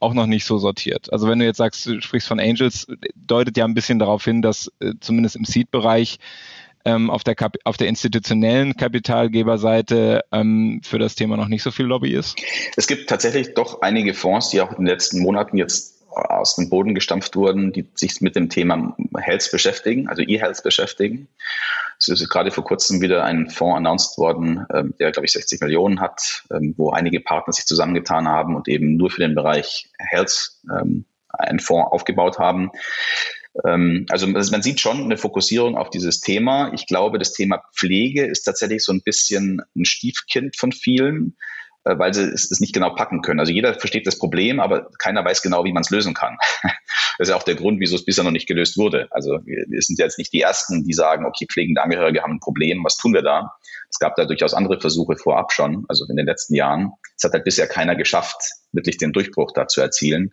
auch 0.00 0.14
noch 0.14 0.26
nicht 0.26 0.44
so 0.44 0.58
sortiert. 0.58 1.12
Also 1.12 1.28
wenn 1.28 1.38
du 1.38 1.44
jetzt 1.44 1.58
sagst, 1.58 1.86
du 1.86 2.00
sprichst 2.00 2.28
von 2.28 2.40
Angels, 2.40 2.86
deutet 3.14 3.56
ja 3.56 3.64
ein 3.64 3.74
bisschen 3.74 3.98
darauf 3.98 4.24
hin, 4.24 4.42
dass 4.42 4.72
äh, 4.80 4.94
zumindest 5.00 5.36
im 5.36 5.44
Seed-Bereich 5.44 6.18
ähm, 6.84 7.10
auf, 7.10 7.22
der 7.22 7.36
auf 7.64 7.76
der 7.76 7.88
institutionellen 7.88 8.76
Kapitalgeberseite 8.76 10.24
ähm, 10.32 10.80
für 10.82 10.98
das 10.98 11.14
Thema 11.14 11.36
noch 11.36 11.48
nicht 11.48 11.62
so 11.62 11.70
viel 11.70 11.86
Lobby 11.86 12.12
ist? 12.12 12.36
Es 12.76 12.86
gibt 12.86 13.08
tatsächlich 13.08 13.54
doch 13.54 13.82
einige 13.82 14.14
Fonds, 14.14 14.48
die 14.48 14.60
auch 14.60 14.70
in 14.70 14.78
den 14.78 14.86
letzten 14.86 15.20
Monaten 15.20 15.58
jetzt 15.58 15.99
aus 16.10 16.56
dem 16.56 16.68
Boden 16.68 16.94
gestampft 16.94 17.36
wurden, 17.36 17.72
die 17.72 17.86
sich 17.94 18.20
mit 18.20 18.36
dem 18.36 18.48
Thema 18.48 18.96
Health 19.16 19.50
beschäftigen, 19.50 20.08
also 20.08 20.22
E-Health 20.22 20.62
beschäftigen. 20.62 21.28
Es 21.98 22.08
ist 22.08 22.28
gerade 22.30 22.50
vor 22.50 22.64
kurzem 22.64 23.00
wieder 23.00 23.24
ein 23.24 23.50
Fonds 23.50 23.76
announced 23.76 24.18
worden, 24.18 24.66
ähm, 24.74 24.94
der, 24.98 25.12
glaube 25.12 25.26
ich, 25.26 25.32
60 25.32 25.60
Millionen 25.60 26.00
hat, 26.00 26.44
ähm, 26.50 26.74
wo 26.76 26.90
einige 26.90 27.20
Partner 27.20 27.52
sich 27.52 27.66
zusammengetan 27.66 28.26
haben 28.26 28.56
und 28.56 28.68
eben 28.68 28.96
nur 28.96 29.10
für 29.10 29.20
den 29.20 29.34
Bereich 29.34 29.90
Health 29.98 30.52
ähm, 30.74 31.04
einen 31.28 31.60
Fonds 31.60 31.92
aufgebaut 31.92 32.38
haben. 32.38 32.70
Also 33.64 34.28
man 34.28 34.62
sieht 34.62 34.78
schon 34.78 35.02
eine 35.02 35.16
Fokussierung 35.16 35.76
auf 35.76 35.90
dieses 35.90 36.20
Thema. 36.20 36.72
Ich 36.72 36.86
glaube, 36.86 37.18
das 37.18 37.32
Thema 37.32 37.60
Pflege 37.74 38.24
ist 38.24 38.44
tatsächlich 38.44 38.84
so 38.84 38.92
ein 38.92 39.02
bisschen 39.02 39.60
ein 39.74 39.84
Stiefkind 39.84 40.56
von 40.56 40.70
vielen. 40.70 41.36
Äh, 41.84 41.98
weil 41.98 42.12
sie 42.12 42.24
es, 42.24 42.60
nicht 42.60 42.74
genau 42.74 42.94
packen 42.94 43.22
können. 43.22 43.40
Also 43.40 43.52
jeder 43.52 43.72
versteht 43.74 44.06
das 44.06 44.18
Problem, 44.18 44.60
aber 44.60 44.90
keiner 44.98 45.24
weiß 45.24 45.40
genau, 45.40 45.64
wie 45.64 45.72
man 45.72 45.82
es 45.82 45.90
lösen 45.90 46.14
kann. 46.14 46.36
Das 47.18 47.28
ist 47.28 47.32
ja 47.32 47.36
auch 47.36 47.42
der 47.42 47.54
Grund, 47.54 47.80
wieso 47.80 47.96
es 47.96 48.06
bisher 48.06 48.24
noch 48.24 48.30
nicht 48.30 48.46
gelöst 48.46 48.78
wurde. 48.78 49.08
Also 49.10 49.40
wir, 49.44 49.66
wir 49.68 49.82
sind 49.82 49.98
jetzt 49.98 50.16
nicht 50.16 50.32
die 50.32 50.40
Ersten, 50.40 50.84
die 50.84 50.94
sagen, 50.94 51.26
okay, 51.26 51.46
pflegende 51.52 51.82
Angehörige 51.82 52.22
haben 52.22 52.36
ein 52.36 52.40
Problem, 52.40 52.82
was 52.82 52.96
tun 52.96 53.12
wir 53.12 53.20
da? 53.20 53.52
Es 53.90 53.98
gab 53.98 54.14
da 54.16 54.24
durchaus 54.24 54.54
andere 54.54 54.80
Versuche 54.80 55.16
vorab 55.16 55.52
schon, 55.52 55.84
also 55.88 56.06
in 56.08 56.16
den 56.16 56.24
letzten 56.24 56.54
Jahren. 56.54 56.92
Es 57.18 57.24
hat 57.24 57.32
halt 57.32 57.44
bisher 57.44 57.66
keiner 57.66 57.94
geschafft, 57.94 58.36
wirklich 58.72 58.96
den 58.96 59.12
Durchbruch 59.12 59.52
da 59.52 59.66
zu 59.68 59.82
erzielen. 59.82 60.32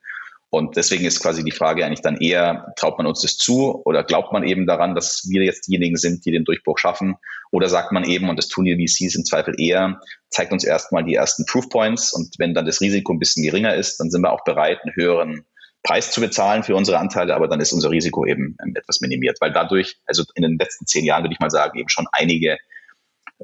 Und 0.49 0.77
deswegen 0.77 1.05
ist 1.05 1.21
quasi 1.21 1.43
die 1.43 1.51
Frage 1.51 1.85
eigentlich 1.85 2.01
dann 2.01 2.17
eher, 2.17 2.73
traut 2.77 2.97
man 2.97 3.05
uns 3.05 3.21
das 3.21 3.37
zu 3.37 3.81
oder 3.83 4.03
glaubt 4.03 4.31
man 4.31 4.43
eben 4.43 4.65
daran, 4.65 4.95
dass 4.95 5.27
wir 5.29 5.43
jetzt 5.43 5.67
diejenigen 5.67 5.97
sind, 5.97 6.25
die 6.25 6.31
den 6.31 6.45
Durchbruch 6.45 6.77
schaffen? 6.77 7.17
Oder 7.51 7.67
sagt 7.67 7.91
man 7.91 8.05
eben, 8.05 8.29
und 8.29 8.37
das 8.37 8.47
tun 8.47 8.65
die 8.65 8.75
VCs 8.75 9.15
im 9.15 9.25
Zweifel 9.25 9.55
eher, 9.57 9.99
zeigt 10.29 10.53
uns 10.53 10.63
erstmal 10.63 11.03
die 11.03 11.15
ersten 11.15 11.45
Proofpoints 11.45 12.13
und 12.13 12.35
wenn 12.37 12.53
dann 12.53 12.65
das 12.65 12.79
Risiko 12.79 13.13
ein 13.13 13.19
bisschen 13.19 13.43
geringer 13.43 13.75
ist, 13.75 13.97
dann 13.99 14.09
sind 14.09 14.21
wir 14.21 14.31
auch 14.31 14.43
bereit, 14.45 14.79
einen 14.83 14.95
höheren 14.95 15.45
Preis 15.83 16.11
zu 16.11 16.21
bezahlen 16.21 16.63
für 16.63 16.75
unsere 16.75 16.97
Anteile, 16.97 17.35
aber 17.35 17.47
dann 17.47 17.59
ist 17.59 17.71
unser 17.71 17.91
Risiko 17.91 18.25
eben 18.25 18.57
etwas 18.75 18.99
minimiert, 19.01 19.37
weil 19.39 19.51
dadurch, 19.53 19.97
also 20.05 20.23
in 20.35 20.43
den 20.43 20.57
letzten 20.57 20.85
zehn 20.85 21.05
Jahren 21.05 21.23
würde 21.23 21.33
ich 21.33 21.39
mal 21.39 21.49
sagen, 21.49 21.77
eben 21.77 21.89
schon 21.89 22.07
einige 22.11 22.57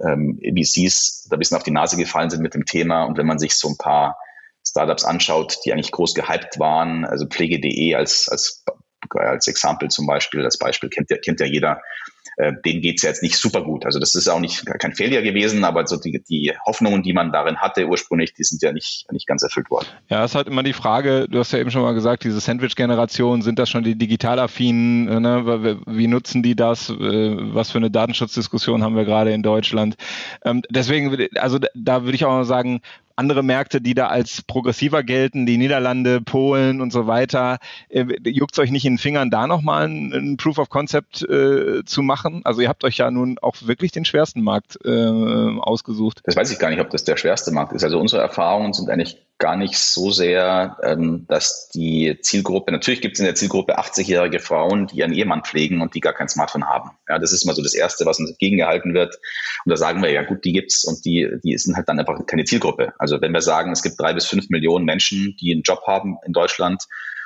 ähm, 0.05 0.39
VCs 0.41 1.27
da 1.29 1.35
ein 1.35 1.39
bisschen 1.39 1.57
auf 1.57 1.63
die 1.63 1.71
Nase 1.71 1.97
gefallen 1.97 2.29
sind 2.29 2.41
mit 2.41 2.53
dem 2.53 2.65
Thema 2.65 3.03
und 3.03 3.17
wenn 3.17 3.27
man 3.27 3.39
sich 3.39 3.55
so 3.55 3.69
ein 3.69 3.77
paar 3.77 4.17
Startups 4.65 5.03
anschaut, 5.03 5.57
die 5.65 5.73
eigentlich 5.73 5.91
groß 5.91 6.13
gehypt 6.13 6.59
waren, 6.59 7.05
also 7.05 7.25
pflege.de 7.27 7.95
als, 7.95 8.29
als, 8.29 8.63
als 9.09 9.47
Exempel 9.47 9.89
zum 9.89 10.07
Beispiel, 10.07 10.41
das 10.41 10.57
Beispiel 10.57 10.89
kennt 10.89 11.09
ja, 11.09 11.17
kennt 11.17 11.39
ja 11.39 11.45
jeder, 11.45 11.81
äh, 12.37 12.53
denen 12.65 12.81
geht's 12.81 13.03
ja 13.03 13.09
jetzt 13.09 13.21
nicht 13.21 13.37
super 13.37 13.63
gut. 13.63 13.85
Also 13.85 13.99
das 13.99 14.15
ist 14.15 14.27
auch 14.27 14.39
nicht 14.39 14.65
kein 14.79 14.93
Failure 14.93 15.23
gewesen, 15.23 15.63
aber 15.63 15.85
so 15.85 15.97
die, 15.97 16.23
die 16.27 16.53
Hoffnungen, 16.65 17.03
die 17.03 17.13
man 17.13 17.31
darin 17.31 17.57
hatte 17.57 17.87
ursprünglich, 17.87 18.33
die 18.33 18.43
sind 18.43 18.61
ja 18.61 18.71
nicht, 18.71 19.05
nicht 19.11 19.27
ganz 19.27 19.43
erfüllt 19.43 19.69
worden. 19.69 19.87
Ja, 20.09 20.23
es 20.23 20.31
ist 20.31 20.35
halt 20.35 20.47
immer 20.47 20.63
die 20.63 20.73
Frage, 20.73 21.27
du 21.29 21.39
hast 21.39 21.51
ja 21.51 21.59
eben 21.59 21.71
schon 21.71 21.83
mal 21.83 21.93
gesagt, 21.93 22.23
diese 22.23 22.39
Sandwich-Generation, 22.39 23.41
sind 23.41 23.59
das 23.59 23.69
schon 23.69 23.83
die 23.83 23.95
digitalaffinen, 23.95 25.07
äh, 25.07 25.19
ne? 25.19 25.79
wie 25.85 26.07
nutzen 26.07 26.41
die 26.41 26.55
das, 26.55 26.89
äh, 26.89 26.95
was 26.95 27.71
für 27.71 27.77
eine 27.77 27.91
Datenschutzdiskussion 27.91 28.83
haben 28.83 28.95
wir 28.95 29.05
gerade 29.05 29.31
in 29.31 29.43
Deutschland. 29.43 29.95
Ähm, 30.43 30.63
deswegen, 30.69 31.27
also 31.35 31.59
da 31.75 32.03
würde 32.03 32.15
ich 32.15 32.25
auch 32.25 32.31
mal 32.31 32.45
sagen, 32.45 32.81
andere 33.15 33.43
Märkte, 33.43 33.81
die 33.81 33.93
da 33.93 34.07
als 34.07 34.41
progressiver 34.41 35.03
gelten, 35.03 35.45
die 35.45 35.57
Niederlande, 35.57 36.21
Polen 36.21 36.81
und 36.81 36.91
so 36.91 37.07
weiter. 37.07 37.57
Äh, 37.89 38.05
Juckt 38.25 38.57
euch 38.59 38.71
nicht 38.71 38.85
in 38.85 38.93
den 38.93 38.97
Fingern, 38.97 39.29
da 39.29 39.47
nochmal 39.47 39.87
ein, 39.87 40.13
ein 40.13 40.37
Proof 40.37 40.57
of 40.57 40.69
Concept 40.69 41.21
äh, 41.23 41.83
zu 41.85 42.01
machen? 42.01 42.41
Also 42.43 42.61
ihr 42.61 42.69
habt 42.69 42.83
euch 42.83 42.97
ja 42.97 43.11
nun 43.11 43.37
auch 43.39 43.55
wirklich 43.61 43.91
den 43.91 44.05
schwersten 44.05 44.41
Markt 44.41 44.79
äh, 44.83 44.89
ausgesucht. 44.89 46.21
Das 46.23 46.35
weiß 46.35 46.51
ich 46.51 46.59
gar 46.59 46.69
nicht, 46.69 46.79
ob 46.79 46.89
das 46.89 47.03
der 47.03 47.17
schwerste 47.17 47.51
Markt 47.51 47.73
ist. 47.73 47.83
Also 47.83 47.99
unsere 47.99 48.21
Erfahrungen 48.21 48.73
sind 48.73 48.89
eigentlich 48.89 49.17
gar 49.39 49.57
nicht 49.57 49.77
so 49.77 50.11
sehr, 50.11 50.77
ähm, 50.83 51.25
dass 51.27 51.69
die 51.69 52.17
Zielgruppe, 52.21 52.71
natürlich 52.71 53.01
gibt 53.01 53.15
es 53.15 53.19
in 53.19 53.25
der 53.25 53.35
Zielgruppe 53.35 53.77
80-jährige 53.77 54.39
Frauen, 54.39 54.87
die 54.87 54.97
ihren 54.97 55.13
Ehemann 55.13 55.43
pflegen 55.43 55.81
und 55.81 55.95
die 55.95 55.99
gar 55.99 56.13
kein 56.13 56.29
Smartphone 56.29 56.65
haben. 56.65 56.91
Ja, 57.09 57.19
das 57.19 57.33
ist 57.33 57.43
immer 57.43 57.53
so 57.53 57.61
das 57.61 57.73
Erste, 57.73 58.05
was 58.05 58.19
uns 58.19 58.29
entgegengehalten 58.29 58.93
wird. 58.93 59.15
Und 59.65 59.69
da 59.69 59.75
sagen 59.75 60.01
wir, 60.01 60.11
ja 60.11 60.23
gut, 60.23 60.45
die 60.45 60.53
gibt's 60.53 60.85
und 60.85 61.03
die, 61.03 61.29
die 61.43 61.57
sind 61.57 61.75
halt 61.75 61.89
dann 61.89 61.99
einfach 61.99 62.25
keine 62.25 62.45
Zielgruppe. 62.45 62.93
Also 62.99 63.19
wenn 63.21 63.33
wir 63.33 63.41
sagen, 63.41 63.71
es 63.71 63.83
gibt 63.83 63.99
drei 63.99 64.13
bis 64.13 64.25
fünf 64.25 64.49
Millionen 64.49 64.85
Menschen, 64.85 65.35
die 65.41 65.51
einen 65.51 65.63
Job 65.63 65.81
haben 65.87 66.17
in 66.25 66.33
Deutschland, 66.33 66.83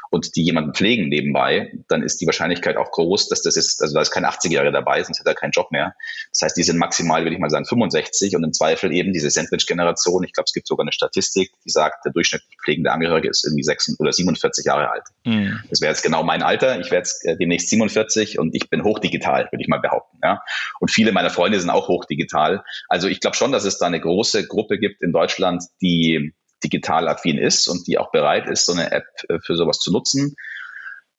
und 0.10 0.36
die 0.36 0.44
jemanden 0.44 0.74
pflegen 0.74 1.10
nebenbei, 1.10 1.72
dann 1.88 2.04
ist 2.04 2.22
die 2.22 2.26
Wahrscheinlichkeit 2.26 2.78
auch 2.78 2.92
groß, 2.92 3.30
dass 3.30 3.42
das 3.42 3.58
ist, 3.58 3.82
also 3.82 3.94
da 3.94 4.02
ist 4.02 4.12
kein 4.12 4.26
80-Jähriger 4.26 4.72
dabei, 4.72 5.04
sonst 5.04 5.20
hätte 5.20 5.30
er 5.30 5.36
keinen 5.36 5.52
Job 5.52 5.72
mehr. 5.72 5.96
Das 6.32 6.42
heißt, 6.44 6.58
die 6.58 6.64
sind 6.64 6.78
maximal, 6.78 7.24
würde 7.24 7.36
ich 7.36 7.40
mal 7.40 7.50
sagen, 7.50 7.66
65 7.66 8.36
und 8.36 8.44
im 8.44 8.54
Zweifel 8.54 8.92
eben 8.94 9.14
diese 9.14 9.30
Sandwich-Generation. 9.30 10.24
Ich 10.24 10.34
glaube, 10.34 10.46
es 10.46 10.54
gibt 10.54 10.68
sogar 10.68 10.84
eine 10.84 10.92
Statistik, 10.92 11.52
die 11.66 11.70
sagt, 11.70 12.06
der 12.06 12.12
durchschnittlich 12.12 12.58
pflegende 12.64 12.92
Angehörige 12.92 13.30
ist 13.30 13.46
irgendwie 13.46 13.64
6 13.64 14.00
oder 14.00 14.12
47 14.12 14.66
Jahre 14.66 14.90
alt. 14.90 15.04
Mhm. 15.26 15.60
Das 15.70 15.82
wäre 15.82 15.92
jetzt 15.92 16.04
genau 16.04 16.24
mein 16.24 16.44
Alter. 16.44 16.80
Ich 16.80 16.92
werde 16.92 16.98
jetzt 16.98 17.26
äh, 17.26 17.38
demnächst 17.38 17.70
47 17.70 18.40
und 18.40 18.56
ich 18.56 18.70
bin 18.70 18.84
hochdigital, 18.84 19.48
würde 19.52 19.62
ich 19.62 19.68
mal 19.68 19.80
behaupten. 19.80 20.18
Ja? 20.24 20.42
Und 20.80 20.92
viele 20.92 21.12
meiner 21.12 21.30
Freunde 21.30 21.60
sind 21.60 21.70
auch 21.70 21.88
hochdigital. 21.88 22.64
Also 22.90 23.08
ich 23.08 23.20
glaube 23.20 23.36
schon, 23.36 23.52
dass 23.52 23.66
es 23.66 23.78
da 23.78 23.88
eine 23.88 24.00
große 24.00 24.48
Gruppe 24.48 24.78
gibt 24.80 25.02
in 25.02 25.12
Deutschland, 25.12 25.64
die 25.82 26.34
digital 26.64 27.08
affin 27.08 27.38
ist 27.38 27.68
und 27.68 27.88
die 27.88 27.98
auch 27.98 28.12
bereit 28.12 28.48
ist, 28.48 28.66
so 28.66 28.74
eine 28.74 28.92
App 28.92 29.06
äh, 29.30 29.40
für 29.40 29.56
sowas 29.56 29.80
zu 29.80 29.92
nutzen. 29.92 30.36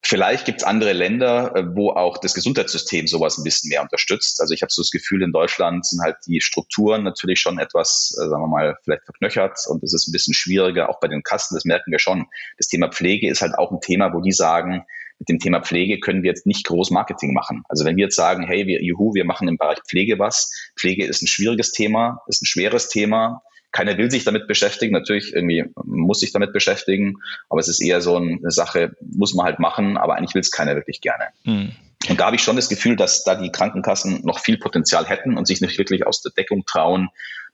Vielleicht 0.05 0.45
gibt 0.45 0.61
es 0.61 0.65
andere 0.65 0.93
Länder, 0.93 1.55
äh, 1.57 1.65
wo 1.75 1.91
auch 1.91 2.19
das 2.19 2.35
Gesundheitssystem 2.35 3.09
sowas 3.09 3.37
ein 3.37 3.45
bisschen 3.45 3.69
mehr 3.69 3.83
unterstützt. 3.83 4.41
Also 4.41 4.55
ich 4.55 4.63
habe 4.63 4.71
so 4.73 4.81
das 4.81 4.91
Gefühl, 4.91 5.23
in 5.23 5.33
Deutschland 5.33 5.85
sind 5.85 6.01
halt 6.03 6.17
die 6.27 6.41
Strukturen 6.41 7.03
natürlich 7.03 7.41
schon 7.41 7.59
etwas, 7.59 8.17
äh, 8.17 8.29
sagen 8.29 8.43
wir 8.43 8.49
mal, 8.49 8.77
vielleicht 8.85 9.05
verknöchert 9.05 9.59
und 9.69 9.83
es 9.83 9.93
ist 9.93 10.09
ein 10.09 10.13
bisschen 10.13 10.35
schwieriger, 10.35 10.89
auch 10.89 11.01
bei 11.01 11.09
den 11.09 11.23
Kassen, 11.23 11.55
das 11.57 11.65
merken 11.65 11.91
wir 11.91 11.99
schon. 11.99 12.27
Das 12.59 12.69
Thema 12.69 12.89
Pflege 12.91 13.29
ist 13.29 13.43
halt 13.43 13.59
auch 13.59 13.73
ein 13.73 13.81
Thema, 13.81 14.13
wo 14.15 14.21
die 14.21 14.33
sagen, 14.33 14.85
mit 15.19 15.29
dem 15.29 15.41
Thema 15.41 15.61
Pflege 15.63 15.99
können 15.99 16.23
wir 16.23 16.31
jetzt 16.31 16.47
nicht 16.47 16.65
groß 16.65 16.91
Marketing 16.91 17.35
machen. 17.35 17.65
Also 17.69 17.85
wenn 17.85 17.97
wir 17.97 18.05
jetzt 18.05 18.17
sagen, 18.17 18.47
hey, 18.47 18.67
wir, 18.69 18.83
juhu, 18.83 19.15
wir 19.15 19.25
machen 19.25 19.49
im 19.49 19.57
Bereich 19.57 19.79
Pflege 19.89 20.19
was, 20.21 20.53
Pflege 20.79 21.05
ist 21.05 21.23
ein 21.23 21.27
schwieriges 21.27 21.73
Thema, 21.73 22.23
ist 22.29 22.41
ein 22.43 22.47
schweres 22.47 22.89
Thema, 22.89 23.43
keiner 23.73 23.99
will 23.99 24.11
sich 24.11 24.25
damit 24.25 24.47
beschäftigen. 24.47 24.93
Natürlich 24.93 25.35
irgendwie 25.35 25.65
muss 25.85 26.21
sich 26.21 26.33
damit 26.33 26.53
beschäftigen, 26.53 27.17
aber 27.49 27.61
es 27.61 27.69
ist 27.69 27.81
eher 27.81 28.01
so 28.01 28.17
eine 28.17 28.51
Sache, 28.51 28.97
muss 29.01 29.35
man 29.35 29.47
halt 29.47 29.59
machen, 29.59 29.97
aber 29.97 30.17
eigentlich 30.17 30.35
will 30.35 30.41
es 30.41 30.51
keiner 30.51 30.75
wirklich 30.75 31.01
gerne. 31.01 31.29
Mhm. 31.45 31.73
Und 32.09 32.21
da 32.21 32.27
habe 32.27 32.37
ich 32.37 32.43
schon 32.43 32.57
das 32.57 32.69
Gefühl, 32.69 32.97
dass 32.97 33.25
da 33.25 33.35
die 33.35 33.51
Krankenkassen 33.51 34.23
noch 34.25 34.39
viel 34.39 34.59
Potenzial 34.59 35.07
hätten 35.07 35.37
und 35.37 35.47
sich 35.47 35.61
nicht 35.61 35.79
wirklich 35.79 36.07
aus 36.07 36.23
der 36.23 36.33
Deckung 36.33 36.65
trauen, 36.65 37.09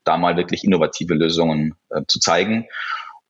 da 0.04 0.16
mal 0.18 0.36
wirklich 0.36 0.64
innovative 0.64 1.14
Lösungen 1.14 1.74
äh, 1.90 2.02
zu 2.06 2.20
zeigen. 2.20 2.66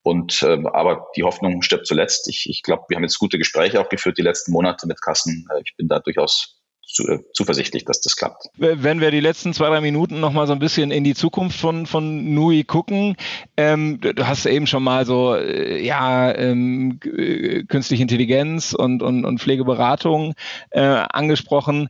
Und 0.02 0.42
äh, 0.42 0.58
aber 0.72 1.06
die 1.16 1.22
Hoffnung 1.22 1.62
stirbt 1.62 1.86
zuletzt. 1.86 2.28
Ich, 2.28 2.50
ich 2.50 2.62
glaube, 2.62 2.84
wir 2.88 2.96
haben 2.96 3.04
jetzt 3.04 3.18
gute 3.18 3.38
Gespräche 3.38 3.80
auch 3.80 3.88
geführt 3.88 4.18
die 4.18 4.22
letzten 4.22 4.52
Monate 4.52 4.86
mit 4.86 5.00
Kassen. 5.00 5.48
Äh, 5.50 5.62
ich 5.64 5.74
bin 5.76 5.88
da 5.88 6.00
durchaus 6.00 6.60
zu, 6.94 7.06
äh, 7.08 7.18
zuversichtlich, 7.32 7.84
dass 7.84 8.00
das 8.00 8.16
klappt. 8.16 8.48
Wenn 8.56 9.00
wir 9.00 9.10
die 9.10 9.20
letzten 9.20 9.52
zwei, 9.52 9.68
drei 9.68 9.80
Minuten 9.80 10.20
noch 10.20 10.32
mal 10.32 10.46
so 10.46 10.52
ein 10.52 10.58
bisschen 10.60 10.90
in 10.90 11.04
die 11.04 11.14
Zukunft 11.14 11.58
von, 11.58 11.86
von 11.86 12.32
Nui 12.34 12.64
gucken, 12.64 13.16
ähm, 13.56 14.00
du 14.00 14.26
hast 14.26 14.46
eben 14.46 14.66
schon 14.66 14.84
mal 14.84 15.04
so, 15.04 15.34
äh, 15.34 15.84
ja, 15.84 16.32
ähm, 16.34 17.00
äh, 17.04 17.64
künstliche 17.64 18.02
Intelligenz 18.02 18.72
und, 18.72 19.02
und, 19.02 19.24
und 19.24 19.40
Pflegeberatung 19.40 20.34
äh, 20.70 20.80
angesprochen. 20.80 21.88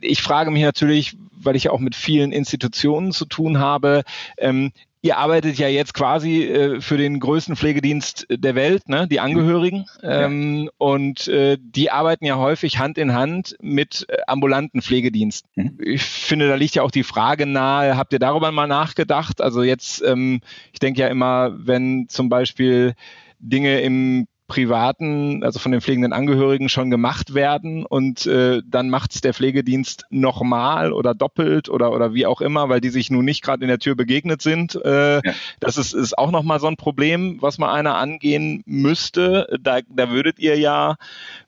Ich 0.00 0.22
frage 0.22 0.50
mich 0.50 0.62
natürlich, 0.62 1.16
weil 1.40 1.56
ich 1.56 1.70
auch 1.70 1.80
mit 1.80 1.94
vielen 1.94 2.32
Institutionen 2.32 3.12
zu 3.12 3.24
tun 3.24 3.58
habe, 3.58 4.02
ähm, 4.36 4.72
ihr 5.00 5.16
arbeitet 5.16 5.58
ja 5.58 5.68
jetzt 5.68 5.94
quasi 5.94 6.44
äh, 6.44 6.80
für 6.80 6.96
den 6.96 7.20
größten 7.20 7.56
Pflegedienst 7.56 8.26
der 8.30 8.54
Welt, 8.54 8.88
ne? 8.88 9.06
die 9.08 9.20
Angehörigen. 9.20 9.86
Ähm, 10.02 10.70
Und 10.78 11.28
äh, 11.28 11.56
die 11.60 11.90
arbeiten 11.90 12.24
ja 12.24 12.36
häufig 12.36 12.78
Hand 12.78 12.98
in 12.98 13.14
Hand 13.14 13.56
mit 13.60 14.06
äh, 14.08 14.16
ambulanten 14.26 14.82
Pflegediensten. 14.82 15.50
Mhm. 15.54 15.78
Ich 15.80 16.02
finde, 16.02 16.48
da 16.48 16.56
liegt 16.56 16.74
ja 16.74 16.82
auch 16.82 16.90
die 16.90 17.04
Frage 17.04 17.46
nahe, 17.46 17.96
habt 17.96 18.12
ihr 18.12 18.18
darüber 18.18 18.50
mal 18.50 18.66
nachgedacht? 18.66 19.40
Also 19.40 19.62
jetzt, 19.62 20.02
ähm, 20.02 20.40
ich 20.72 20.80
denke 20.80 21.00
ja 21.00 21.08
immer, 21.08 21.54
wenn 21.56 22.08
zum 22.08 22.28
Beispiel 22.28 22.94
Dinge 23.38 23.80
im 23.80 24.26
privaten, 24.48 25.44
also 25.44 25.58
von 25.58 25.72
den 25.72 25.82
pflegenden 25.82 26.14
Angehörigen 26.14 26.70
schon 26.70 26.90
gemacht 26.90 27.34
werden 27.34 27.84
und 27.84 28.26
äh, 28.26 28.62
dann 28.66 28.88
macht 28.88 29.14
es 29.14 29.20
der 29.20 29.34
Pflegedienst 29.34 30.06
nochmal 30.08 30.92
oder 30.92 31.14
doppelt 31.14 31.68
oder 31.68 31.92
oder 31.92 32.14
wie 32.14 32.24
auch 32.24 32.40
immer, 32.40 32.70
weil 32.70 32.80
die 32.80 32.88
sich 32.88 33.10
nun 33.10 33.26
nicht 33.26 33.42
gerade 33.42 33.62
in 33.62 33.68
der 33.68 33.78
Tür 33.78 33.94
begegnet 33.94 34.40
sind. 34.40 34.74
Äh, 34.74 35.16
ja. 35.16 35.34
Das 35.60 35.76
ist, 35.76 35.92
ist 35.92 36.16
auch 36.16 36.30
nochmal 36.30 36.60
so 36.60 36.66
ein 36.66 36.76
Problem, 36.76 37.36
was 37.40 37.58
mal 37.58 37.72
einer 37.72 37.96
angehen 37.96 38.62
müsste. 38.64 39.58
Da, 39.60 39.80
da 39.86 40.10
würdet 40.10 40.38
ihr 40.38 40.58
ja 40.58 40.96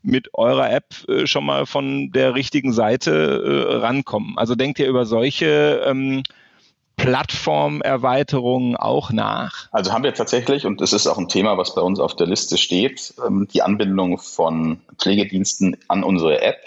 mit 0.03 0.35
eurer 0.35 0.71
App 0.71 0.85
äh, 1.09 1.27
schon 1.27 1.47
mal 1.47 1.65
von 1.65 2.13
der 2.13 2.35
richtigen 2.35 2.73
Seite 2.73 3.11
äh, 3.11 3.77
rankommen. 3.77 4.37
Also 4.37 4.55
denkt 4.55 4.79
ihr 4.79 4.89
über 4.89 5.07
solche 5.07 5.83
ähm, 5.87 6.23
Plattformerweiterungen 7.01 8.77
auch 8.77 9.11
nach? 9.11 9.69
Also 9.73 9.93
haben 9.93 10.05
wir 10.05 10.13
tatsächlich, 10.13 10.67
und 10.67 10.83
das 10.83 10.93
ist 10.93 11.07
auch 11.07 11.17
ein 11.17 11.29
Thema, 11.29 11.57
was 11.57 11.75
bei 11.75 11.81
uns 11.81 11.99
auf 11.99 12.15
der 12.15 12.27
Liste 12.27 12.59
steht, 12.59 13.15
ähm, 13.27 13.49
die 13.53 13.63
Anbindung 13.63 14.19
von 14.19 14.81
Pflegediensten 14.99 15.79
an 15.89 16.05
unsere 16.05 16.43
App. 16.43 16.61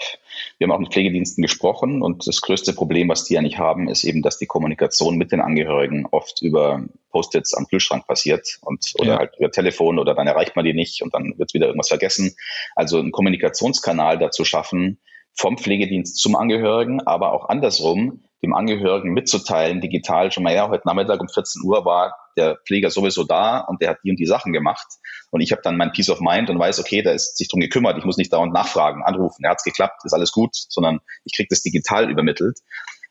Wir 0.58 0.66
haben 0.66 0.72
auch 0.72 0.80
mit 0.80 0.92
Pflegediensten 0.92 1.40
gesprochen 1.40 2.02
und 2.02 2.26
das 2.26 2.40
größte 2.40 2.72
Problem, 2.72 3.08
was 3.08 3.24
die 3.24 3.34
ja 3.34 3.42
nicht 3.42 3.58
haben, 3.58 3.88
ist 3.88 4.02
eben, 4.02 4.22
dass 4.22 4.38
die 4.38 4.46
Kommunikation 4.46 5.16
mit 5.16 5.30
den 5.30 5.40
Angehörigen 5.40 6.06
oft 6.10 6.42
über 6.42 6.82
Post-its 7.10 7.54
am 7.54 7.68
Kühlschrank 7.68 8.06
passiert 8.08 8.58
und 8.60 8.84
oder 8.98 9.12
ja. 9.12 9.18
halt 9.18 9.34
über 9.38 9.52
Telefon 9.52 10.00
oder 10.00 10.14
dann 10.14 10.26
erreicht 10.26 10.56
man 10.56 10.64
die 10.64 10.74
nicht 10.74 11.02
und 11.02 11.14
dann 11.14 11.34
wird 11.38 11.54
wieder 11.54 11.66
irgendwas 11.66 11.88
vergessen. 11.88 12.34
Also 12.74 12.98
einen 12.98 13.12
Kommunikationskanal 13.12 14.18
dazu 14.18 14.44
schaffen, 14.44 14.98
vom 15.36 15.58
Pflegedienst 15.58 16.16
zum 16.16 16.34
Angehörigen, 16.36 17.00
aber 17.00 17.32
auch 17.32 17.48
andersrum, 17.48 18.24
dem 18.44 18.54
Angehörigen 18.54 19.12
mitzuteilen, 19.12 19.80
digital 19.80 20.30
schon 20.30 20.42
mal, 20.42 20.54
ja, 20.54 20.68
heute 20.68 20.86
Nachmittag 20.86 21.20
um 21.20 21.28
14 21.28 21.62
Uhr 21.62 21.84
war 21.84 22.16
der 22.36 22.58
Pfleger 22.66 22.90
sowieso 22.90 23.24
da 23.24 23.60
und 23.60 23.80
der 23.80 23.90
hat 23.90 23.98
die 24.04 24.10
und 24.10 24.16
die 24.16 24.26
Sachen 24.26 24.52
gemacht. 24.52 24.86
Und 25.30 25.40
ich 25.40 25.52
habe 25.52 25.62
dann 25.62 25.76
mein 25.76 25.92
Peace 25.92 26.10
of 26.10 26.20
Mind 26.20 26.50
und 26.50 26.58
weiß, 26.58 26.78
okay, 26.80 27.02
da 27.02 27.12
ist 27.12 27.36
sich 27.36 27.48
drum 27.48 27.60
gekümmert, 27.60 27.96
ich 27.98 28.04
muss 28.04 28.16
nicht 28.16 28.32
dauernd 28.32 28.52
nachfragen, 28.52 29.02
anrufen, 29.02 29.44
er 29.44 29.50
hat's 29.50 29.64
geklappt, 29.64 30.04
ist 30.04 30.12
alles 30.12 30.32
gut, 30.32 30.50
sondern 30.54 31.00
ich 31.24 31.34
kriege 31.34 31.48
das 31.50 31.62
digital 31.62 32.10
übermittelt. 32.10 32.58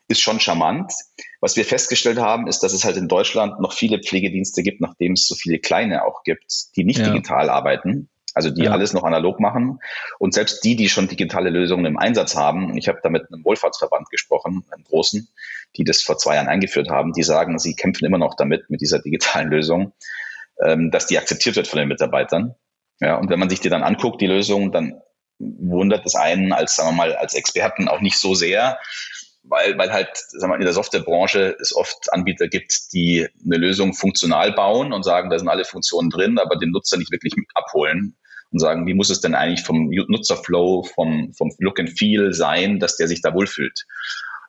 Ist 0.06 0.20
schon 0.20 0.38
charmant. 0.38 0.92
Was 1.40 1.56
wir 1.56 1.64
festgestellt 1.64 2.18
haben, 2.18 2.46
ist, 2.46 2.60
dass 2.60 2.74
es 2.74 2.84
halt 2.84 2.98
in 2.98 3.08
Deutschland 3.08 3.58
noch 3.60 3.72
viele 3.72 4.00
Pflegedienste 4.00 4.62
gibt, 4.62 4.82
nachdem 4.82 5.12
es 5.12 5.26
so 5.26 5.34
viele 5.34 5.58
kleine 5.58 6.04
auch 6.04 6.22
gibt, 6.24 6.44
die 6.76 6.84
nicht 6.84 6.98
ja. 6.98 7.06
digital 7.06 7.48
arbeiten 7.48 8.10
also 8.34 8.50
die 8.50 8.64
ja. 8.64 8.72
alles 8.72 8.92
noch 8.92 9.04
analog 9.04 9.40
machen. 9.40 9.78
Und 10.18 10.34
selbst 10.34 10.64
die, 10.64 10.76
die 10.76 10.88
schon 10.88 11.08
digitale 11.08 11.50
Lösungen 11.50 11.86
im 11.86 11.96
Einsatz 11.96 12.36
haben, 12.36 12.76
ich 12.76 12.88
habe 12.88 12.98
da 13.02 13.08
mit 13.08 13.32
einem 13.32 13.44
Wohlfahrtsverband 13.44 14.10
gesprochen, 14.10 14.64
einem 14.70 14.84
großen, 14.84 15.28
die 15.76 15.84
das 15.84 16.02
vor 16.02 16.18
zwei 16.18 16.34
Jahren 16.34 16.48
eingeführt 16.48 16.90
haben, 16.90 17.12
die 17.12 17.22
sagen, 17.22 17.58
sie 17.58 17.74
kämpfen 17.74 18.04
immer 18.04 18.18
noch 18.18 18.34
damit, 18.34 18.68
mit 18.68 18.80
dieser 18.80 18.98
digitalen 18.98 19.48
Lösung, 19.48 19.92
ähm, 20.62 20.90
dass 20.90 21.06
die 21.06 21.16
akzeptiert 21.16 21.56
wird 21.56 21.68
von 21.68 21.78
den 21.78 21.88
Mitarbeitern. 21.88 22.56
Ja, 23.00 23.16
und 23.16 23.30
wenn 23.30 23.38
man 23.38 23.50
sich 23.50 23.60
die 23.60 23.70
dann 23.70 23.82
anguckt, 23.82 24.20
die 24.20 24.26
Lösung, 24.26 24.72
dann 24.72 25.00
wundert 25.38 26.04
es 26.04 26.14
einen 26.14 26.52
als, 26.52 26.76
sagen 26.76 26.90
wir 26.90 26.96
mal, 26.96 27.16
als 27.16 27.34
Experten 27.34 27.88
auch 27.88 28.00
nicht 28.00 28.18
so 28.18 28.34
sehr, 28.34 28.78
weil, 29.42 29.76
weil 29.78 29.92
halt, 29.92 30.08
sagen 30.14 30.52
wir, 30.52 30.56
in 30.56 30.62
der 30.62 30.72
Softwarebranche 30.72 31.56
es 31.60 31.74
oft 31.74 32.12
Anbieter 32.12 32.48
gibt, 32.48 32.92
die 32.92 33.28
eine 33.44 33.58
Lösung 33.58 33.94
funktional 33.94 34.52
bauen 34.52 34.92
und 34.92 35.02
sagen, 35.02 35.28
da 35.28 35.38
sind 35.38 35.48
alle 35.48 35.64
Funktionen 35.64 36.08
drin, 36.08 36.38
aber 36.38 36.56
den 36.56 36.70
Nutzer 36.70 36.96
nicht 36.96 37.12
wirklich 37.12 37.34
abholen 37.54 38.16
und 38.50 38.58
sagen, 38.58 38.86
wie 38.86 38.94
muss 38.94 39.10
es 39.10 39.20
denn 39.20 39.34
eigentlich 39.34 39.64
vom 39.64 39.90
Nutzerflow, 39.90 40.84
vom, 40.94 41.32
vom 41.34 41.50
Look 41.58 41.80
and 41.80 41.90
Feel 41.90 42.32
sein, 42.32 42.78
dass 42.78 42.96
der 42.96 43.08
sich 43.08 43.22
da 43.22 43.34
wohlfühlt. 43.34 43.84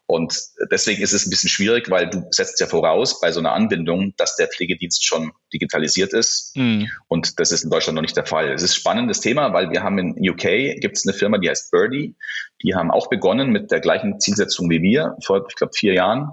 Und 0.07 0.37
deswegen 0.69 1.01
ist 1.01 1.13
es 1.13 1.25
ein 1.25 1.31
bisschen 1.31 1.49
schwierig, 1.49 1.89
weil 1.89 2.07
du 2.07 2.23
setzt 2.29 2.59
ja 2.59 2.67
voraus 2.67 3.19
bei 3.19 3.31
so 3.31 3.39
einer 3.39 3.53
Anbindung, 3.53 4.13
dass 4.17 4.35
der 4.35 4.47
Pflegedienst 4.47 5.03
schon 5.03 5.31
digitalisiert 5.51 6.13
ist. 6.13 6.55
Mhm. 6.55 6.87
Und 7.07 7.39
das 7.39 7.51
ist 7.51 7.63
in 7.63 7.71
Deutschland 7.71 7.95
noch 7.95 8.03
nicht 8.03 8.15
der 8.15 8.27
Fall. 8.27 8.51
Es 8.51 8.61
ist 8.61 8.73
ein 8.73 8.79
spannendes 8.81 9.19
Thema, 9.19 9.51
weil 9.53 9.71
wir 9.71 9.81
haben 9.81 9.97
in 9.97 10.29
UK 10.29 10.79
gibt 10.79 10.97
es 10.97 11.07
eine 11.07 11.17
Firma, 11.17 11.39
die 11.39 11.49
heißt 11.49 11.71
Birdie. 11.71 12.15
Die 12.61 12.75
haben 12.75 12.91
auch 12.91 13.09
begonnen 13.09 13.51
mit 13.51 13.71
der 13.71 13.79
gleichen 13.79 14.19
Zielsetzung 14.19 14.69
wie 14.69 14.83
wir 14.83 15.15
vor, 15.25 15.43
ich 15.49 15.55
glaube, 15.55 15.73
vier 15.75 15.93
Jahren 15.93 16.29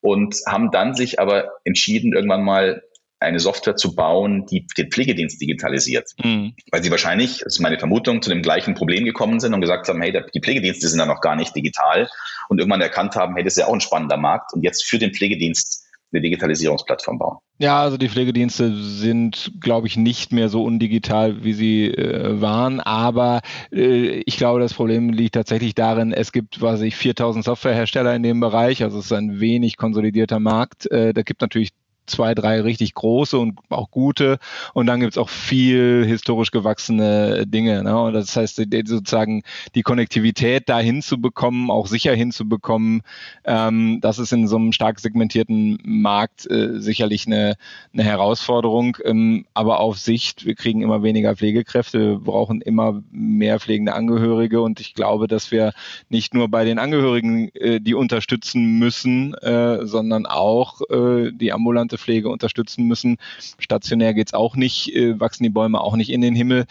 und 0.00 0.36
haben 0.46 0.70
dann 0.70 0.94
sich 0.94 1.18
aber 1.18 1.50
entschieden, 1.64 2.12
irgendwann 2.14 2.44
mal 2.44 2.82
eine 3.20 3.38
Software 3.38 3.76
zu 3.76 3.94
bauen, 3.94 4.46
die 4.46 4.66
den 4.76 4.90
Pflegedienst 4.90 5.40
digitalisiert. 5.40 6.10
Mhm. 6.22 6.54
Weil 6.70 6.82
sie 6.82 6.90
wahrscheinlich, 6.90 7.40
das 7.44 7.54
ist 7.54 7.60
meine 7.60 7.78
Vermutung, 7.78 8.22
zu 8.22 8.30
dem 8.30 8.42
gleichen 8.42 8.74
Problem 8.74 9.04
gekommen 9.04 9.40
sind 9.40 9.52
und 9.52 9.60
gesagt 9.60 9.88
haben, 9.88 10.00
hey, 10.00 10.12
die 10.34 10.40
Pflegedienste 10.40 10.88
sind 10.88 10.98
da 10.98 11.06
noch 11.06 11.20
gar 11.20 11.36
nicht 11.36 11.54
digital 11.54 12.08
und 12.48 12.58
irgendwann 12.58 12.80
erkannt 12.80 13.14
haben, 13.16 13.34
hey, 13.34 13.44
das 13.44 13.54
ist 13.54 13.58
ja 13.58 13.66
auch 13.66 13.74
ein 13.74 13.80
spannender 13.80 14.16
Markt 14.16 14.54
und 14.54 14.62
jetzt 14.62 14.84
für 14.84 14.98
den 14.98 15.12
Pflegedienst 15.12 15.86
eine 16.12 16.22
Digitalisierungsplattform 16.22 17.18
bauen. 17.18 17.38
Ja, 17.58 17.82
also 17.82 17.96
die 17.96 18.08
Pflegedienste 18.08 18.74
sind, 18.74 19.52
glaube 19.60 19.86
ich, 19.86 19.96
nicht 19.96 20.32
mehr 20.32 20.48
so 20.48 20.64
undigital, 20.64 21.44
wie 21.44 21.52
sie 21.52 21.86
äh, 21.86 22.40
waren. 22.40 22.80
Aber 22.80 23.42
äh, 23.70 24.22
ich 24.26 24.36
glaube, 24.36 24.60
das 24.60 24.74
Problem 24.74 25.10
liegt 25.10 25.34
tatsächlich 25.34 25.74
darin, 25.74 26.12
es 26.12 26.32
gibt, 26.32 26.62
was 26.62 26.80
ich, 26.80 26.96
4000 26.96 27.44
Softwarehersteller 27.44 28.14
in 28.14 28.22
dem 28.22 28.40
Bereich. 28.40 28.82
Also 28.82 28.98
es 28.98 29.06
ist 29.06 29.12
ein 29.12 29.40
wenig 29.40 29.76
konsolidierter 29.76 30.40
Markt. 30.40 30.90
Äh, 30.90 31.12
da 31.12 31.22
gibt 31.22 31.42
natürlich 31.42 31.70
zwei, 32.10 32.34
drei 32.34 32.60
richtig 32.60 32.94
große 32.94 33.38
und 33.38 33.58
auch 33.68 33.90
gute. 33.90 34.38
Und 34.74 34.86
dann 34.86 35.00
gibt's 35.00 35.18
auch 35.18 35.28
viel 35.28 36.04
historisch 36.06 36.50
gewachsene 36.50 37.46
Dinge. 37.46 37.82
Ne? 37.82 37.98
Und 38.00 38.14
das 38.14 38.36
heißt, 38.36 38.56
sozusagen 38.56 39.42
die 39.74 39.82
Konnektivität 39.82 40.68
da 40.68 40.78
hinzubekommen, 40.80 41.70
auch 41.70 41.86
sicher 41.86 42.14
hinzubekommen, 42.14 43.02
ähm, 43.44 43.98
das 44.00 44.18
ist 44.18 44.32
in 44.32 44.46
so 44.48 44.56
einem 44.56 44.72
stark 44.72 45.00
segmentierten 45.00 45.78
Markt 45.84 46.50
äh, 46.50 46.80
sicherlich 46.80 47.26
eine, 47.26 47.56
eine 47.92 48.04
Herausforderung. 48.04 48.96
Ähm, 49.04 49.46
aber 49.54 49.80
auf 49.80 49.98
Sicht, 49.98 50.46
wir 50.46 50.54
kriegen 50.54 50.82
immer 50.82 51.02
weniger 51.02 51.36
Pflegekräfte, 51.36 51.98
wir 51.98 52.18
brauchen 52.18 52.60
immer 52.60 53.02
mehr 53.10 53.60
pflegende 53.60 53.94
Angehörige. 53.94 54.60
Und 54.60 54.80
ich 54.80 54.94
glaube, 54.94 55.28
dass 55.28 55.50
wir 55.50 55.72
nicht 56.08 56.34
nur 56.34 56.48
bei 56.48 56.64
den 56.64 56.78
Angehörigen 56.78 57.50
äh, 57.54 57.80
die 57.80 57.94
unterstützen 57.94 58.78
müssen, 58.78 59.34
äh, 59.34 59.86
sondern 59.86 60.26
auch 60.26 60.80
äh, 60.90 61.32
die 61.32 61.52
ambulante 61.52 61.98
Pflege 62.00 62.28
unterstützen 62.28 62.86
müssen. 62.86 63.18
Stationär 63.58 64.14
geht's 64.14 64.34
auch 64.34 64.56
nicht, 64.56 64.94
äh, 64.94 65.20
wachsen 65.20 65.44
die 65.44 65.50
Bäume 65.50 65.80
auch 65.80 65.96
nicht 65.96 66.10
in 66.10 66.20
den 66.20 66.34
Himmel. 66.34 66.66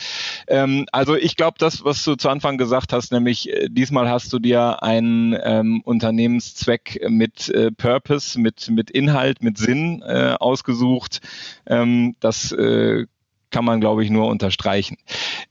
Ähm, 0.47 0.85
also 0.91 1.15
ich 1.15 1.35
glaube, 1.35 1.57
das, 1.59 1.83
was 1.83 2.03
du 2.03 2.15
zu 2.15 2.29
Anfang 2.29 2.57
gesagt 2.57 2.93
hast, 2.93 3.11
nämlich 3.11 3.49
äh, 3.49 3.69
diesmal 3.69 4.09
hast 4.09 4.33
du 4.33 4.39
dir 4.39 4.83
einen 4.83 5.37
ähm, 5.41 5.81
Unternehmenszweck 5.83 7.05
mit 7.09 7.49
äh, 7.49 7.71
Purpose, 7.71 8.39
mit, 8.39 8.69
mit 8.69 8.91
Inhalt, 8.91 9.43
mit 9.43 9.57
Sinn 9.57 10.01
äh, 10.05 10.35
ausgesucht. 10.39 11.21
Ähm, 11.65 12.15
das 12.19 12.51
äh, 12.51 13.05
kann 13.51 13.65
man, 13.65 13.79
glaube 13.79 14.03
ich, 14.03 14.11
nur 14.11 14.27
unterstreichen. 14.27 14.97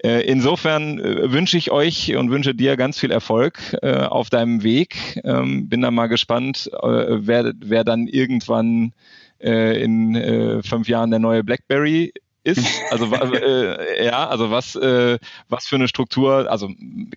Äh, 0.05 0.23
insofern 0.23 0.99
wünsche 0.99 1.59
ich 1.59 1.73
euch 1.73 2.15
und 2.15 2.31
wünsche 2.31 2.55
dir 2.55 2.77
ganz 2.77 2.97
viel 2.97 3.11
Erfolg 3.11 3.77
auf 3.83 4.31
deinem 4.31 4.63
Weg. 4.63 5.21
Ähm, 5.25 5.69
bin 5.69 5.83
da 5.83 5.91
mal 5.91 6.07
gespannt, 6.07 6.71
wer, 6.73 7.53
wer 7.59 7.83
dann 7.83 8.07
irgendwann 8.07 8.93
in 9.41 10.15
äh, 10.15 10.63
fünf 10.63 10.89
Jahren 10.89 11.11
der 11.11 11.21
neue 11.21 11.45
BlackBerry 11.45 12.13
ist. 12.45 12.81
Also 12.91 13.07
äh, 13.15 14.05
ja, 14.05 14.29
also 14.29 14.51
was 14.51 14.75
äh, 14.77 15.19
was 15.49 15.67
für 15.67 15.77
eine 15.77 15.89
Struktur, 15.89 16.51
also 16.51 16.69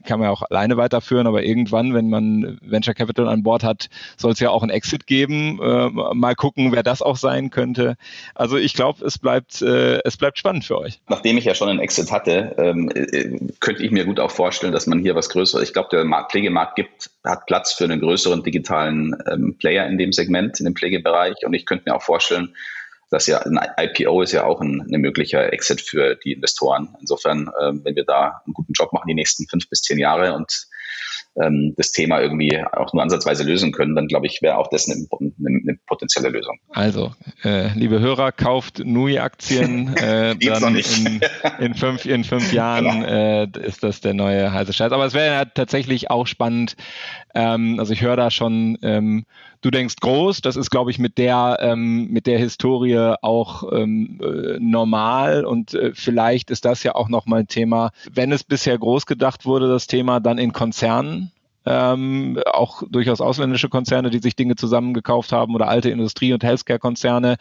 kann 0.05 0.19
man 0.19 0.27
ja 0.27 0.31
auch 0.31 0.41
alleine 0.41 0.77
weiterführen, 0.77 1.27
aber 1.27 1.43
irgendwann, 1.43 1.93
wenn 1.93 2.09
man 2.09 2.59
Venture 2.61 2.93
Capital 2.93 3.27
an 3.27 3.43
Bord 3.43 3.63
hat, 3.63 3.89
soll 4.17 4.31
es 4.31 4.39
ja 4.39 4.49
auch 4.49 4.63
ein 4.63 4.69
Exit 4.69 5.07
geben. 5.07 5.59
Äh, 5.61 5.89
mal 6.13 6.35
gucken, 6.35 6.71
wer 6.71 6.83
das 6.83 7.01
auch 7.01 7.17
sein 7.17 7.49
könnte. 7.49 7.95
Also 8.35 8.57
ich 8.57 8.73
glaube, 8.73 9.05
es 9.05 9.17
bleibt 9.17 9.61
äh, 9.61 9.99
es 10.03 10.17
bleibt 10.17 10.37
spannend 10.37 10.65
für 10.65 10.77
euch. 10.77 10.99
Nachdem 11.07 11.37
ich 11.37 11.45
ja 11.45 11.55
schon 11.55 11.69
einen 11.69 11.79
Exit 11.79 12.11
hatte, 12.11 12.55
ähm, 12.57 12.89
äh, 12.93 13.39
könnte 13.59 13.83
ich 13.83 13.91
mir 13.91 14.05
gut 14.05 14.19
auch 14.19 14.31
vorstellen, 14.31 14.73
dass 14.73 14.87
man 14.87 14.99
hier 14.99 15.15
was 15.15 15.29
Größeres. 15.29 15.63
Ich 15.63 15.73
glaube, 15.73 15.89
der 15.91 16.03
Markt, 16.03 16.31
Pflegemarkt 16.31 16.75
gibt 16.75 17.09
hat 17.23 17.45
Platz 17.45 17.73
für 17.73 17.83
einen 17.83 17.99
größeren 17.99 18.43
digitalen 18.43 19.15
ähm, 19.31 19.55
Player 19.57 19.85
in 19.87 19.97
dem 19.97 20.11
Segment, 20.11 20.59
in 20.59 20.65
dem 20.65 20.75
Pflegebereich. 20.75 21.45
Und 21.45 21.53
ich 21.53 21.65
könnte 21.65 21.89
mir 21.89 21.95
auch 21.95 22.01
vorstellen, 22.01 22.55
das 23.11 23.27
ja 23.27 23.39
ein 23.39 23.59
IPO 23.77 24.21
ist 24.21 24.31
ja 24.31 24.45
auch 24.45 24.61
ein, 24.61 24.81
ein 24.91 25.01
möglicher 25.01 25.51
Exit 25.51 25.81
für 25.81 26.15
die 26.15 26.31
Investoren. 26.31 26.95
Insofern, 26.99 27.49
äh, 27.59 27.73
wenn 27.83 27.95
wir 27.95 28.05
da 28.05 28.41
einen 28.45 28.53
guten 28.53 28.73
Job 28.73 28.93
machen 28.93 29.07
die 29.07 29.13
nächsten 29.13 29.47
fünf 29.47 29.69
bis 29.69 29.81
zehn 29.81 29.99
Jahre 29.99 30.33
und 30.33 30.67
ähm, 31.35 31.73
das 31.77 31.91
Thema 31.91 32.21
irgendwie 32.21 32.61
auch 32.73 32.93
nur 32.93 33.03
ansatzweise 33.03 33.43
lösen 33.43 33.71
können, 33.71 33.95
dann 33.95 34.07
glaube 34.07 34.27
ich, 34.27 34.41
wäre 34.41 34.57
auch 34.57 34.69
das 34.69 34.89
eine, 34.89 35.05
eine, 35.19 35.31
eine, 35.39 35.77
potenzielle 35.87 36.29
Lösung. 36.29 36.59
Also, 36.69 37.13
äh, 37.43 37.73
liebe 37.73 37.99
Hörer, 37.99 38.31
kauft 38.31 38.79
NUI-Aktien. 38.83 39.95
Äh, 40.01 40.35
dann 40.35 40.75
in, 40.75 41.21
in, 41.59 41.73
fünf, 41.75 42.05
in 42.05 42.23
fünf 42.23 42.51
Jahren 42.53 43.01
genau. 43.01 43.05
äh, 43.05 43.67
ist 43.67 43.83
das 43.83 44.01
der 44.01 44.13
neue 44.13 44.51
heiße 44.51 44.73
Scheiß. 44.73 44.91
Aber 44.91 45.05
es 45.05 45.13
wäre 45.13 45.33
ja 45.33 45.45
tatsächlich 45.45 46.09
auch 46.09 46.25
spannend. 46.27 46.75
Ähm, 47.35 47.79
also 47.79 47.93
ich 47.93 48.01
höre 48.01 48.15
da 48.15 48.31
schon, 48.31 48.77
ähm, 48.81 49.25
du 49.61 49.69
denkst 49.69 49.95
groß. 50.01 50.41
Das 50.41 50.55
ist, 50.55 50.69
glaube 50.69 50.91
ich, 50.91 50.99
mit 50.99 51.17
der 51.17 51.57
ähm, 51.61 52.07
mit 52.09 52.27
der 52.27 52.39
Historie 52.39 53.15
auch 53.21 53.71
ähm, 53.71 54.19
äh, 54.21 54.57
normal 54.59 55.45
und 55.45 55.73
äh, 55.73 55.91
vielleicht 55.93 56.51
ist 56.51 56.65
das 56.65 56.83
ja 56.83 56.95
auch 56.95 57.09
noch 57.09 57.25
mal 57.25 57.41
ein 57.41 57.47
Thema, 57.47 57.91
wenn 58.11 58.31
es 58.31 58.43
bisher 58.43 58.77
groß 58.77 59.05
gedacht 59.05 59.45
wurde, 59.45 59.67
das 59.67 59.87
Thema 59.87 60.19
dann 60.19 60.37
in 60.37 60.51
Konzernen 60.51 61.30
ähm, 61.65 62.39
auch 62.51 62.83
durchaus 62.89 63.21
ausländische 63.21 63.69
Konzerne, 63.69 64.09
die 64.09 64.19
sich 64.19 64.35
Dinge 64.35 64.55
zusammengekauft 64.55 65.31
haben 65.31 65.55
oder 65.55 65.67
alte 65.67 65.89
Industrie- 65.89 66.33
und 66.33 66.43
Healthcare-Konzerne. 66.43 67.37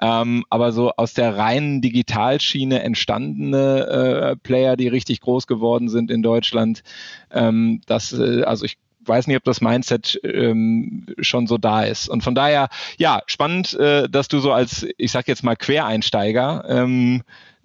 Ähm, 0.00 0.44
aber 0.50 0.72
so 0.72 0.92
aus 0.92 1.14
der 1.14 1.36
reinen 1.36 1.80
Digitalschiene 1.80 2.82
entstandene 2.82 3.86
äh, 3.86 4.36
Player, 4.36 4.76
die 4.76 4.88
richtig 4.88 5.20
groß 5.20 5.46
geworden 5.46 5.88
sind 5.88 6.10
in 6.10 6.22
Deutschland, 6.22 6.82
ähm, 7.30 7.80
das, 7.86 8.12
äh, 8.12 8.42
also 8.42 8.64
ich 8.64 8.76
weiß 9.04 9.26
nicht, 9.26 9.36
ob 9.36 9.44
das 9.44 9.60
Mindset 9.60 10.20
ähm, 10.22 11.06
schon 11.18 11.46
so 11.46 11.58
da 11.58 11.82
ist. 11.82 12.08
Und 12.08 12.22
von 12.22 12.34
daher, 12.34 12.68
ja, 12.98 13.22
spannend, 13.26 13.74
äh, 13.74 14.08
dass 14.08 14.28
du 14.28 14.38
so 14.38 14.52
als, 14.52 14.86
ich 14.96 15.10
sag 15.10 15.28
jetzt 15.28 15.42
mal, 15.42 15.56
Quereinsteiger 15.56 16.64
ähm, 16.68 17.22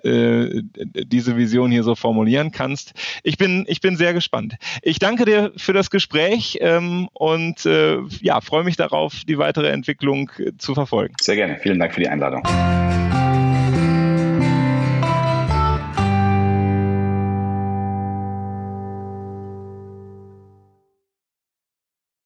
äh, 0.07 0.63
diese 1.05 1.37
Vision 1.37 1.71
hier 1.71 1.83
so 1.83 1.95
formulieren 1.95 2.51
kannst. 2.51 2.93
Ich 3.23 3.37
bin, 3.37 3.65
ich 3.67 3.81
bin 3.81 3.97
sehr 3.97 4.13
gespannt. 4.13 4.55
Ich 4.81 4.99
danke 4.99 5.25
dir 5.25 5.51
für 5.57 5.73
das 5.73 5.89
Gespräch 5.89 6.57
ähm, 6.61 7.09
und 7.13 7.65
äh, 7.65 7.99
ja, 8.21 8.41
freue 8.41 8.63
mich 8.63 8.77
darauf, 8.77 9.23
die 9.27 9.37
weitere 9.37 9.69
Entwicklung 9.69 10.31
äh, 10.37 10.51
zu 10.57 10.73
verfolgen. 10.73 11.15
Sehr 11.21 11.35
gerne. 11.35 11.57
Vielen 11.61 11.79
Dank 11.79 11.93
für 11.93 12.01
die 12.01 12.09
Einladung. 12.09 12.43